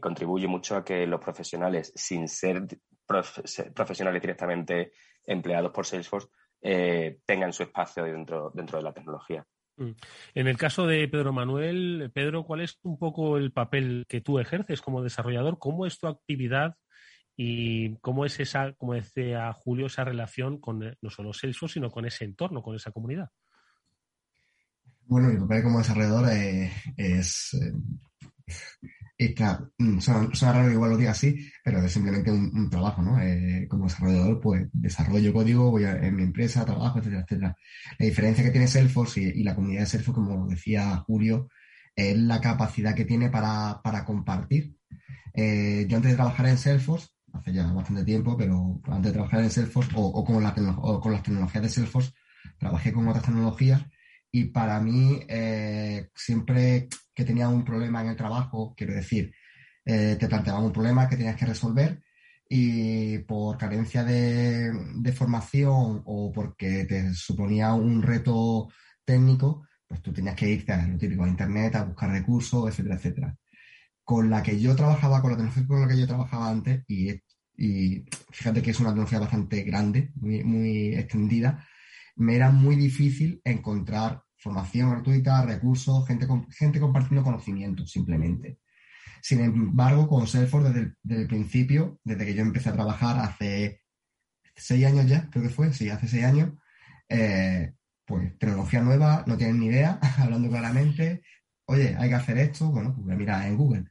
contribuye 0.00 0.48
mucho 0.48 0.76
a 0.76 0.84
que 0.84 1.06
los 1.06 1.20
profesionales, 1.20 1.92
sin 1.94 2.26
ser 2.28 2.66
profesionales 3.06 4.22
directamente 4.22 4.92
empleados 5.24 5.70
por 5.70 5.86
Salesforce, 5.86 6.28
eh, 6.60 7.18
tengan 7.26 7.52
su 7.52 7.62
espacio 7.62 8.04
dentro, 8.04 8.50
dentro 8.54 8.78
de 8.78 8.84
la 8.84 8.92
tecnología. 8.92 9.46
Mm. 9.82 9.94
En 10.34 10.46
el 10.46 10.56
caso 10.56 10.86
de 10.86 11.08
Pedro 11.08 11.32
Manuel, 11.32 12.10
Pedro, 12.14 12.44
¿cuál 12.44 12.60
es 12.60 12.78
un 12.82 12.98
poco 12.98 13.36
el 13.36 13.52
papel 13.52 14.06
que 14.08 14.20
tú 14.20 14.38
ejerces 14.38 14.80
como 14.80 15.02
desarrollador? 15.02 15.58
¿Cómo 15.58 15.86
es 15.86 15.98
tu 15.98 16.06
actividad 16.06 16.76
y 17.36 17.96
cómo 17.96 18.24
es 18.24 18.38
esa, 18.40 18.72
como 18.74 18.94
decía 18.94 19.52
Julio, 19.52 19.86
esa 19.86 20.04
relación 20.04 20.58
con 20.60 20.82
eh, 20.82 20.96
no 21.00 21.10
solo 21.10 21.32
Salesforce, 21.32 21.74
sino 21.74 21.90
con 21.90 22.04
ese 22.04 22.24
entorno, 22.24 22.62
con 22.62 22.76
esa 22.76 22.90
comunidad. 22.90 23.30
Bueno, 25.06 25.28
mi 25.28 25.38
papel 25.38 25.62
como 25.62 25.78
desarrollador 25.78 26.28
eh, 26.30 26.70
es, 26.96 27.54
eh, 27.54 27.72
mm, 29.78 29.98
suena, 29.98 30.52
raro 30.52 30.70
igual 30.70 30.90
lo 30.90 30.96
diga 30.96 31.12
así, 31.12 31.50
pero 31.64 31.82
es 31.82 31.92
simplemente 31.92 32.30
un, 32.30 32.68
trabajo, 32.70 33.02
¿no? 33.02 33.18
como 33.68 33.84
desarrollador, 33.84 34.40
pues 34.40 34.68
desarrollo 34.72 35.32
código, 35.32 35.70
voy 35.70 35.84
a, 35.84 35.96
en 35.96 36.16
mi 36.16 36.22
empresa, 36.22 36.64
trabajo, 36.64 36.98
etcétera, 36.98 37.22
etcétera. 37.22 37.56
La 37.98 38.06
diferencia 38.06 38.44
que 38.44 38.50
tiene 38.50 38.66
Salesforce 38.68 39.20
y, 39.20 39.42
la 39.42 39.54
comunidad 39.54 39.82
de 39.82 39.86
Salesforce, 39.86 40.20
como 40.20 40.46
decía 40.48 40.96
Julio, 41.06 41.48
es 41.94 42.16
la 42.16 42.40
capacidad 42.40 42.94
que 42.94 43.04
tiene 43.04 43.30
para, 43.30 43.80
para 43.82 44.04
compartir. 44.04 44.74
yo 45.34 45.96
antes 45.96 46.10
de 46.10 46.16
trabajar 46.16 46.46
en 46.46 46.58
Salesforce, 46.58 47.08
hace 47.32 47.52
ya 47.52 47.66
bastante 47.72 48.04
tiempo, 48.04 48.36
pero 48.36 48.80
antes 48.84 49.10
de 49.10 49.12
trabajar 49.12 49.40
en 49.40 49.50
Salesforce 49.50 49.90
o, 49.94 50.24
con, 50.24 50.42
la 50.42 50.54
con 50.54 51.12
las 51.12 51.22
tecnologías 51.22 51.62
de 51.62 51.68
Salesforce, 51.68 52.12
trabajé 52.58 52.92
con 52.92 53.08
otras 53.08 53.24
tecnologías 53.24 53.82
y 54.30 54.44
para 54.44 54.80
mí 54.80 55.20
eh, 55.28 56.08
siempre 56.14 56.88
que 57.14 57.24
tenía 57.24 57.48
un 57.48 57.64
problema 57.64 58.02
en 58.02 58.08
el 58.08 58.16
trabajo, 58.16 58.74
quiero 58.76 58.94
decir, 58.94 59.32
eh, 59.84 60.16
te 60.18 60.28
planteaban 60.28 60.64
un 60.64 60.72
problema 60.72 61.08
que 61.08 61.16
tenías 61.16 61.36
que 61.36 61.46
resolver 61.46 62.02
y 62.48 63.18
por 63.20 63.56
carencia 63.58 64.04
de, 64.04 64.72
de, 64.96 65.12
formación 65.12 66.02
o 66.04 66.30
porque 66.32 66.84
te 66.84 67.14
suponía 67.14 67.72
un 67.72 68.02
reto 68.02 68.68
técnico, 69.04 69.66
pues 69.88 70.02
tú 70.02 70.12
tenías 70.12 70.36
que 70.36 70.48
irte 70.48 70.72
a 70.72 70.86
lo 70.86 70.98
típico 70.98 71.24
a 71.24 71.28
internet, 71.28 71.74
a 71.76 71.84
buscar 71.84 72.10
recursos, 72.10 72.68
etcétera, 72.68 72.96
etcétera. 72.96 73.36
Con 74.04 74.30
la 74.30 74.42
que 74.42 74.60
yo 74.60 74.76
trabajaba, 74.76 75.22
con 75.22 75.32
la 75.32 75.36
tecnología 75.36 75.66
con 75.66 75.80
la 75.82 75.88
que 75.88 75.98
yo 76.00 76.06
trabajaba 76.06 76.50
antes, 76.50 76.84
y, 76.88 77.10
y 77.56 78.04
fíjate 78.30 78.62
que 78.62 78.70
es 78.72 78.80
una 78.80 78.90
tecnología 78.90 79.20
bastante 79.20 79.62
grande, 79.62 80.12
muy, 80.16 80.44
muy 80.44 80.94
extendida, 80.94 81.66
me 82.16 82.36
era 82.36 82.50
muy 82.50 82.76
difícil 82.76 83.40
encontrar 83.44 84.21
formación 84.42 84.90
gratuita, 84.90 85.44
recursos, 85.44 86.06
gente, 86.06 86.26
gente 86.50 86.80
compartiendo 86.80 87.22
conocimientos 87.22 87.90
simplemente. 87.90 88.58
Sin 89.22 89.40
embargo, 89.40 90.08
con 90.08 90.26
Salesforce 90.26 90.72
desde 90.72 91.22
el, 91.22 91.28
principio, 91.28 92.00
desde 92.02 92.26
que 92.26 92.34
yo 92.34 92.42
empecé 92.42 92.70
a 92.70 92.72
trabajar 92.72 93.20
hace 93.20 93.82
seis 94.56 94.84
años 94.84 95.06
ya, 95.06 95.30
creo 95.30 95.44
que 95.44 95.50
fue, 95.50 95.72
sí, 95.72 95.88
hace 95.90 96.08
seis 96.08 96.24
años, 96.24 96.50
eh, 97.08 97.72
pues 98.04 98.36
tecnología 98.38 98.82
nueva, 98.82 99.22
no 99.28 99.36
tienen 99.36 99.60
ni 99.60 99.66
idea, 99.66 100.00
hablando 100.18 100.48
claramente, 100.50 101.22
oye, 101.66 101.94
hay 101.96 102.08
que 102.08 102.14
hacer 102.16 102.38
esto, 102.38 102.70
bueno, 102.70 102.94
pues 102.94 103.16
mira 103.16 103.46
en 103.46 103.56
Google. 103.56 103.84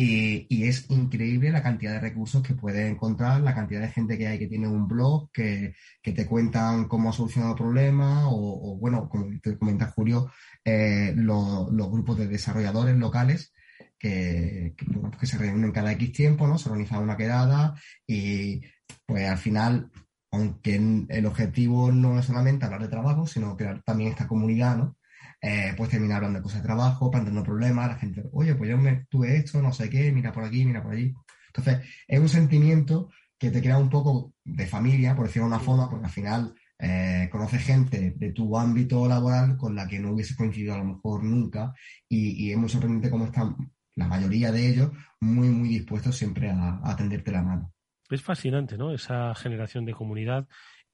Y, 0.00 0.62
es 0.64 0.88
increíble 0.90 1.50
la 1.50 1.62
cantidad 1.62 1.94
de 1.94 2.00
recursos 2.00 2.40
que 2.40 2.54
puedes 2.54 2.88
encontrar, 2.88 3.40
la 3.40 3.52
cantidad 3.54 3.80
de 3.80 3.88
gente 3.90 4.16
que 4.16 4.28
hay 4.28 4.38
que 4.38 4.46
tiene 4.46 4.68
un 4.68 4.86
blog, 4.86 5.28
que, 5.32 5.74
te 6.02 6.26
cuentan 6.26 6.86
cómo 6.86 7.10
ha 7.10 7.12
solucionado 7.12 7.56
problemas, 7.56 8.26
o, 8.26 8.30
o 8.30 8.76
bueno, 8.78 9.08
como 9.08 9.26
te 9.42 9.58
comenta 9.58 9.90
Julio, 9.90 10.30
eh, 10.64 11.14
los, 11.16 11.68
grupos 11.90 12.18
de 12.18 12.28
desarrolladores 12.28 12.96
locales 12.96 13.52
que, 13.98 14.76
que, 15.18 15.26
se 15.26 15.38
reúnen 15.38 15.72
cada 15.72 15.92
X 15.92 16.12
tiempo, 16.12 16.46
¿no? 16.46 16.58
Se 16.58 16.68
organiza 16.68 17.00
una 17.00 17.16
quedada 17.16 17.74
y 18.06 18.60
pues 19.04 19.28
al 19.28 19.38
final, 19.38 19.90
aunque 20.30 20.76
el 21.08 21.26
objetivo 21.26 21.90
no 21.90 22.20
es 22.20 22.26
solamente 22.26 22.66
hablar 22.66 22.82
de 22.82 22.88
trabajo, 22.88 23.26
sino 23.26 23.56
crear 23.56 23.82
también 23.82 24.10
esta 24.10 24.28
comunidad, 24.28 24.76
¿no? 24.76 24.97
Eh, 25.40 25.74
pues 25.76 25.90
terminar 25.90 26.16
hablando 26.16 26.38
de 26.38 26.42
cosas 26.42 26.62
de 26.62 26.66
trabajo, 26.66 27.10
planteando 27.10 27.42
problemas, 27.42 27.88
la 27.88 27.96
gente, 27.96 28.24
oye, 28.32 28.54
pues 28.54 28.70
yo 28.70 28.78
me 28.78 29.06
tuve 29.08 29.36
esto, 29.36 29.62
no 29.62 29.72
sé 29.72 29.88
qué, 29.88 30.10
mira 30.12 30.32
por 30.32 30.44
aquí, 30.44 30.64
mira 30.64 30.82
por 30.82 30.92
allí. 30.92 31.14
Entonces, 31.48 31.86
es 32.06 32.20
un 32.20 32.28
sentimiento 32.28 33.10
que 33.38 33.50
te 33.50 33.60
crea 33.60 33.78
un 33.78 33.88
poco 33.88 34.34
de 34.44 34.66
familia, 34.66 35.14
por 35.14 35.26
decirlo 35.26 35.48
de 35.48 35.54
una 35.54 35.64
forma, 35.64 35.88
porque 35.88 36.06
al 36.06 36.12
final 36.12 36.54
eh, 36.78 37.28
conoces 37.30 37.62
gente 37.62 38.12
de 38.16 38.32
tu 38.32 38.56
ámbito 38.56 39.06
laboral 39.06 39.56
con 39.56 39.74
la 39.74 39.86
que 39.86 39.98
no 39.98 40.12
hubieses 40.12 40.36
coincidido 40.36 40.74
a 40.74 40.78
lo 40.78 40.84
mejor 40.84 41.24
nunca 41.24 41.74
y, 42.08 42.52
es 42.52 42.56
muy 42.56 42.68
sorprendente 42.68 43.10
cómo 43.10 43.26
están 43.26 43.56
la 43.96 44.06
mayoría 44.06 44.52
de 44.52 44.68
ellos 44.68 44.90
muy, 45.20 45.48
muy 45.48 45.68
dispuestos 45.70 46.16
siempre 46.16 46.50
a, 46.50 46.80
a 46.82 46.92
atenderte 46.92 47.32
la 47.32 47.42
mano. 47.42 47.72
Es 48.10 48.22
fascinante, 48.22 48.78
¿no? 48.78 48.92
Esa 48.92 49.34
generación 49.34 49.84
de 49.84 49.92
comunidad 49.92 50.46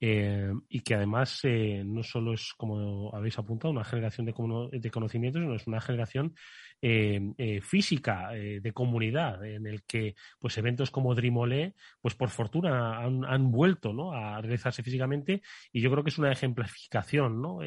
eh, 0.07 0.53
y 0.69 0.81
que 0.81 0.97
además 0.97 1.41
eh, 1.45 1.83
no 1.83 2.03
solo 2.03 2.35
es, 2.35 2.53
como 2.59 3.11
habéis 3.17 3.39
apuntado, 3.39 3.73
una 3.73 3.85
generación 3.85 4.27
de, 4.27 4.35
de 4.79 4.91
conocimientos, 4.91 5.41
sino 5.41 5.55
es 5.55 5.67
una 5.67 5.81
generación 5.81 6.35
eh, 6.83 7.61
física, 7.63 8.29
de 8.33 8.73
comunidad, 8.75 9.43
en 9.47 9.67
el 9.67 9.83
que 9.85 10.15
pues 10.39 10.59
eventos 10.59 10.91
como 10.91 11.15
Dreamolé, 11.15 11.75
pues 12.03 12.15
por 12.15 12.29
fortuna 12.29 12.99
han, 12.99 13.51
vuelto 13.51 13.95
¿no? 13.95 14.13
a 14.13 14.43
realizarse 14.43 14.83
físicamente 14.83 15.41
y 15.73 15.81
yo 15.81 15.91
creo 15.91 16.05
que 16.05 16.11
es 16.11 16.19
una 16.19 16.33
ejemplificación 16.33 17.41
¿no? 17.41 17.61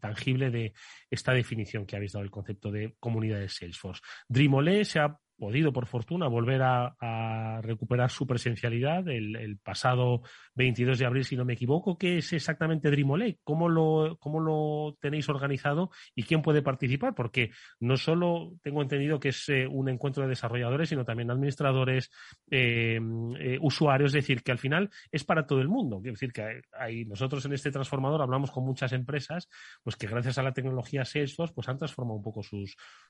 tangible 0.00 0.50
de 0.50 0.72
esta 1.10 1.34
definición 1.34 1.84
que 1.84 1.96
habéis 1.96 2.12
dado 2.12 2.24
el 2.24 2.30
concepto 2.30 2.70
de 2.70 2.94
comunidad 2.98 3.40
de 3.40 3.50
Salesforce. 3.50 4.00
Dreamolé 4.26 4.86
se 4.86 5.00
ha 5.00 5.18
podido, 5.38 5.72
por 5.72 5.86
fortuna, 5.86 6.26
volver 6.28 6.62
a, 6.62 7.60
recuperar 7.62 8.10
su 8.10 8.26
presencialidad 8.26 9.08
el, 9.08 9.58
pasado 9.62 10.22
22 10.54 10.98
de 10.98 11.06
abril, 11.06 11.24
si 11.24 11.36
no 11.36 11.44
me 11.44 11.54
equivoco. 11.54 11.96
¿Qué 11.96 12.18
es 12.18 12.32
exactamente 12.32 12.90
Dreamolay? 12.90 13.38
¿Cómo 13.42 13.68
lo, 13.68 14.16
¿Cómo 14.20 14.40
lo 14.40 14.96
tenéis 15.00 15.28
organizado 15.28 15.90
y 16.14 16.24
quién 16.24 16.42
puede 16.42 16.62
participar? 16.62 17.14
Porque 17.14 17.50
no 17.80 17.96
solo 17.96 18.52
tengo 18.62 18.82
entendido 18.82 19.20
que 19.20 19.30
es 19.30 19.48
eh, 19.48 19.66
un 19.66 19.88
encuentro 19.88 20.22
de 20.22 20.30
desarrolladores, 20.30 20.88
sino 20.88 21.04
también 21.04 21.30
administradores, 21.30 22.10
eh, 22.50 23.00
eh, 23.38 23.58
usuarios, 23.60 24.10
es 24.10 24.24
decir, 24.24 24.42
que 24.42 24.52
al 24.52 24.58
final 24.58 24.90
es 25.10 25.24
para 25.24 25.46
todo 25.46 25.60
el 25.60 25.68
mundo. 25.68 26.00
Quiero 26.00 26.14
decir 26.14 26.32
que 26.32 26.62
hay, 26.78 27.04
nosotros 27.04 27.44
en 27.46 27.52
este 27.52 27.70
transformador 27.70 28.22
hablamos 28.22 28.50
con 28.50 28.64
muchas 28.64 28.92
empresas, 28.92 29.48
pues 29.82 29.96
que 29.96 30.06
gracias 30.06 30.38
a 30.38 30.42
la 30.42 30.52
tecnología 30.52 31.04
Salesforce, 31.04 31.54
pues 31.54 31.68
han 31.68 31.78
transformado 31.78 32.16
un 32.16 32.22
poco 32.22 32.42
su, 32.42 32.64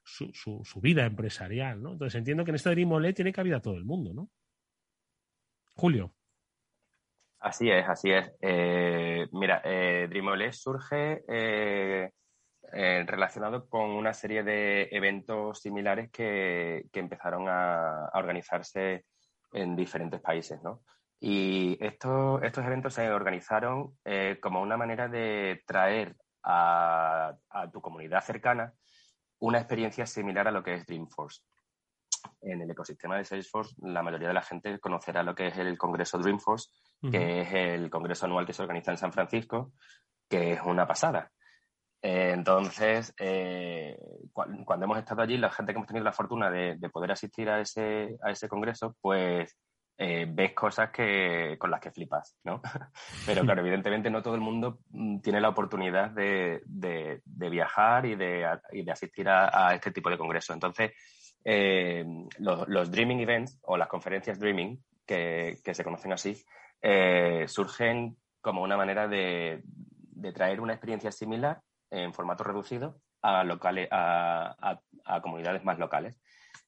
su, 0.05 0.81
vida 0.81 1.07
empresarial. 1.07 1.79
Entonces, 1.79 2.15
entiendo 2.19 2.45
que 2.45 2.51
en 2.51 2.57
este 2.57 2.71
Dreamolé 2.71 3.13
tiene 3.13 3.33
cabida 3.33 3.61
todo 3.61 3.75
el 3.77 3.85
mundo, 3.85 4.13
¿no? 4.13 4.29
Julio. 5.75 6.13
Así 7.41 7.71
es, 7.71 7.89
así 7.89 8.11
es. 8.11 8.33
Eh, 8.41 9.29
mira, 9.33 9.63
eh, 9.65 10.09
surge 10.53 11.23
eh, 11.29 12.11
eh, 12.73 13.05
relacionado 13.07 13.69
con 13.69 13.91
una 13.91 14.13
serie 14.13 14.43
de 14.43 14.89
eventos 14.91 15.61
similares 15.61 16.11
que, 16.11 16.85
empezaron 16.93 17.49
a, 17.49 18.11
organizarse 18.15 19.05
en 19.53 19.77
diferentes 19.77 20.21
países, 20.21 20.61
¿no? 20.63 20.83
Y 21.21 21.79
estos, 21.81 22.43
estos 22.43 22.65
eventos 22.65 22.95
se 22.95 23.09
organizaron 23.11 23.97
como 24.41 24.61
una 24.63 24.77
manera 24.77 25.09
de 25.09 25.63
traer 25.67 26.17
a 26.45 27.35
tu 27.73 27.81
comunidad 27.81 28.23
cercana 28.23 28.73
una 29.41 29.59
experiencia 29.59 30.07
similar 30.07 30.49
a 30.49 30.53
lo 30.53 30.63
que 30.63 30.75
es 30.75 30.87
Dreamforce 30.87 31.43
en 32.41 32.63
el 32.63 32.71
ecosistema 32.71 33.17
de 33.17 33.25
Salesforce, 33.25 33.75
la 33.83 34.03
mayoría 34.03 34.29
de 34.29 34.35
la 34.35 34.43
gente 34.43 34.79
conocerá 34.79 35.23
lo 35.23 35.35
que 35.35 35.49
es 35.49 35.59
el 35.59 35.77
Congreso 35.79 36.19
Dreamforce, 36.19 36.71
que 37.11 37.43
es 37.43 37.53
el 37.53 37.91
congreso 37.91 38.27
anual 38.27 38.45
que 38.47 38.53
se 38.53 38.63
organiza 38.63 38.91
en 38.91 38.99
San 38.99 39.13
Francisco, 39.13 39.73
que 40.29 40.53
es 40.53 40.61
una 40.65 40.87
pasada. 40.87 41.31
Eh, 42.01 42.31
entonces, 42.33 43.13
eh, 43.19 43.97
cuando 44.33 44.85
hemos 44.85 44.99
estado 44.99 45.23
allí, 45.23 45.37
la 45.37 45.51
gente 45.51 45.73
que 45.73 45.79
hemos 45.79 45.89
tenido 45.89 46.05
la 46.05 46.13
fortuna 46.13 46.51
de, 46.51 46.77
poder 46.93 47.13
asistir 47.13 47.49
a 47.49 47.61
ese, 47.61 48.17
a 48.23 48.31
ese 48.31 48.49
congreso, 48.49 48.97
pues 49.01 49.57
eh, 49.97 50.27
ves 50.29 50.53
cosas 50.55 50.91
que, 50.91 51.57
con 51.59 51.73
las 51.73 51.81
que 51.81 51.91
flipas, 51.91 52.37
¿no? 52.45 52.63
Pero 53.27 53.43
claro, 53.43 53.61
evidentemente 53.63 54.11
no 54.11 54.23
todo 54.23 54.37
el 54.37 54.41
mundo 54.41 54.79
mm, 54.91 55.19
tiene 55.21 55.41
la 55.41 55.49
oportunidad 55.49 56.11
de, 56.11 56.63
viajar 57.25 58.07
y 58.07 58.15
de, 58.15 58.45
asistir 58.91 59.29
a, 59.29 59.69
a, 59.69 59.75
este 59.75 59.91
tipo 59.91 60.09
de 60.09 60.19
congresos. 60.19 60.55
Entonces, 60.55 60.93
eh, 61.51 62.05
los, 62.41 62.91
Dreaming 62.91 63.21
Events 63.21 63.59
o 63.63 63.79
las 63.79 63.89
conferencias 63.89 64.39
Dreaming, 64.39 64.85
que, 65.07 65.59
se 65.65 65.83
conocen 65.83 66.13
así, 66.13 66.45
eh, 66.83 67.47
surgen 67.49 68.19
como 68.43 68.63
una 68.63 68.77
manera 68.77 69.09
de, 69.09 69.63
traer 70.35 70.61
una 70.61 70.75
experiencia 70.75 71.11
similar 71.11 71.63
en 71.91 72.13
formato 72.13 72.45
reducido 72.45 73.01
a, 73.23 73.45
locales, 73.45 73.89
a, 73.91 74.79
comunidades 75.23 75.65
más 75.65 75.79
locales. 75.79 76.21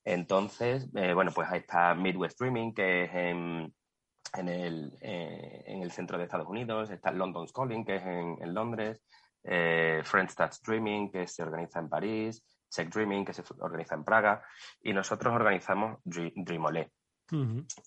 Entonces, 0.02 0.88
eh, 0.94 1.12
bueno, 1.12 1.30
pues 1.34 1.50
ahí 1.50 1.58
está 1.58 1.94
Midwest 1.94 2.40
Dreaming, 2.40 2.72
que 2.72 3.04
es 3.04 3.10
en, 3.12 3.74
el, 4.48 4.96
en 5.02 5.82
el 5.82 5.90
centro 5.90 6.16
de 6.16 6.24
Estados 6.24 6.48
Unidos, 6.48 6.88
está 6.88 7.12
London's 7.12 7.52
Calling, 7.52 7.84
que 7.84 7.96
es 7.96 8.06
en, 8.06 8.54
Londres, 8.54 9.02
Friends 9.42 10.34
Touch 10.34 10.54
Dreaming, 10.64 11.10
que 11.10 11.26
se 11.26 11.42
organiza 11.42 11.80
en 11.80 11.90
París, 11.90 12.42
Check 12.70 12.88
Dreaming, 12.88 13.24
que 13.24 13.32
se 13.32 13.42
organiza 13.58 13.94
en 13.94 14.04
Praga, 14.04 14.42
y 14.80 14.92
nosotros 14.92 15.34
organizamos 15.34 15.98
Dreamolé. 16.04 16.92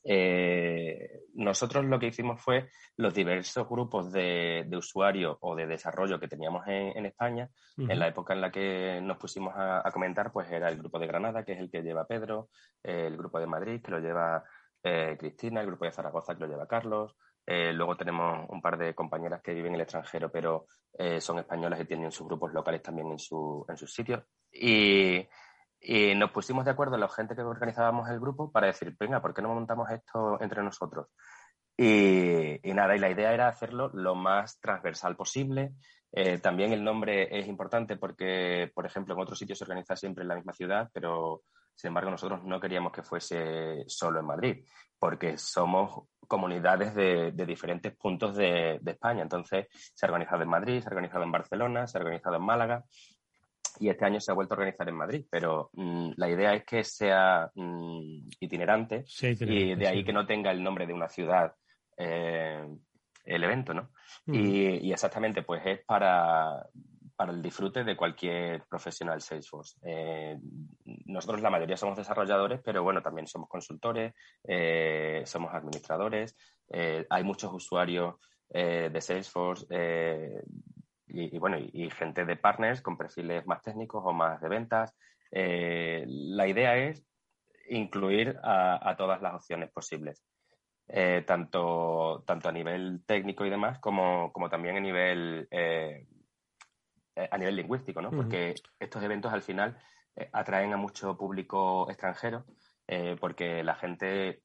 Eh, 0.03 1.23
nosotros 1.35 1.85
lo 1.85 1.99
que 1.99 2.07
hicimos 2.07 2.41
fue 2.41 2.69
los 2.97 3.13
diversos 3.13 3.67
grupos 3.67 4.11
de, 4.11 4.67
usuarios 4.75 5.37
o 5.41 5.55
de 5.55 5.67
desarrollo 5.67 6.19
que 6.19 6.27
teníamos 6.27 6.65
en, 6.67 7.05
España, 7.05 7.49
en 7.77 7.99
la 7.99 8.07
época 8.07 8.33
en 8.33 8.41
la 8.41 8.51
que 8.51 9.01
nos 9.01 9.17
pusimos 9.17 9.53
a, 9.55 9.89
comentar, 9.91 10.31
pues 10.31 10.49
era 10.51 10.69
el 10.69 10.77
grupo 10.77 10.99
de 10.99 11.07
Granada, 11.07 11.43
que 11.43 11.53
es 11.53 11.59
el 11.59 11.69
que 11.69 11.81
lleva 11.81 12.07
Pedro, 12.07 12.49
el 12.81 13.17
grupo 13.17 13.39
de 13.39 13.47
Madrid, 13.47 13.81
que 13.81 13.91
lo 13.91 13.99
lleva 13.99 14.43
eh, 14.83 15.17
Cristina, 15.19 15.61
el 15.61 15.67
grupo 15.67 15.85
de 15.85 15.91
Zaragoza, 15.91 16.35
que 16.35 16.41
lo 16.41 16.47
lleva 16.47 16.67
Carlos, 16.67 17.15
eh, 17.45 17.73
luego 17.73 17.95
tenemos 17.97 18.45
un 18.49 18.61
par 18.61 18.77
de 18.77 18.93
compañeras 18.95 19.41
que 19.41 19.53
viven 19.53 19.71
en 19.71 19.75
el 19.75 19.81
extranjero, 19.81 20.31
pero 20.31 20.67
son 21.19 21.39
españolas 21.39 21.81
y 21.81 21.85
tienen 21.85 22.11
sus 22.11 22.27
grupos 22.27 22.53
locales 22.53 22.83
también 22.83 23.09
en, 23.09 23.17
su, 23.17 23.65
en 23.67 23.75
sus 23.75 23.91
sitios. 23.91 24.23
Y, 24.51 25.27
nos 26.15 26.31
pusimos 26.31 26.63
de 26.63 26.71
acuerdo 26.71 26.97
la 26.97 27.09
gente 27.09 27.35
que 27.35 27.41
organizábamos 27.41 28.09
el 28.09 28.19
grupo 28.19 28.51
para 28.51 28.67
decir, 28.67 28.95
venga, 28.97 29.21
¿por 29.21 29.33
qué 29.33 29.41
no 29.41 29.53
montamos 29.53 29.89
esto 29.89 30.39
entre 30.39 30.63
nosotros? 30.63 31.07
Y, 31.75 32.59
nada, 32.63 32.95
y 32.95 32.99
la 32.99 33.09
idea 33.09 33.33
era 33.33 33.47
hacerlo 33.47 33.89
lo 33.93 34.15
más 34.15 34.59
transversal 34.59 35.15
posible. 35.15 35.73
Eh, 36.11 36.37
también 36.37 36.71
el 36.71 36.83
nombre 36.83 37.37
es 37.37 37.47
importante 37.47 37.97
porque, 37.97 38.71
por 38.73 38.85
ejemplo, 38.85 39.15
en 39.15 39.21
otros 39.21 39.39
sitios 39.39 39.57
se 39.57 39.63
organiza 39.63 39.95
siempre 39.95 40.21
en 40.21 40.27
la 40.27 40.35
misma 40.35 40.53
ciudad, 40.53 40.89
pero 40.93 41.41
sin 41.75 41.89
embargo 41.89 42.11
nosotros 42.11 42.43
no 42.43 42.59
queríamos 42.59 42.91
que 42.91 43.03
fuese 43.03 43.83
solo 43.87 44.19
en 44.19 44.25
Madrid, 44.25 44.65
porque 44.97 45.37
somos 45.37 46.07
comunidades 46.27 46.95
de, 46.95 47.31
diferentes 47.45 47.93
puntos 47.95 48.35
de, 48.35 48.79
de, 48.81 48.91
España. 48.91 49.21
Entonces, 49.21 49.67
se 49.71 50.05
ha 50.05 50.09
organizado 50.09 50.43
en 50.43 50.49
Madrid, 50.49 50.81
se 50.81 50.87
ha 50.87 50.91
organizado 50.91 51.23
en 51.23 51.31
Barcelona, 51.31 51.87
se 51.87 51.97
ha 51.97 52.01
organizado 52.01 52.37
en 52.37 52.43
Málaga 52.43 52.85
y 53.79 53.89
este 53.89 54.05
año 54.05 54.19
se 54.19 54.31
ha 54.31 54.35
vuelto 54.35 54.53
a 54.53 54.57
organizar 54.57 54.87
en 54.87 54.95
Madrid, 54.95 55.25
pero 55.29 55.69
mm, 55.73 56.11
la 56.17 56.29
idea 56.29 56.53
es 56.53 56.63
que 56.63 56.83
sea 56.83 57.49
mm, 57.53 58.27
itinerante, 58.39 59.05
y 59.21 59.75
de 59.75 59.87
ahí 59.87 60.03
que 60.03 60.13
no 60.13 60.25
tenga 60.25 60.51
el 60.51 60.63
nombre 60.63 60.85
de 60.85 60.93
una 60.93 61.09
ciudad 61.09 61.53
eh, 61.97 62.65
el 63.25 63.43
evento, 63.43 63.73
¿no? 63.73 63.91
y, 64.27 64.91
exactamente, 64.91 65.43
pues 65.43 65.61
es 65.65 65.79
para, 65.85 66.67
el 67.19 67.41
disfrute 67.41 67.83
de 67.83 67.95
cualquier 67.95 68.65
profesional 68.65 69.21
Salesforce. 69.21 69.77
Eh, 69.83 70.37
nosotros 71.05 71.41
la 71.41 71.49
mayoría 71.49 71.77
somos 71.77 71.97
desarrolladores, 71.97 72.61
pero 72.63 72.83
bueno, 72.83 73.01
también 73.01 73.27
somos 73.27 73.47
consultores, 73.47 74.13
eh, 74.43 75.23
somos 75.25 75.53
administradores, 75.53 76.35
hay 77.09 77.23
muchos 77.23 77.53
usuarios 77.53 78.15
de 78.49 78.99
Salesforce 78.99 79.67
y, 81.13 81.37
bueno, 81.37 81.57
y, 81.59 81.89
gente 81.91 82.25
de 82.25 82.35
partners 82.35 82.81
con 82.81 82.97
perfiles 82.97 83.45
más 83.45 83.61
técnicos 83.61 84.01
o 84.03 84.13
más 84.13 84.41
de 84.41 84.49
ventas. 84.49 84.95
Eh, 85.31 86.05
la 86.07 86.47
idea 86.47 86.75
es 86.77 87.05
incluir 87.69 88.39
a, 88.43 88.95
todas 88.97 89.21
las 89.21 89.35
opciones 89.35 89.71
posibles. 89.71 90.23
Eh, 90.87 91.23
tanto, 91.25 92.23
tanto 92.27 92.49
a 92.49 92.51
nivel 92.51 93.03
técnico 93.05 93.45
y 93.45 93.49
demás, 93.49 93.79
como, 93.79 94.33
como 94.33 94.49
también 94.49 94.77
a 94.77 94.79
nivel, 94.81 95.47
eh, 95.51 96.07
a 97.15 97.37
nivel 97.37 97.55
lingüístico, 97.55 98.01
¿no? 98.01 98.11
Porque 98.11 98.55
estos 98.79 99.03
eventos 99.03 99.31
al 99.31 99.41
final 99.41 99.77
atraen 100.31 100.73
a 100.73 100.77
mucho 100.77 101.17
público 101.17 101.89
extranjero, 101.89 102.45
porque 103.19 103.63
la 103.63 103.75
gente 103.75 104.43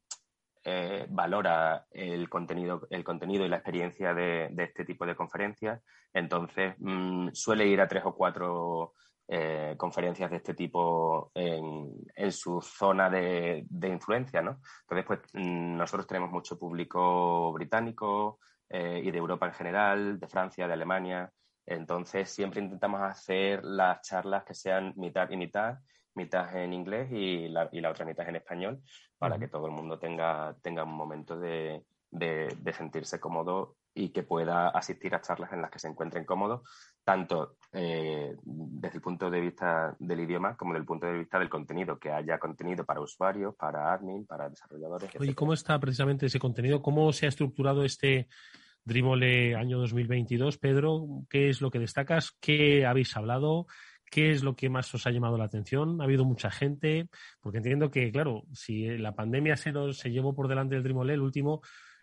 valora 1.08 1.86
el 1.90 2.28
contenido, 2.28 2.86
el 2.90 3.04
contenido 3.04 3.44
y 3.44 3.48
la 3.48 3.56
experiencia 3.56 4.14
de, 4.14 4.52
este 4.58 4.84
tipo 4.84 5.06
de 5.06 5.16
conferencias. 5.16 5.82
Entonces, 6.12 6.74
mm, 6.78 7.28
suele 7.32 7.66
ir 7.66 7.80
a 7.80 7.88
tres 7.88 8.04
o 8.04 8.14
cuatro 8.14 8.94
eh, 9.30 9.74
conferencias 9.76 10.30
de 10.30 10.36
este 10.36 10.54
tipo 10.54 11.30
en, 11.34 12.32
su 12.32 12.62
zona 12.62 13.10
de, 13.10 13.66
influencia, 13.82 14.40
¿no? 14.40 14.60
Entonces, 14.82 15.04
pues 15.06 15.20
mm, 15.34 15.76
nosotros 15.76 16.06
tenemos 16.06 16.30
mucho 16.30 16.58
público 16.58 17.52
británico 17.52 18.38
eh, 18.70 19.02
y 19.04 19.10
de 19.10 19.18
Europa 19.18 19.46
en 19.46 19.52
general, 19.52 20.18
de 20.18 20.28
Francia, 20.28 20.66
de 20.66 20.72
Alemania. 20.72 21.30
Entonces, 21.70 22.30
siempre 22.30 22.62
intentamos 22.62 23.02
hacer 23.02 23.62
las 23.64 24.00
charlas 24.00 24.44
que 24.44 24.54
sean 24.54 24.94
mitad 24.96 25.28
y 25.30 25.36
mitad, 25.36 25.78
mitad 26.14 26.56
en 26.56 26.72
inglés 26.72 27.12
y 27.12 27.48
la, 27.48 27.68
y 27.70 27.80
la 27.80 27.90
otra 27.90 28.06
mitad 28.06 28.28
en 28.28 28.36
español, 28.36 28.80
para 29.18 29.38
que 29.38 29.48
todo 29.48 29.66
el 29.66 29.72
mundo 29.72 29.98
tenga, 29.98 30.56
tenga 30.62 30.84
un 30.84 30.94
momento 30.94 31.38
de, 31.38 31.84
de 32.10 32.72
sentirse 32.72 33.20
cómodo 33.20 33.76
y 33.98 34.10
que 34.10 34.22
pueda 34.22 34.68
asistir 34.68 35.14
a 35.14 35.20
charlas 35.20 35.52
en 35.52 35.60
las 35.60 35.70
que 35.70 35.78
se 35.78 35.88
encuentren 35.88 36.24
cómodos, 36.24 36.62
tanto 37.04 37.56
eh, 37.72 38.36
desde 38.42 38.96
el 38.96 39.02
punto 39.02 39.28
de 39.28 39.40
vista 39.40 39.96
del 39.98 40.20
idioma 40.20 40.56
como 40.56 40.72
desde 40.72 40.82
el 40.82 40.86
punto 40.86 41.06
de 41.06 41.18
vista 41.18 41.38
del 41.38 41.48
contenido, 41.48 41.98
que 41.98 42.12
haya 42.12 42.38
contenido 42.38 42.84
para 42.84 43.00
usuarios, 43.00 43.56
para 43.56 43.92
admin, 43.92 44.24
para 44.24 44.48
desarrolladores. 44.48 45.10
¿y 45.20 45.34
cómo 45.34 45.52
está 45.52 45.78
precisamente 45.80 46.26
ese 46.26 46.38
contenido? 46.38 46.80
¿Cómo 46.80 47.12
se 47.12 47.26
ha 47.26 47.28
estructurado 47.28 47.84
este 47.84 48.28
Dreamole 48.88 49.54
año 49.54 49.78
2022? 49.78 50.58
Pedro, 50.58 51.06
¿qué 51.28 51.50
es 51.50 51.60
lo 51.60 51.70
que 51.70 51.78
destacas? 51.78 52.32
¿Qué 52.40 52.86
habéis 52.86 53.16
hablado? 53.16 53.66
¿Qué 54.10 54.32
es 54.32 54.42
lo 54.42 54.56
que 54.56 54.70
más 54.70 54.92
os 54.94 55.06
ha 55.06 55.10
llamado 55.10 55.36
la 55.36 55.44
atención? 55.44 56.00
¿Ha 56.00 56.04
habido 56.04 56.24
mucha 56.24 56.50
gente? 56.50 57.08
Porque 57.40 57.58
entiendo 57.58 57.90
que, 57.90 58.10
claro, 58.10 58.44
si 58.52 58.88
la 58.98 59.14
pandemia 59.14 59.56
se, 59.56 59.72
se 59.92 60.10
llevó 60.10 60.34
por 60.34 60.48
delante 60.48 60.74
del 60.74 60.84
Dreamole, 60.84 61.14
el 61.14 61.20
último 61.20 61.60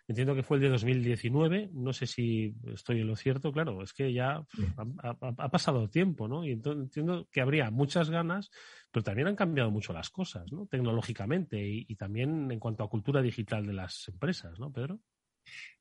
Entiendo 0.08 0.36
que 0.36 0.44
fue 0.44 0.58
el 0.58 0.62
de 0.62 0.68
2019, 0.68 1.70
no 1.72 1.92
sé 1.92 2.06
si 2.06 2.54
estoy 2.72 3.00
en 3.00 3.08
lo 3.08 3.16
cierto, 3.16 3.50
claro, 3.50 3.82
es 3.82 3.92
que 3.92 4.12
ya 4.12 4.40
ha, 4.76 5.48
pasado 5.48 5.88
tiempo, 5.88 6.28
¿no? 6.28 6.44
Y 6.44 6.52
entiendo 6.52 7.28
que 7.32 7.40
habría 7.40 7.72
muchas 7.72 8.08
ganas, 8.08 8.50
pero 8.92 9.02
también 9.02 9.26
han 9.26 9.34
cambiado 9.34 9.72
mucho 9.72 9.92
las 9.92 10.10
cosas, 10.10 10.52
¿no? 10.52 10.66
Tecnológicamente 10.66 11.60
y, 11.60 11.92
también 11.96 12.52
en 12.52 12.60
cuanto 12.60 12.84
a 12.84 12.88
cultura 12.88 13.20
digital 13.20 13.66
de 13.66 13.72
las 13.72 14.06
empresas, 14.06 14.60
¿no, 14.60 14.70
Pedro? 14.70 15.00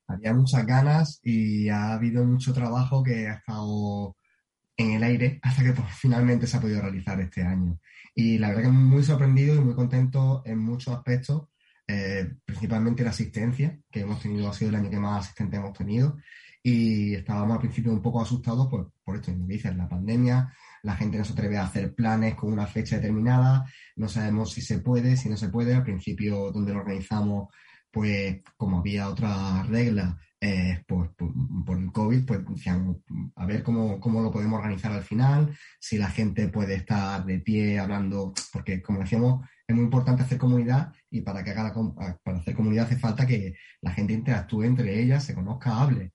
Había 0.08 0.34
muchas 0.34 0.66
ganas 0.66 1.20
y 1.24 1.70
ha 1.70 1.93
habido 1.93 2.24
mucho 2.26 2.53
trabajo 2.53 3.03
que 3.03 3.28
ha 3.28 3.36
estado 3.36 4.16
en 4.78 4.91
el 4.91 5.03
aire 5.03 5.39
hasta 5.41 5.64
que 5.64 5.74
pues, 5.74 5.88
finalmente 5.97 6.47
se 6.47 6.58
ha 6.58 6.62
podido 6.62 6.82
realizar 6.82 7.20
este 7.20 7.43
año. 7.43 7.80
Y 8.14 8.38
la 8.38 8.49
verdad 8.49 8.64
que 8.64 8.70
muy 8.70 9.03
sorprendido 9.03 9.56
y 9.56 9.60
muy 9.60 9.76
contento 9.76 10.41
en 10.45 10.60
muchos 10.60 10.93
aspectos 10.95 11.49
eh, 11.88 12.34
principalmente 12.43 13.03
la 13.03 13.12
asistencia, 13.12 13.78
que 13.91 13.99
hemos 13.99 14.20
tenido, 14.20 14.49
ha 14.49 14.53
sido 14.53 14.70
el 14.70 14.76
año 14.76 14.89
que 14.89 14.99
más 14.99 15.26
asistentes 15.26 15.60
hemos 15.60 15.78
tenido, 15.78 16.18
y 16.64 17.14
estábamos 17.14 17.56
al 17.56 17.62
principio 17.62 17.91
un 17.91 18.01
poco 18.01 18.22
asustados 18.22 18.68
por, 18.68 18.91
por 19.03 19.16
esto, 19.16 19.32
como 19.32 19.45
dices, 19.45 19.76
la 19.76 19.88
pandemia, 19.88 20.51
la 20.82 20.95
gente 20.95 21.20
no 21.20 21.26
se 21.26 21.34
atreve 21.34 21.58
a 21.58 21.66
hacer 21.66 21.93
planes 21.93 22.34
con 22.34 22.51
una 22.51 22.66
fecha 22.66 22.95
determinada, 22.95 23.66
no 23.97 24.10
sabemos 24.10 24.51
si 24.51 24.62
se 24.62 24.80
puede, 24.80 25.16
si 25.16 25.30
no 25.30 25.38
se 25.38 25.49
puede, 25.49 25.76
al 25.76 25.84
principio 25.84 26.51
donde 26.51 26.74
lo 26.74 26.80
organizamos, 26.80 27.49
pues 27.96 28.41
como 28.58 28.80
había 28.80 29.08
otras 29.08 29.66
reglas, 29.70 30.16
eh, 30.41 30.84
pues, 30.86 31.12
por, 31.16 31.80
el 31.80 31.91
COVID, 31.93 32.26
pues 32.26 32.41
decíamos, 32.50 32.98
a 33.38 33.46
ver 33.46 33.64
cómo, 33.64 34.02
cómo, 34.02 34.22
lo 34.22 34.32
podemos 34.32 34.60
organizar 34.60 34.91
al 34.91 35.04
final, 35.04 35.58
si 35.80 35.98
la 35.98 36.10
gente 36.10 36.50
puede 36.50 36.76
estar 36.76 37.24
de 37.24 37.39
pie 37.39 37.80
hablando, 37.80 38.34
porque 38.52 38.82
como 38.82 39.00
decíamos, 39.00 39.48
es 39.66 39.74
muy 39.74 39.86
importante 39.86 40.24
hacer 40.24 40.38
comunidad 40.38 40.91
y 41.10 41.22
para 41.22 41.41
que 41.41 41.52
haga 41.52 41.74
para 42.22 42.38
hacer 42.38 42.54
comunidad 42.54 42.88
hace 42.88 42.98
falta 42.98 43.26
que 43.26 43.54
la 43.80 43.91
gente 43.91 44.12
interactúe 44.12 44.64
entre 44.64 45.02
ellas, 45.02 45.24
se 45.24 45.34
conozca, 45.34 45.82
hable. 45.82 46.12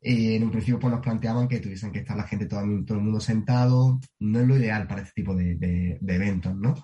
Y 0.00 0.36
en 0.36 0.44
un 0.44 0.50
principio 0.50 0.78
pues 0.78 0.92
nos 0.92 1.02
planteaban 1.02 1.46
que 1.46 1.60
tuviesen 1.60 1.92
que 1.92 1.98
estar 1.98 2.16
la 2.16 2.26
gente, 2.26 2.46
todo, 2.46 2.62
todo 2.86 2.96
el 2.96 3.04
mundo 3.04 3.20
sentado. 3.20 4.00
No 4.18 4.40
es 4.40 4.46
lo 4.46 4.56
ideal 4.56 4.86
para 4.86 5.02
este 5.02 5.12
tipo 5.14 5.34
de, 5.34 5.98
eventos, 6.06 6.56
¿no? 6.56 6.74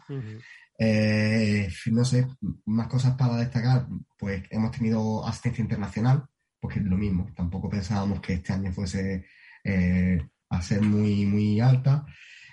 Eh, 0.79 1.69
no 1.93 2.05
sé, 2.05 2.27
más 2.67 2.89
cosas 2.89 3.17
para 3.17 3.37
destacar. 3.37 3.87
Pues 4.19 4.45
hemos 4.51 4.71
tenido 4.71 5.27
asistencia 5.27 5.63
internacional, 5.63 6.25
porque 6.61 6.81
es 6.81 6.85
lo 6.85 6.97
mismo. 6.97 7.27
Tampoco 7.35 7.69
pensábamos 7.69 8.21
que 8.21 8.35
este 8.35 8.53
año 8.53 8.73
fuese 8.73 9.27
eh, 9.65 10.21
a 10.51 10.63
ser 10.63 10.83
muy, 10.83 11.27
muy 11.27 11.61
alta. 11.61 12.07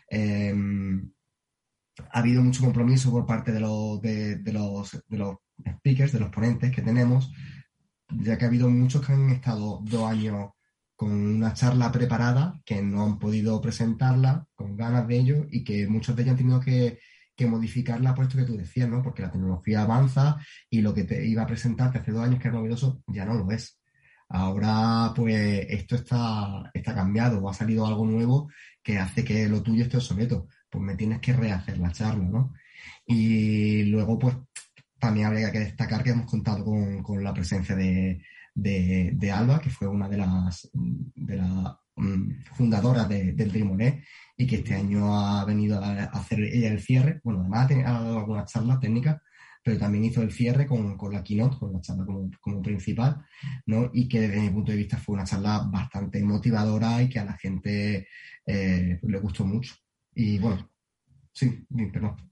Eh, 0.10 0.54
ha 2.12 2.20
habido 2.20 2.42
mucho 2.42 2.64
compromiso 2.64 3.12
por 3.12 3.26
parte 3.26 3.52
de 3.52 3.60
los, 3.60 4.02
de, 4.02 4.42
los, 4.46 5.04
de 5.08 5.18
los 5.18 5.38
speakers, 5.78 6.12
de 6.14 6.20
los 6.20 6.30
ponentes 6.30 6.72
que 6.72 6.82
tenemos, 6.82 7.32
ya 8.10 8.38
que 8.38 8.46
ha 8.46 8.48
habido 8.48 8.70
muchos 8.70 9.06
que 9.06 9.14
han 9.14 9.30
estado 9.30 9.82
dos 9.84 10.10
años 10.10 10.52
con 10.96 11.12
una 11.12 11.54
charla 11.54 11.92
preparada, 11.92 12.62
que 12.66 12.82
no 12.82 13.04
han 13.04 13.20
podido 13.20 13.60
presentarla, 13.60 14.46
con 14.54 14.78
ganas 14.78 15.08
de 15.08 15.18
ello, 15.18 15.48
y 15.50 15.64
que 15.64 15.88
muchos 15.88 16.16
de 16.16 16.24
ellos 16.24 16.34
han 16.34 16.38
tenido 16.38 16.60
que, 16.60 17.00
modificarla 17.48 18.14
por 18.16 18.26
esto 18.26 18.38
que 18.38 18.46
tú 18.46 18.58
decías, 18.58 18.90
¿no? 18.90 19.02
Porque 19.02 19.22
la 19.22 19.32
tecnología 19.32 19.82
avanza 19.82 20.38
y 20.70 20.82
lo 20.82 20.94
que 20.94 21.04
te 21.04 21.26
iba 21.26 21.44
a 21.44 21.48
presentarte 21.48 22.00
hace 22.00 22.12
dos 22.12 22.24
años 22.24 22.40
que 22.40 22.48
era 22.48 22.58
novedoso 22.58 23.04
ya 23.08 23.26
no 23.26 23.34
lo 23.36 23.52
es. 23.52 23.80
Ahora, 24.30 25.14
pues, 25.16 25.66
esto 25.70 25.96
está, 25.96 26.72
está 26.74 26.96
cambiado, 26.96 27.40
o 27.40 27.50
ha 27.50 27.54
salido 27.54 27.86
algo 27.86 28.06
nuevo 28.06 28.50
que 28.82 28.98
hace 28.98 29.24
que 29.24 29.48
lo 29.50 29.62
tuyo 29.62 29.84
esté 29.84 29.98
obsoleto 29.98 30.48
pues 30.72 30.84
me 30.84 30.96
tienes 30.96 31.20
que 31.20 31.34
rehacer 31.34 31.78
la 31.78 31.92
charla, 31.92 32.24
¿no? 32.24 32.54
Y 33.06 33.84
luego, 33.84 34.18
pues 34.18 34.36
también 34.98 35.28
habría 35.28 35.52
que 35.52 35.60
destacar 35.60 36.04
que 36.04 36.12
hemos 36.12 36.30
contado 36.30 36.64
con, 36.64 37.24
la 37.24 37.34
presencia 37.34 37.76
de, 37.76 38.24
de, 38.56 39.32
Alba, 39.32 39.60
que 39.60 39.70
fue 39.70 39.88
una 39.88 40.08
de 40.08 40.18
las, 40.18 40.70
de 40.74 41.36
las 41.36 41.76
mm, 41.96 42.44
fundadoras 42.56 43.08
del 43.10 43.52
Dreamonet 43.52 44.04
y 44.38 44.48
que 44.48 44.58
este 44.58 44.76
año 44.76 45.16
ha 45.16 45.46
venido 45.46 45.80
a 45.82 46.04
hacer 46.06 46.42
ella 46.42 46.70
el 46.70 46.82
cierre. 46.82 47.22
Bueno, 47.24 47.42
además 47.42 47.72
ha, 47.72 48.04
dado 48.04 48.20
algunas 48.20 48.52
charlas 48.52 48.80
técnicas, 48.80 49.22
pero 49.64 49.78
también 49.78 50.06
hizo 50.06 50.22
el 50.22 50.32
cierre 50.32 50.66
con, 50.66 50.98
la 51.12 51.24
keynote, 51.24 51.58
con 51.58 51.74
la 51.74 51.82
charla 51.82 52.06
como, 52.40 52.62
principal, 52.62 53.24
¿no? 53.68 53.92
Y 53.94 54.08
que 54.08 54.22
desde 54.22 54.42
mi 54.42 54.50
punto 54.50 54.72
de 54.72 54.80
vista 54.80 54.98
fue 54.98 55.16
una 55.16 55.26
charla 55.26 55.68
bastante 55.72 56.24
motivadora 56.24 57.02
y 57.04 57.10
que 57.10 57.20
a 57.20 57.26
la 57.26 57.38
gente 57.38 58.08
eh, 58.46 59.00
le 59.02 59.20
gustó 59.20 59.46
mucho. 59.46 59.76
Y 60.16 60.40
bueno, 60.40 60.70
sí, 61.34 61.66
perdón. 61.94 62.31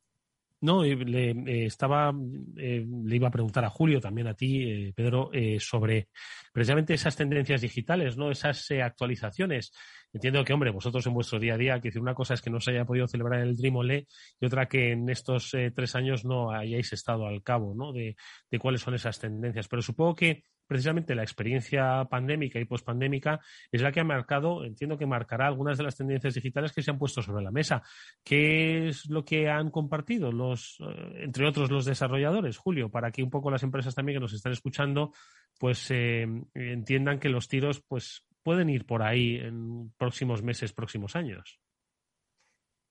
No, 0.62 0.84
le 0.84 1.32
eh, 1.32 1.66
estaba, 1.66 2.14
eh, 2.58 2.86
le 2.86 3.16
iba 3.16 3.30
a 3.30 3.32
preguntar 3.32 3.64
a 3.64 3.70
Julio, 3.70 4.02
también 4.02 4.28
a 4.28 4.34
ti, 4.34 4.64
eh, 4.64 4.94
Pedro, 4.94 5.32
sobre 5.60 6.10
precisamente 6.52 6.94
esas 6.94 7.16
tendencias 7.16 7.62
digitales, 7.62 8.18
¿no? 8.18 8.30
Esas 8.30 8.70
actualizaciones. 8.72 9.72
Entiendo 10.12 10.44
que, 10.44 10.54
hombre, 10.54 10.72
vosotros 10.72 11.06
en 11.08 11.14
vuestro 11.14 11.40
día 11.40 11.54
a 11.54 11.58
día, 11.58 11.80
que 11.80 11.98
una 11.98 12.14
cosa 12.14 12.34
es 12.34 12.42
que 12.42 12.50
no 12.50 12.60
se 12.60 12.72
haya 12.72 12.84
podido 12.84 13.08
celebrar 13.08 13.42
el 13.42 13.56
Dream 13.56 14.06
y 14.40 14.46
otra 14.46 14.68
que 14.68 14.92
en 14.92 15.08
estos 15.10 15.52
tres 15.52 15.96
años 15.96 16.26
no 16.26 16.52
hayáis 16.52 16.92
estado 16.92 17.26
al 17.28 17.42
cabo, 17.42 17.74
¿no? 17.76 17.94
De, 17.94 18.16
de 18.52 18.60
cuáles 18.60 18.82
son 18.82 18.96
esas 18.96 19.20
tendencias. 19.20 19.68
Pero 19.68 19.82
supongo 19.82 20.16
que 20.16 20.44
precisamente 20.70 21.16
la 21.16 21.24
experiencia 21.24 22.06
pandémica 22.06 22.60
y 22.60 22.66
pospandémica 22.66 23.40
es 23.72 23.82
la 23.82 23.92
que 23.92 24.02
ha 24.02 24.04
marcado, 24.04 24.64
entiendo 24.64 25.00
que 25.00 25.08
marcará 25.08 25.48
algunas 25.48 25.80
de 25.80 25.84
las 25.84 25.96
tendencias 25.98 26.36
digitales 26.36 26.72
que 26.72 26.84
se 26.84 26.92
han 26.92 27.00
puesto 27.00 27.24
sobre 27.24 27.44
la 27.44 27.50
mesa. 27.50 27.82
¿Qué 28.24 28.88
es 28.88 29.10
lo 29.10 29.26
que 29.26 29.50
han 29.50 29.72
compartido 29.72 30.32
los, 30.32 30.78
eh, 30.82 31.24
entre 31.24 31.48
otros, 31.48 31.72
los 31.72 31.86
desarrolladores, 31.86 32.58
Julio, 32.58 32.90
para 32.92 33.10
que 33.10 33.24
un 33.24 33.32
poco 33.32 33.50
las 33.50 33.64
empresas 33.64 33.96
también 33.96 34.18
que 34.18 34.22
nos 34.22 34.34
están 34.34 34.52
escuchando, 34.52 35.12
pues 35.58 35.90
eh, 35.90 36.28
entiendan 36.54 37.18
que 37.18 37.30
los 37.30 37.48
tiros, 37.48 37.82
pues 37.82 38.28
pueden 38.44 38.70
ir 38.70 38.86
por 38.86 39.02
ahí 39.02 39.38
en 39.38 39.92
próximos 39.98 40.44
meses, 40.44 40.72
próximos 40.72 41.16
años? 41.16 41.60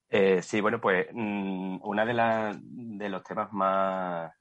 Eh, 0.09 0.41
sí, 0.41 0.59
bueno, 0.59 0.81
pues 0.81 1.07
mm, 1.13 1.77
una 1.83 2.05
de, 2.05 2.59
de 2.61 3.07
los 3.07 3.23
temas 3.23 3.53
más, 3.53 4.33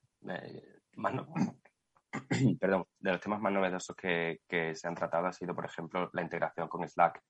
más 0.97 1.15
perdón, 2.61 2.85
de 2.99 3.13
los 3.13 3.21
temas 3.21 3.41
más 3.41 3.53
novedosos 3.53 3.97
que, 3.97 4.41
se 4.75 4.89
han 4.89 4.95
tratado 4.95 5.27
ha 5.27 5.33
sido, 5.33 5.55
por 5.55 5.65
ejemplo, 5.65 6.11
la 6.13 6.23
integración 6.23 6.69
con 6.69 6.89
Slack. 6.89 7.23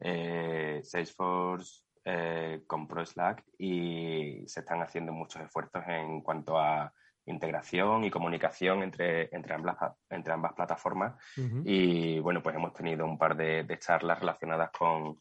Eh, 0.00 0.80
Salesforce 0.82 1.82
eh, 2.04 2.62
compró 2.66 3.04
Slack 3.04 3.44
y 3.58 4.42
se 4.46 4.60
están 4.60 4.82
haciendo 4.82 5.12
muchos 5.12 5.42
esfuerzos 5.42 5.82
en 5.86 6.22
cuanto 6.22 6.58
a 6.58 6.92
integración 7.26 8.04
y 8.04 8.10
comunicación 8.10 8.82
entre, 8.82 9.34
entre, 9.34 9.54
ambas, 9.54 9.76
entre 10.08 10.32
ambas 10.32 10.54
plataformas. 10.54 11.14
Y 11.64 12.18
bueno, 12.18 12.42
pues 12.42 12.56
hemos 12.56 12.72
tenido 12.72 13.04
un 13.04 13.18
par 13.18 13.36
de, 13.36 13.78
charlas 13.78 14.20
relacionadas 14.20 14.70
con, 14.70 15.18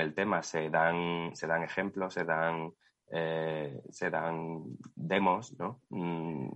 el 0.00 0.14
tema. 0.14 0.42
Se 0.42 0.68
dan, 0.68 1.30
se 1.34 1.46
dan 1.46 1.62
ejemplos, 1.62 2.12
se 2.12 2.24
dan 2.24 2.70
eh, 3.10 3.80
se 3.90 4.10
dan 4.10 4.64
demos, 4.94 5.58
¿no? 5.58 5.80
Mm, 5.88 6.48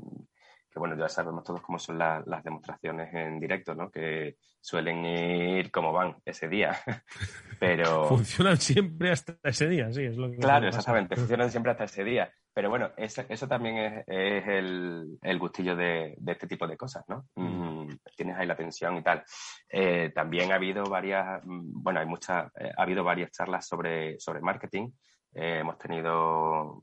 que 0.73 0.79
bueno, 0.79 0.97
ya 0.97 1.09
sabemos 1.09 1.45
todos 1.45 1.61
cómo 1.61 1.79
son 1.79 1.99
las 1.99 2.45
demostraciones 2.45 3.13
en 3.13 3.39
directo, 3.39 3.75
¿no? 3.75 3.91
Que 3.91 4.37
suelen 4.61 5.05
ir 5.05 5.71
como 5.71 5.93
van 5.93 6.17
ese 6.25 6.49
día. 6.49 6.79
Pero. 7.61 8.05
Funcionan 8.09 8.57
siempre 8.57 9.11
hasta 9.11 9.37
ese 9.43 9.69
día, 9.69 9.93
sí, 9.93 10.05
es 10.05 10.17
lo 10.17 10.31
que. 10.31 10.39
Claro, 10.39 10.69
exactamente, 10.69 11.17
funcionan 11.17 11.51
siempre 11.51 11.73
hasta 11.73 11.85
ese 11.85 12.05
día. 12.05 12.33
Pero 12.55 12.71
bueno, 12.71 12.91
eso, 12.97 13.25
eso 13.29 13.49
también 13.49 13.79
es, 13.79 14.05
es 14.07 14.47
el, 14.47 15.19
el, 15.23 15.39
gustillo 15.39 15.75
de, 15.75 16.15
de, 16.19 16.33
este 16.33 16.47
tipo 16.47 16.67
de 16.67 16.77
cosas, 16.77 17.05
¿no? 17.09 17.27
Mm. 17.35 17.85
Mm, 17.85 17.99
tienes 18.17 18.37
ahí 18.37 18.47
la 18.47 18.57
tensión 18.57 18.97
y 18.97 19.03
tal. 19.03 19.25
Eh, 19.69 20.11
también 20.15 20.53
ha 20.53 20.57
habido 20.57 20.85
varias, 20.85 21.43
mm, 21.45 21.83
bueno, 21.83 22.01
hay 22.01 22.07
muchas, 22.07 22.51
eh, 22.59 22.71
ha 22.77 22.83
habido 22.83 23.05
varias 23.05 23.31
charlas 23.31 23.67
sobre, 23.67 24.19
sobre 24.21 24.41
marketing. 24.41 24.91
Eh, 25.35 25.59
hemos 25.61 25.79
tenido 25.79 26.83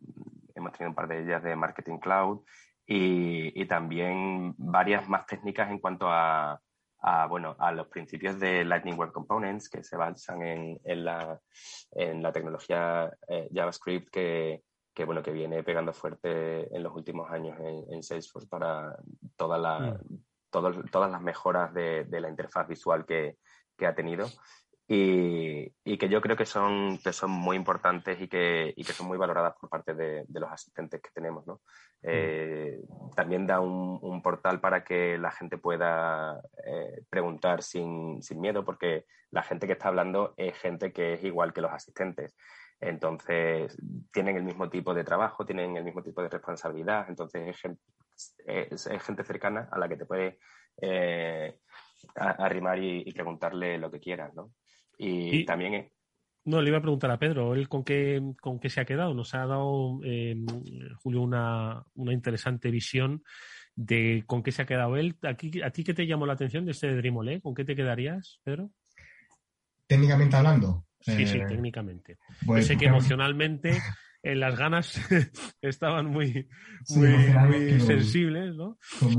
hemos 0.55 0.73
tenido 0.73 0.89
un 0.89 0.95
par 0.95 1.07
de 1.07 1.21
ellas 1.21 1.41
de 1.43 1.55
marketing 1.55 1.97
cloud 1.97 2.41
y, 2.91 3.65
también 3.67 4.55
varias 4.57 5.07
más 5.07 5.27
técnicas 5.27 5.69
en 5.69 5.77
cuanto 5.77 6.07
a, 6.09 6.59
bueno, 7.29 7.55
a 7.59 7.71
los 7.71 7.87
principios 7.87 8.39
de 8.39 8.65
Lightning 8.65 8.97
Web 8.97 9.11
Components 9.11 9.69
que 9.69 9.83
se 9.83 9.95
basan 9.95 10.41
en, 10.41 10.79
en, 10.83 11.05
la, 11.05 11.39
en 11.91 12.23
la, 12.23 12.31
tecnología 12.31 13.11
eh, 13.27 13.47
JavaScript 13.53 14.09
que, 14.09 14.63
que, 14.91 15.05
bueno, 15.05 15.21
que 15.21 15.31
viene 15.31 15.63
pegando 15.63 15.93
fuerte 15.93 16.75
en 16.75 16.81
los 16.81 16.95
últimos 16.95 17.29
años 17.29 17.57
en, 17.59 18.01
Salesforce 18.01 18.47
para 18.47 18.97
toda 19.35 19.59
la, 19.59 19.79
mm. 19.79 20.19
todas 20.49 21.11
las 21.11 21.21
mejoras 21.21 21.71
de, 21.75 22.05
de, 22.05 22.21
la 22.21 22.29
interfaz 22.29 22.67
visual 22.67 23.05
que, 23.05 23.37
que 23.77 23.85
ha 23.85 23.93
tenido 23.93 24.27
y, 24.91 25.97
que 25.99 26.09
yo 26.09 26.19
creo 26.19 26.35
que 26.35 26.47
son, 26.47 26.97
que 26.97 27.13
son 27.13 27.29
muy 27.29 27.55
importantes 27.55 28.19
y 28.19 28.27
que, 28.27 28.73
y 28.75 28.83
que 28.83 28.93
son 28.93 29.07
muy 29.07 29.19
valoradas 29.19 29.53
por 29.59 29.69
parte 29.69 29.93
de, 29.93 30.25
los 30.29 30.51
asistentes 30.51 30.99
que 30.99 31.11
tenemos. 31.13 31.45
¿no? 31.45 31.61
Eh, 32.01 32.81
también 33.15 33.45
da 33.45 33.59
un, 33.59 34.21
portal 34.23 34.59
para 34.59 34.83
que 34.83 35.19
la 35.19 35.29
gente 35.29 35.59
pueda 35.59 36.41
eh, 36.65 37.03
preguntar 37.07 37.61
sin, 37.61 38.23
sin, 38.23 38.41
miedo, 38.41 38.65
porque 38.65 39.05
la 39.29 39.43
gente 39.43 39.67
que 39.67 39.73
está 39.73 39.89
hablando 39.89 40.33
es 40.37 40.57
gente 40.57 40.91
que 40.91 41.13
es 41.13 41.23
igual 41.23 41.53
que 41.53 41.61
los 41.61 41.71
asistentes. 41.71 42.35
Entonces, 42.79 43.77
tienen 44.11 44.37
el 44.37 44.43
mismo 44.43 44.69
tipo 44.69 44.95
de 44.95 45.03
trabajo, 45.03 45.45
tienen 45.45 45.77
el 45.77 45.83
mismo 45.83 46.01
tipo 46.01 46.23
de 46.23 46.29
responsabilidad, 46.29 47.05
entonces 47.09 47.47
es 47.47 47.61
gente, 47.61 47.81
es, 48.45 48.87
es 48.87 49.03
gente 49.03 49.23
cercana 49.23 49.69
a 49.71 49.77
la 49.77 49.87
que 49.87 49.97
te 49.97 50.05
puede 50.05 50.39
eh, 50.81 51.59
arrimar 52.15 52.79
y, 52.79 53.03
y, 53.05 53.13
preguntarle 53.13 53.77
lo 53.77 53.91
que 53.91 53.99
quieras, 53.99 54.33
¿no? 54.33 54.51
Y, 54.99 55.45
también... 55.45 55.89
No, 56.45 56.61
le 56.61 56.69
iba 56.69 56.79
a 56.79 56.81
preguntar 56.81 57.11
a 57.11 57.19
Pedro, 57.19 57.53
¿él 57.53 57.69
con 57.69 57.83
qué, 57.83 58.21
con 58.41 58.59
qué 58.59 58.69
se 58.69 58.81
ha 58.81 58.85
quedado? 58.85 59.13
Nos 59.13 59.33
ha 59.33 59.45
dado, 59.45 59.99
eh, 60.03 60.35
Julio, 60.97 61.21
una, 61.21 61.83
una, 61.93 62.13
interesante 62.13 62.71
visión 62.71 63.23
de 63.75 64.23
con 64.25 64.41
qué 64.43 64.51
se 64.51 64.63
ha 64.63 64.65
quedado 64.65 64.97
él. 64.97 65.17
Aquí, 65.23 65.61
¿A 65.61 65.69
ti 65.71 65.83
qué 65.83 65.93
te 65.93 66.07
llamó 66.07 66.25
la 66.25 66.33
atención 66.33 66.65
de 66.65 66.71
este 66.71 66.95
Dreamole? 66.95 67.41
¿Con 67.41 67.53
qué 67.53 67.65
te 67.65 67.75
quedarías, 67.75 68.39
Pedro? 68.43 68.71
Técnicamente 69.87 70.35
hablando. 70.35 70.85
Sí, 71.01 71.25
sí, 71.25 71.37
eh, 71.37 71.45
técnicamente. 71.47 72.17
Pues, 72.45 72.67
sé 72.67 72.77
que 72.77 72.85
emocionalmente 72.85 73.77
en 74.21 74.39
las 74.39 74.57
ganas 74.57 74.99
estaban 75.61 76.07
muy, 76.07 76.47
muy, 76.89 77.79
sensibles, 77.79 78.55
¿no? 78.55 78.77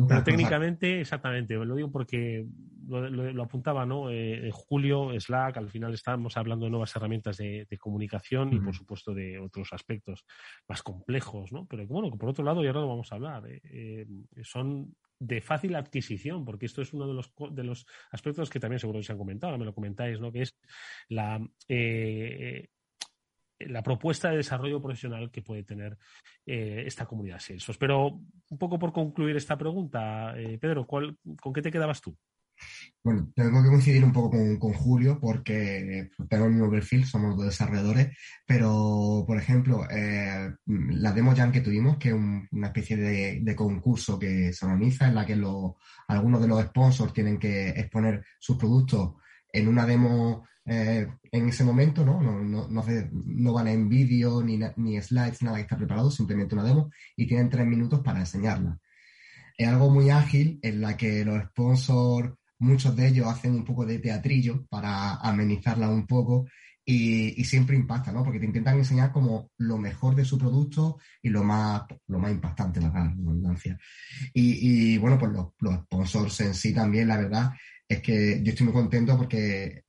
Pero 0.08 0.22
técnicamente, 0.22 1.00
exactamente, 1.00 1.54
lo 1.54 1.74
digo 1.74 1.90
porque 1.90 2.46
lo, 2.91 3.43
apuntaba, 3.43 3.86
¿no? 3.86 4.11
Eh, 4.11 4.47
en 4.47 4.51
julio, 4.51 5.11
Slack, 5.18 5.57
al 5.57 5.70
final 5.70 5.95
estábamos 5.95 6.36
hablando 6.36 6.64
de 6.64 6.70
nuevas 6.70 6.95
herramientas 6.97 7.36
de, 7.36 7.66
comunicación 7.78 8.53
y, 8.53 8.61
por 8.61 8.74
supuesto, 8.74 9.14
de 9.14 9.38
otros 9.38 9.72
aspectos 9.72 10.24
más 10.68 10.82
complejos, 10.82 11.53
¿no? 11.53 11.66
Pero 11.66 11.86
bueno, 11.86 12.11
por 12.16 12.28
otro 12.28 12.45
lado, 12.45 12.62
y 12.62 12.66
ahora 12.66 12.80
lo 12.80 12.88
vamos 12.88 13.11
a 13.12 13.14
hablar, 13.14 13.47
eh, 13.47 13.61
eh, 13.64 14.07
son 14.43 14.95
de 15.18 15.41
fácil 15.41 15.74
adquisición, 15.76 16.45
porque 16.45 16.66
esto 16.66 16.82
es 16.82 16.93
uno 16.93 17.07
de 17.07 17.14
los, 17.14 17.32
de 17.51 17.64
los 17.64 17.86
aspectos 18.11 18.51
que 18.51 18.61
también 18.61 18.78
seguro 18.78 18.99
que 18.99 19.05
se 19.05 19.12
han 19.12 19.18
comentado, 19.18 19.57
me 19.59 19.64
lo 19.64 19.74
comentáis, 19.74 20.20
¿no? 20.20 20.32
Que 20.32 20.43
es 20.43 20.59
la, 21.09 21.41
la 23.61 23.82
propuesta 23.82 24.30
de 24.30 24.38
desarrollo 24.38 24.80
profesional 24.80 25.30
que 25.30 25.43
puede 25.43 25.62
tener 25.62 25.97
eh, 26.47 26.84
esta 26.86 27.07
comunidad 27.07 27.38
Salesforce. 27.38 27.78
Pero 27.78 28.20
un 28.51 28.59
poco 28.59 28.78
por 28.78 28.93
concluir 28.93 29.36
esta 29.36 29.59
pregunta, 29.59 30.34
eh, 30.38 30.59
Pedro, 30.59 30.86
¿cuál, 30.86 31.16
¿con 31.41 31.53
qué 31.53 31.62
te 31.62 31.70
quedabas 31.70 32.01
tú? 32.01 32.16
Bueno, 33.02 33.32
tengo 33.34 33.62
que 33.62 33.68
coincidir 33.70 34.04
un 34.04 34.12
poco 34.12 34.32
con, 34.32 34.58
con, 34.58 34.74
Julio 34.74 35.18
porque 35.18 36.11
tengo 36.28 36.44
el 36.44 36.52
mismo 36.52 36.70
perfil, 36.70 37.06
somos 37.06 37.34
dos 37.34 37.46
desarrolladores, 37.46 38.14
pero, 38.46 39.24
por 39.26 39.38
ejemplo, 39.38 39.86
eh, 39.90 40.52
la 40.66 41.12
demo 41.12 41.34
jam 41.34 41.50
que 41.50 41.62
tuvimos, 41.62 41.96
que 41.96 42.08
es 42.08 42.14
un, 42.14 42.46
una 42.52 42.66
especie 42.66 42.96
de, 42.98 43.56
concurso 43.56 44.18
que 44.18 44.52
se 44.52 44.66
organiza 44.66 45.08
en 45.08 45.14
la 45.14 45.24
que 45.24 45.34
lo, 45.34 45.78
algunos 46.08 46.42
de 46.42 46.48
los 46.48 46.62
sponsors 46.62 47.14
tienen 47.14 47.38
que 47.38 47.70
exponer 47.70 48.22
sus 48.38 48.58
productos 48.58 49.14
en 49.50 49.68
una 49.68 49.86
demo 49.86 50.46
eh, 50.66 51.08
en 51.32 51.48
ese 51.48 51.64
momento, 51.64 52.04
¿no? 52.04 52.20
No, 52.20 52.44
no, 52.44 52.68
no, 52.68 52.84
no 53.12 53.52
van 53.52 53.68
en 53.68 53.88
vídeo 53.88 54.42
ni, 54.42 54.58
ni 54.76 55.00
slides, 55.00 55.42
nada 55.42 55.56
que 55.56 55.62
está 55.62 55.76
preparado, 55.76 56.11
simplemente 56.11 56.54
una 56.54 56.64
demo 56.64 56.90
y 57.16 57.26
tienen 57.26 57.48
tres 57.48 57.66
minutos 57.66 58.00
para 58.00 58.20
enseñarla. 58.20 58.78
Es 59.56 59.68
algo 59.68 59.90
muy 59.90 60.11
ágil 60.11 60.58
en 60.62 60.80
la 60.80 60.96
que 60.96 61.24
los 61.24 61.42
sponsors, 61.44 62.34
muchos 62.61 62.94
de 62.94 63.08
ellos 63.08 63.26
hacen 63.26 63.54
un 63.54 63.64
poco 63.64 63.84
de 63.84 63.98
teatrillo 63.98 64.64
para 64.68 65.16
amenizarla 65.16 65.88
un 65.88 66.06
poco 66.06 66.46
y, 66.84 67.44
siempre 67.44 67.76
impacta, 67.76 68.12
¿no? 68.12 68.24
Porque 68.24 68.40
te 68.40 68.46
intentan 68.46 68.78
enseñar 68.78 69.12
como 69.12 69.50
lo 69.58 69.78
mejor 69.78 70.14
de 70.14 70.24
su 70.24 70.38
producto 70.38 70.98
y 71.22 71.28
lo 71.28 71.44
más, 71.44 71.82
lo 72.08 72.18
más 72.18 72.32
impactante, 72.32 72.80
la 72.80 72.90
redundancia. 72.90 73.78
Y, 74.34 74.94
y, 74.94 74.98
bueno, 74.98 75.18
pues 75.18 75.32
los, 75.32 75.48
los 75.61 75.74
sponsors 75.84 76.40
en 76.40 76.54
sí 76.54 76.74
también, 76.74 77.08
la 77.08 77.18
verdad, 77.18 77.52
es 77.88 78.00
que 78.02 78.40
yo 78.42 78.50
estoy 78.50 78.66
muy 78.66 78.74
contento 78.74 79.16
porque 79.16 79.84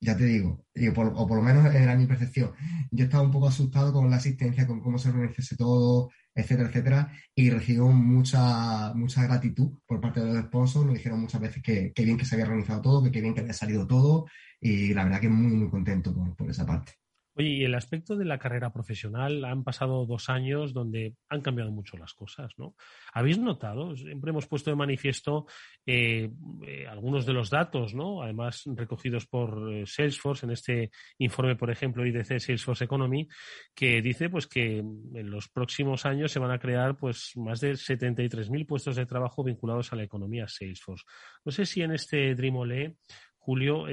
ya 0.00 0.16
te 0.16 0.24
digo, 0.24 0.64
o 0.94 1.26
por 1.26 1.36
lo 1.36 1.42
menos 1.42 1.74
era 1.74 1.94
mi 1.94 2.06
percepción. 2.06 2.52
Yo 2.90 3.04
estaba 3.04 3.22
un 3.22 3.30
poco 3.30 3.48
asustado 3.48 3.92
con 3.92 4.10
la 4.10 4.16
asistencia, 4.16 4.66
con 4.66 4.80
cómo 4.80 4.98
se 4.98 5.10
organizase 5.10 5.56
todo, 5.56 6.10
etcétera, 6.34 6.68
etcétera, 6.68 7.12
y 7.34 7.50
recibo 7.50 7.90
mucha, 7.90 8.92
mucha 8.94 9.22
gratitud 9.24 9.78
por 9.86 10.00
parte 10.00 10.20
de 10.20 10.26
los 10.26 10.44
sponsors. 10.44 10.86
Nos 10.86 10.94
dijeron 10.94 11.20
muchas 11.20 11.40
veces 11.40 11.62
que, 11.62 11.92
bien 11.96 12.16
que 12.16 12.24
se 12.24 12.34
había 12.34 12.46
organizado 12.46 12.82
todo, 12.82 13.02
que 13.02 13.10
qué 13.10 13.20
bien 13.20 13.34
que 13.34 13.40
había 13.40 13.52
salido 13.52 13.86
todo, 13.86 14.26
y 14.60 14.94
la 14.94 15.04
verdad 15.04 15.20
que 15.20 15.28
muy, 15.28 15.52
muy 15.56 15.70
contento 15.70 16.14
por 16.36 16.50
esa 16.50 16.66
parte. 16.66 16.99
Oye, 17.34 17.48
y 17.48 17.64
el 17.64 17.76
aspecto 17.76 18.16
de 18.16 18.24
la 18.24 18.38
carrera 18.38 18.72
profesional, 18.72 19.44
han 19.44 19.62
pasado 19.62 20.04
dos 20.04 20.28
años 20.28 20.72
donde 20.72 21.14
han 21.28 21.42
cambiado 21.42 21.70
mucho 21.70 21.96
las 21.96 22.12
cosas, 22.12 22.52
¿no? 22.58 22.74
¿Habéis 23.12 23.38
notado? 23.38 23.94
Siempre 23.94 24.30
hemos 24.30 24.48
puesto 24.48 24.70
de 24.70 24.76
manifiesto 24.76 25.46
eh, 25.86 26.28
eh, 26.66 26.86
algunos 26.88 27.26
de 27.26 27.32
los 27.32 27.48
datos, 27.48 27.94
¿no? 27.94 28.22
Además, 28.22 28.64
recogidos 28.74 29.26
por 29.26 29.72
eh, 29.72 29.86
Salesforce 29.86 30.44
en 30.44 30.52
este 30.52 30.90
informe, 31.18 31.54
por 31.54 31.70
ejemplo, 31.70 32.04
IDC 32.04 32.40
Salesforce 32.40 32.84
Economy, 32.84 33.28
que 33.76 34.02
dice 34.02 34.28
pues 34.28 34.48
que 34.48 34.78
en 34.78 35.30
los 35.30 35.48
próximos 35.48 36.06
años 36.06 36.32
se 36.32 36.40
van 36.40 36.50
a 36.50 36.58
crear 36.58 36.96
pues 36.96 37.32
más 37.36 37.60
de 37.60 37.72
73.000 37.72 38.66
puestos 38.66 38.96
de 38.96 39.06
trabajo 39.06 39.44
vinculados 39.44 39.92
a 39.92 39.96
la 39.96 40.02
economía 40.02 40.48
Salesforce. 40.48 41.04
No 41.44 41.52
sé 41.52 41.64
si 41.64 41.82
en 41.82 41.92
este 41.92 42.34
Dreamole, 42.34 42.96
Julio, 43.38 43.86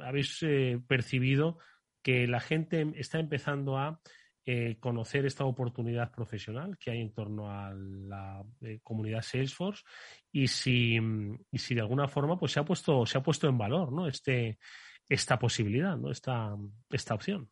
habéis 0.00 0.44
percibido 0.86 1.58
que 2.06 2.28
la 2.28 2.38
gente 2.38 2.92
está 2.94 3.18
empezando 3.18 3.78
a 3.78 3.98
eh, 4.44 4.76
conocer 4.78 5.26
esta 5.26 5.44
oportunidad 5.44 6.12
profesional 6.12 6.78
que 6.78 6.92
hay 6.92 7.00
en 7.00 7.12
torno 7.12 7.50
a 7.50 7.74
la 7.74 8.44
eh, 8.60 8.78
comunidad 8.84 9.22
Salesforce 9.22 9.82
y 10.30 10.46
si, 10.46 11.00
y 11.50 11.58
si 11.58 11.74
de 11.74 11.80
alguna 11.80 12.06
forma 12.06 12.38
pues 12.38 12.52
se 12.52 12.60
ha 12.60 12.64
puesto, 12.64 13.04
se 13.06 13.18
ha 13.18 13.24
puesto 13.24 13.48
en 13.48 13.58
valor 13.58 13.90
¿no? 13.90 14.06
este, 14.06 14.56
esta 15.08 15.36
posibilidad, 15.36 15.96
¿no? 15.96 16.12
esta, 16.12 16.54
esta 16.90 17.14
opción. 17.14 17.50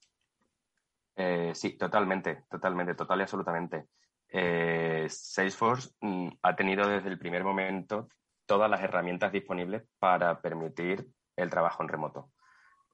Eh, 1.16 1.50
sí, 1.52 1.76
totalmente, 1.76 2.44
totalmente, 2.48 2.94
total 2.94 3.18
y 3.18 3.22
absolutamente. 3.22 3.86
Salesforce 5.08 5.90
mm, 6.00 6.28
ha 6.42 6.54
tenido 6.54 6.86
desde 6.86 7.08
el 7.08 7.18
primer 7.18 7.42
momento 7.42 8.08
todas 8.46 8.70
las 8.70 8.82
herramientas 8.82 9.32
disponibles 9.32 9.82
para 9.98 10.40
permitir 10.40 11.08
el 11.34 11.50
trabajo 11.50 11.82
en 11.82 11.88
remoto 11.88 12.30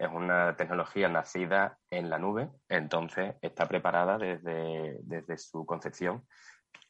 es 0.01 0.09
una 0.11 0.57
tecnología 0.57 1.11
nacida 1.11 1.79
en 1.91 2.09
la 2.09 2.19
nube, 2.19 2.49
entonces 2.71 3.35
está 3.43 3.69
preparada 3.69 4.17
desde, 4.17 4.99
desde 5.03 5.37
su 5.37 5.67
concepción 5.67 6.27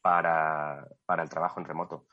para, 0.01 0.87
para, 1.05 1.25
el 1.25 1.29
trabajo 1.29 1.59
en 1.59 1.67
remoto. 1.67 2.07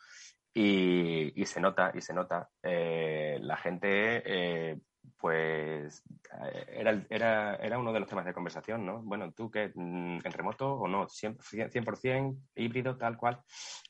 Y, 0.56 1.40
y 1.40 1.46
se 1.46 1.62
nota, 1.62 1.92
y 1.94 2.02
se 2.02 2.16
nota. 2.16 2.50
Eh, 2.64 3.38
la 3.42 3.58
gente, 3.58 4.24
eh, 4.26 4.80
pues, 5.20 6.04
eh, 6.42 6.66
era, 6.70 7.06
era, 7.12 7.56
era, 7.58 7.78
uno 7.78 7.94
de 7.94 8.00
los 8.00 8.10
temas 8.10 8.26
de 8.26 8.34
conversación, 8.34 8.84
¿no? 8.84 9.04
Bueno, 9.04 9.32
tú 9.34 9.52
que 9.52 9.72
mm, 9.76 10.22
en 10.24 10.34
remoto 10.34 10.74
o 10.74 10.88
no, 10.88 11.06
100%, 11.08 11.70
100% 11.70 12.38
híbrido, 12.56 12.98
tal 12.98 13.18
cual. 13.18 13.40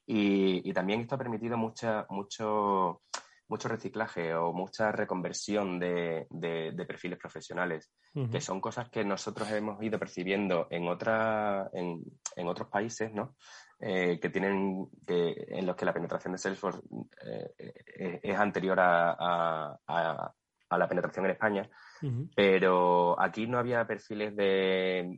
Y, 0.06 0.70
y, 0.70 0.74
también 0.74 1.00
esto 1.00 1.16
ha 1.16 1.18
permitido 1.18 1.58
mucha, 1.58 2.06
mucho 2.10 3.04
mucho 3.48 3.68
reciclaje 3.68 4.34
o 4.36 4.54
mucha 4.54 4.92
reconversión 4.92 5.80
de, 5.80 6.28
perfiles 6.88 7.20
profesionales, 7.20 7.92
que 8.32 8.42
son 8.42 8.60
cosas 8.60 8.90
que 8.90 9.04
nosotros 9.04 9.50
hemos 9.52 9.82
ido 9.82 10.00
percibiendo 10.00 10.68
en, 10.70 10.88
otra, 10.88 11.70
en, 11.74 12.48
otros 12.48 12.70
países, 12.70 13.14
¿no? 13.14 13.36
Eh, 13.80 14.20
que 14.20 14.30
tienen 14.30 14.88
que, 15.06 15.36
en 15.50 15.66
los 15.66 15.76
que 15.76 15.86
la 15.86 15.94
penetración 15.94 16.34
de 16.34 16.40
Salesforce 16.40 16.82
eh, 17.24 18.20
es 18.24 18.38
anterior 18.40 18.80
a, 18.80 19.78
a 20.70 20.78
la 20.78 20.88
penetración 20.88 21.26
en 21.26 21.32
España, 21.32 21.70
pero 22.36 23.20
aquí 23.20 23.48
no 23.48 23.58
había 23.58 23.86
perfiles 23.86 24.36
de, 24.36 25.18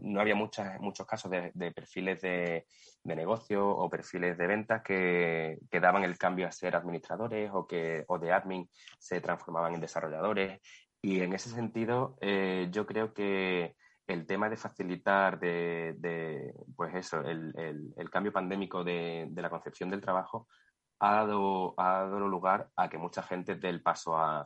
no 0.00 0.20
había 0.20 0.34
muchas, 0.34 0.80
muchos 0.80 1.06
casos 1.06 1.30
de, 1.30 1.72
perfiles 1.72 2.20
de, 2.20 2.66
negocio 3.04 3.68
o 3.68 3.88
perfiles 3.90 4.36
de 4.38 4.46
ventas 4.46 4.82
que, 4.82 5.58
que, 5.70 5.80
daban 5.80 6.04
el 6.04 6.16
cambio 6.16 6.46
a 6.46 6.52
ser 6.52 6.74
administradores 6.74 7.50
o 7.52 7.66
que 7.66 8.04
o 8.08 8.18
de 8.18 8.32
admin 8.32 8.68
se 8.98 9.20
transformaban 9.20 9.74
en 9.74 9.80
desarrolladores. 9.80 10.60
Y 11.02 11.20
en 11.20 11.34
ese 11.34 11.50
sentido, 11.50 12.16
eh, 12.20 12.68
yo 12.70 12.86
creo 12.86 13.12
que 13.12 13.76
el 14.06 14.26
tema 14.26 14.48
de 14.48 14.56
facilitar 14.56 15.38
de, 15.38 16.54
pues 16.76 16.94
eso, 16.94 17.20
el, 17.20 17.52
el, 17.96 18.10
cambio 18.10 18.32
pandémico 18.32 18.84
de, 18.84 19.30
la 19.34 19.50
concepción 19.50 19.90
del 19.90 20.00
trabajo 20.00 20.48
ha 21.00 21.14
dado, 21.16 21.74
ha 21.78 22.04
dado 22.04 22.28
lugar 22.28 22.70
a 22.76 22.88
que 22.88 22.98
mucha 22.98 23.22
gente 23.22 23.56
dé 23.56 23.68
el 23.68 23.82
paso 23.82 24.16
a, 24.16 24.44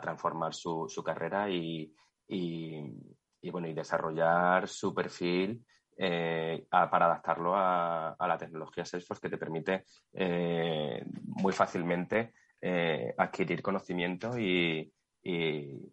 transformar 0.00 0.54
su, 0.54 1.02
carrera 1.04 1.48
y, 1.50 1.92
bueno, 3.50 3.68
y 3.68 3.74
desarrollar 3.74 4.68
su 4.68 4.94
perfil 4.94 5.64
eh, 5.96 6.66
para 6.70 7.06
adaptarlo 7.06 7.54
a, 7.56 8.16
la 8.18 8.38
tecnología 8.38 8.84
Salesforce 8.84 9.22
que 9.22 9.30
te 9.30 9.38
permite 9.38 9.84
eh, 10.12 11.02
muy 11.24 11.52
fácilmente 11.52 12.34
eh, 12.60 13.14
adquirir 13.16 13.62
conocimiento 13.62 14.38
y, 14.38 14.92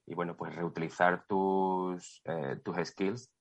bueno, 0.07 0.35
pues 0.35 0.55
reutilizar 0.55 1.25
tus, 1.27 2.21
tus 2.63 2.87
skills 2.87 3.31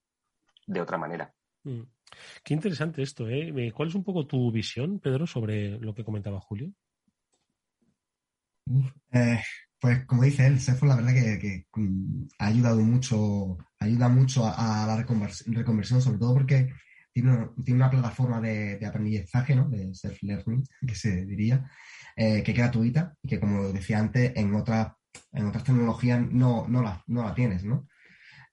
de 0.67 0.81
otra 0.81 0.99
manera. 0.99 1.33
Mm. 1.65 1.83
Qué 2.45 2.55
interesante 2.55 3.03
esto, 3.03 3.29
¿eh? 3.29 3.73
¿Cuál 3.75 3.89
es 3.89 3.95
un 3.95 4.05
poco 4.05 4.27
tu 4.27 4.51
visión, 4.53 4.99
Pedro, 5.01 5.27
sobre 5.27 5.79
lo 5.79 5.95
que 5.95 6.05
comentaba 6.05 6.41
Julio? 6.41 6.73
Eh, 9.13 9.43
pues 9.83 10.07
como 10.07 10.23
dice 10.23 10.47
él, 10.47 10.61
Salesforce 10.61 10.95
la 10.95 11.03
verdad 11.03 11.41
que, 11.41 11.67
mm, 11.75 12.29
ha 12.39 12.47
ayudado 12.47 12.81
mucho, 12.83 13.59
ayuda 13.81 14.09
mucho 14.09 14.47
a, 14.47 14.87
la 14.87 14.97
reconversión, 14.97 16.01
sobre 16.01 16.19
todo 16.19 16.35
porque 16.35 16.73
tiene, 17.13 17.49
una 17.69 17.91
plataforma 17.91 18.41
de, 18.41 18.79
aprendizaje, 18.87 19.57
¿no? 19.57 19.69
De 19.69 19.93
self-learning, 19.93 20.63
que 20.87 20.95
se 20.95 21.27
diría, 21.27 21.69
eh, 22.17 22.45
que 22.45 22.53
es 22.53 22.57
gratuita 22.57 23.15
y 23.23 23.29
que, 23.29 23.41
como 23.41 23.73
decía 23.73 23.99
antes, 23.99 24.33
en 24.37 24.55
otras, 24.55 24.93
en 25.33 25.47
otras 25.47 25.65
tecnologías 25.65 26.21
no, 26.31 26.69
no, 26.69 26.81
la, 26.81 27.03
no 27.09 27.25
la 27.25 27.35
tienes, 27.35 27.65
¿no? 27.65 27.89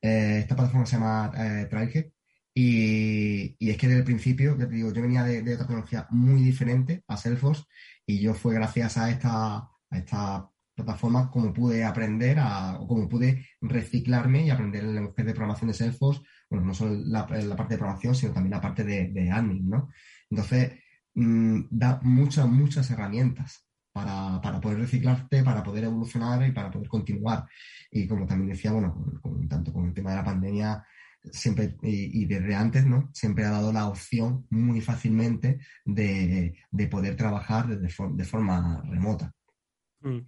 Eh, 0.02 0.40
esta 0.40 0.56
plataforma 0.56 0.88
se 0.88 0.96
llama 0.98 1.32
Trailhead 1.70 2.08
y, 2.56 3.56
es 3.70 3.78
que 3.78 3.88
desde 3.88 4.00
el 4.00 4.06
principio, 4.06 4.58
yo, 4.58 4.66
digo, 4.66 4.92
yo 4.92 5.02
venía 5.04 5.24
de, 5.24 5.42
otra 5.42 5.68
tecnología 5.68 6.08
muy 6.10 6.42
diferente 6.42 7.04
a 7.08 7.18
Salesforce 7.18 7.66
y 8.06 8.20
yo 8.20 8.34
fue 8.34 8.56
gracias 8.56 8.98
a 8.98 9.12
esta, 9.12 9.58
a 9.58 9.98
esta 9.98 10.50
plataforma 10.84 11.30
como 11.30 11.54
pude 11.54 11.84
aprender 11.84 12.40
a, 12.40 12.80
o 12.80 12.88
como 12.88 13.08
pude 13.08 13.46
reciclarme 13.62 14.46
y 14.46 14.50
aprender 14.50 14.84
el 14.84 14.96
lenguaje 14.96 15.24
de 15.24 15.34
programación 15.34 15.70
de 15.70 15.74
Salesforce, 15.74 16.22
bueno, 16.50 16.66
no 16.66 16.74
solo 16.74 16.96
la, 17.06 17.28
parte 17.28 17.74
de 17.74 17.78
programación, 17.78 18.16
sino 18.16 18.34
también 18.34 18.52
la 18.52 18.62
parte 18.62 18.84
de, 18.84 19.32
admin, 19.32 19.70
¿no? 19.70 19.90
Entonces, 20.30 20.74
mm, 21.16 21.62
da 21.70 22.00
muchas, 22.04 22.48
muchas 22.48 22.90
herramientas 22.92 23.66
para, 23.92 24.60
poder 24.62 24.80
reciclarte, 24.80 25.44
para 25.44 25.64
poder 25.64 25.86
evolucionar 25.86 26.48
y 26.48 26.52
para 26.52 26.72
poder 26.72 26.88
continuar. 26.88 27.46
Y 27.92 28.08
como 28.08 28.26
también 28.26 28.52
decía, 28.52 28.72
bueno, 28.72 29.04
tanto 29.50 29.74
con 29.74 29.88
el 29.88 29.94
tema 29.94 30.12
de 30.12 30.16
la 30.18 30.24
pandemia, 30.24 30.86
siempre, 31.32 31.76
y, 31.82 32.26
desde 32.26 32.56
antes, 32.56 32.86
¿no? 32.86 33.10
Siempre 33.14 33.46
ha 33.46 33.52
dado 33.52 33.74
la 33.74 33.88
opción 33.88 34.46
muy 34.50 34.82
fácilmente 34.82 35.60
de, 35.86 36.56
poder 36.90 37.16
trabajar 37.16 37.68
de 37.68 38.26
forma 38.26 38.82
remota. 38.90 39.34
Mm. 40.02 40.20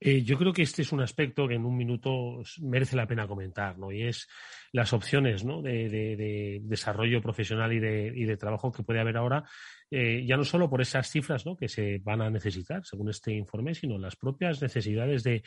Eh, 0.00 0.22
yo 0.22 0.38
creo 0.38 0.52
que 0.52 0.62
este 0.62 0.82
es 0.82 0.92
un 0.92 1.00
aspecto 1.00 1.48
que 1.48 1.54
en 1.54 1.64
un 1.64 1.76
minuto 1.76 2.42
merece 2.60 2.96
la 2.96 3.06
pena 3.06 3.26
comentar, 3.26 3.78
¿no? 3.78 3.90
Y 3.90 4.04
es 4.04 4.28
las 4.72 4.92
opciones 4.92 5.44
¿no? 5.44 5.62
de, 5.62 6.60
desarrollo 6.62 7.20
profesional 7.20 7.72
y 7.72 7.80
de, 7.80 8.12
y 8.14 8.24
de, 8.24 8.36
trabajo 8.36 8.70
que 8.70 8.82
puede 8.82 9.00
haber 9.00 9.16
ahora, 9.16 9.44
eh, 9.90 10.24
ya 10.26 10.36
no 10.36 10.44
solo 10.44 10.68
por 10.68 10.80
esas 10.80 11.08
cifras 11.10 11.46
¿no? 11.46 11.56
que 11.56 11.68
se 11.68 11.98
van 11.98 12.20
a 12.20 12.30
necesitar, 12.30 12.84
según 12.84 13.08
este 13.08 13.32
informe, 13.32 13.74
sino 13.74 13.98
las 13.98 14.16
propias 14.16 14.60
necesidades 14.62 15.24
de, 15.24 15.42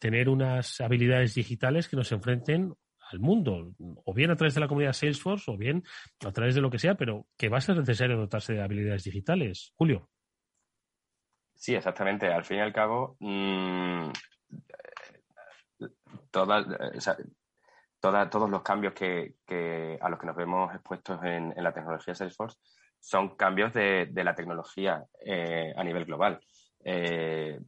tener 0.00 0.28
unas 0.28 0.80
habilidades 0.80 1.34
digitales 1.34 1.88
que 1.88 1.96
nos 1.96 2.12
enfrenten 2.12 2.74
al 3.10 3.20
mundo, 3.20 3.74
o 3.78 4.14
bien 4.14 4.30
a 4.30 4.36
través 4.36 4.54
de 4.54 4.60
la 4.60 4.68
comunidad 4.68 4.94
Salesforce, 4.94 5.50
o 5.50 5.56
bien 5.56 5.82
a 6.24 6.32
través 6.32 6.54
de 6.54 6.60
lo 6.60 6.70
que 6.70 6.78
sea, 6.78 6.94
pero 6.94 7.26
que 7.36 7.48
va 7.48 7.58
a 7.58 7.60
ser 7.60 7.76
necesario 7.76 8.16
dotarse 8.16 8.54
de 8.54 8.62
habilidades 8.62 9.04
digitales. 9.04 9.72
Julio. 9.76 10.11
Sí, 11.62 11.76
exactamente. 11.76 12.26
Al 12.26 12.44
fin 12.44 12.56
y 12.56 12.60
al 12.60 12.72
cabo, 12.72 13.16
mmm, 13.20 14.10
todos 16.32 18.50
los 18.50 18.62
cambios 18.62 18.94
que, 18.94 19.36
a 20.00 20.08
los 20.08 20.18
que 20.18 20.26
nos 20.26 20.34
vemos 20.34 20.74
expuestos 20.74 21.22
en, 21.22 21.54
la 21.56 21.72
tecnología 21.72 22.16
Salesforce 22.16 22.58
son 22.98 23.36
cambios 23.36 23.72
de, 23.72 24.10
la 24.12 24.34
tecnología 24.34 25.04
eh, 25.24 25.72
a 25.76 25.84
nivel 25.84 26.04
global. 26.04 26.40
Eh, 26.82 27.60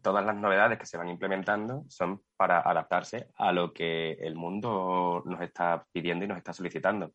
todas 0.00 0.24
las 0.24 0.36
novedades 0.36 0.78
que 0.78 0.86
se 0.86 0.96
van 0.96 1.10
implementando 1.10 1.84
son 1.90 2.22
para 2.34 2.60
adaptarse 2.60 3.28
a 3.36 3.52
lo 3.52 3.74
que 3.74 4.12
el 4.12 4.36
mundo 4.36 5.22
nos 5.26 5.42
está 5.42 5.84
pidiendo 5.92 6.24
y 6.24 6.28
nos 6.28 6.38
está 6.38 6.54
solicitando. 6.54 7.12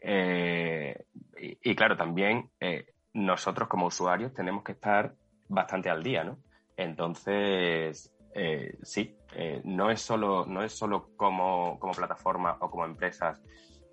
Eh, 0.00 1.06
y, 1.38 1.74
claro, 1.74 1.96
también 1.96 2.52
nosotros 3.14 3.68
como 3.68 3.86
usuarios 3.86 4.32
tenemos 4.32 4.62
que 4.62 4.72
estar 4.72 5.16
bastante 5.48 5.90
al 5.90 6.02
día, 6.02 6.24
¿no? 6.24 6.38
Entonces, 6.76 8.12
eh, 8.34 8.76
sí, 8.82 9.16
eh, 9.36 9.60
no 9.64 9.90
es 9.90 10.00
solo, 10.00 10.44
no 10.46 10.62
es 10.62 10.72
solo 10.72 11.10
como, 11.16 11.78
plataforma 11.96 12.56
o 12.60 12.70
como 12.70 12.84
empresas 12.84 13.40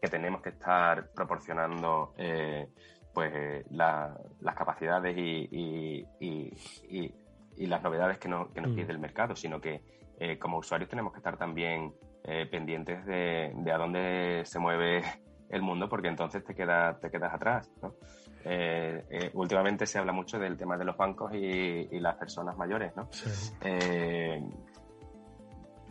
que 0.01 0.09
tenemos 0.09 0.41
que 0.41 0.49
estar 0.49 1.11
proporcionando 1.11 2.13
eh, 2.17 2.67
pues 3.13 3.65
las 3.69 4.55
capacidades 4.55 5.15
y, 5.17 6.07
las 7.57 7.83
novedades 7.83 8.17
que, 8.17 8.27
nos 8.27 8.49
mm. 8.49 8.75
pide 8.75 8.91
el 8.91 8.99
mercado, 8.99 9.35
sino 9.35 9.61
que 9.61 9.81
como 10.39 10.57
usuarios 10.57 10.89
tenemos 10.89 11.13
que 11.13 11.19
estar 11.19 11.37
también 11.37 11.93
pendientes 12.51 13.05
de, 13.05 13.51
de, 13.55 13.71
a 13.71 13.77
dónde 13.77 14.43
se 14.45 14.59
mueve 14.59 15.03
el 15.49 15.61
mundo, 15.61 15.89
porque 15.89 16.07
entonces 16.07 16.43
te, 16.43 16.55
queda, 16.55 16.99
te 16.99 17.11
quedas 17.11 17.33
atrás. 17.33 17.71
¿no? 17.81 17.93
Eh, 18.43 19.05
eh, 19.09 19.31
últimamente 19.33 19.85
se 19.85 19.99
habla 19.99 20.11
mucho 20.11 20.39
del 20.39 20.57
tema 20.57 20.77
de 20.77 20.85
los 20.85 20.97
bancos 20.97 21.33
y, 21.33 21.99
las 21.99 22.15
personas 22.15 22.57
mayores, 22.57 22.95
¿no? 22.95 23.07
Eh, 23.61 24.43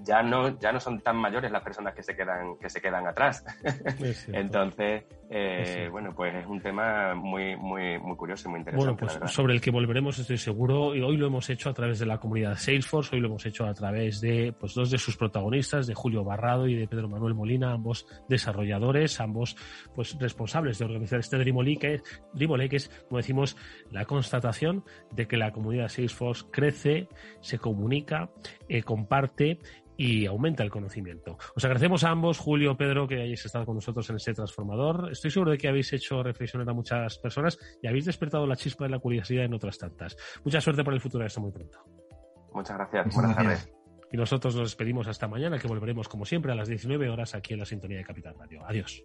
ya 0.02 0.22
no, 0.22 0.58
ya 0.58 0.72
no 0.72 0.80
son 0.80 1.00
tan 1.00 1.16
mayores 1.16 1.50
las 1.50 1.62
personas 1.62 1.94
que 1.94 2.02
se 2.02 2.16
quedan, 2.16 2.56
que 2.56 2.68
se 2.68 2.80
quedan 2.80 3.06
atrás. 3.06 3.44
Entonces, 4.32 5.04
eh, 5.32 5.88
bueno, 5.92 6.12
pues 6.12 6.34
es 6.34 6.46
un 6.46 6.60
tema 6.60 7.14
muy, 7.14 7.54
muy, 7.54 8.00
muy 8.00 8.16
curioso 8.16 8.48
y 8.48 8.50
muy 8.50 8.58
interesante. 8.58 9.04
Bueno, 9.04 9.18
pues 9.20 9.32
sobre 9.32 9.54
el 9.54 9.60
que 9.60 9.70
volveremos, 9.70 10.18
estoy 10.18 10.38
seguro. 10.38 10.92
Y 10.96 11.02
hoy 11.02 11.16
lo 11.16 11.28
hemos 11.28 11.48
hecho 11.50 11.70
a 11.70 11.72
través 11.72 12.00
de 12.00 12.06
la 12.06 12.18
comunidad 12.18 12.56
Salesforce, 12.56 13.14
hoy 13.14 13.20
lo 13.20 13.28
hemos 13.28 13.46
hecho 13.46 13.64
a 13.64 13.72
través 13.72 14.20
de 14.20 14.52
pues, 14.58 14.74
dos 14.74 14.90
de 14.90 14.98
sus 14.98 15.16
protagonistas, 15.16 15.86
de 15.86 15.94
Julio 15.94 16.24
Barrado 16.24 16.66
y 16.66 16.74
de 16.74 16.88
Pedro 16.88 17.08
Manuel 17.08 17.34
Molina, 17.34 17.72
ambos 17.72 18.08
desarrolladores, 18.28 19.20
ambos 19.20 19.56
pues 19.94 20.18
responsables 20.18 20.80
de 20.80 20.86
organizar 20.86 21.20
este 21.20 21.38
Dream 21.38 21.60
que, 21.78 22.02
que 22.68 22.76
es, 22.76 22.88
como 23.08 23.18
decimos, 23.18 23.56
la 23.92 24.06
constatación 24.06 24.84
de 25.12 25.28
que 25.28 25.36
la 25.36 25.52
comunidad 25.52 25.88
Salesforce 25.88 26.46
crece, 26.50 27.08
se 27.40 27.58
comunica, 27.58 28.30
eh, 28.68 28.82
comparte 28.82 29.58
y 30.00 30.24
aumenta 30.24 30.62
el 30.62 30.70
conocimiento. 30.70 31.36
Os 31.54 31.62
agradecemos 31.62 32.04
a 32.04 32.08
ambos, 32.08 32.38
Julio, 32.38 32.74
Pedro, 32.74 33.06
que 33.06 33.16
hayáis 33.16 33.44
estado 33.44 33.66
con 33.66 33.74
nosotros 33.74 34.08
en 34.08 34.16
este 34.16 34.32
transformador. 34.32 35.10
Estoy 35.20 35.32
seguro 35.32 35.50
de 35.50 35.58
que 35.58 35.68
habéis 35.68 35.92
hecho 35.92 36.22
reflexionar 36.22 36.66
a 36.70 36.72
muchas 36.72 37.18
personas 37.18 37.58
y 37.82 37.86
habéis 37.86 38.06
despertado 38.06 38.46
la 38.46 38.56
chispa 38.56 38.84
de 38.84 38.90
la 38.90 38.98
curiosidad 38.98 39.44
en 39.44 39.52
otras 39.52 39.76
tantas. 39.76 40.16
Mucha 40.44 40.62
suerte 40.62 40.82
por 40.82 40.94
el 40.94 41.00
futuro, 41.02 41.26
hasta 41.26 41.42
muy 41.42 41.52
pronto. 41.52 41.78
Muchas 42.54 42.78
gracias. 42.78 43.14
Buenas 43.14 43.36
tardes. 43.36 43.70
Y 44.10 44.16
nosotros 44.16 44.56
nos 44.56 44.70
despedimos 44.70 45.08
hasta 45.08 45.28
mañana, 45.28 45.58
que 45.58 45.68
volveremos 45.68 46.08
como 46.08 46.24
siempre 46.24 46.52
a 46.52 46.54
las 46.54 46.68
19 46.68 47.10
horas 47.10 47.34
aquí 47.34 47.52
en 47.52 47.58
la 47.58 47.66
sintonía 47.66 47.98
de 47.98 48.04
Capital 48.04 48.34
Radio. 48.38 48.64
Adiós. 48.64 49.04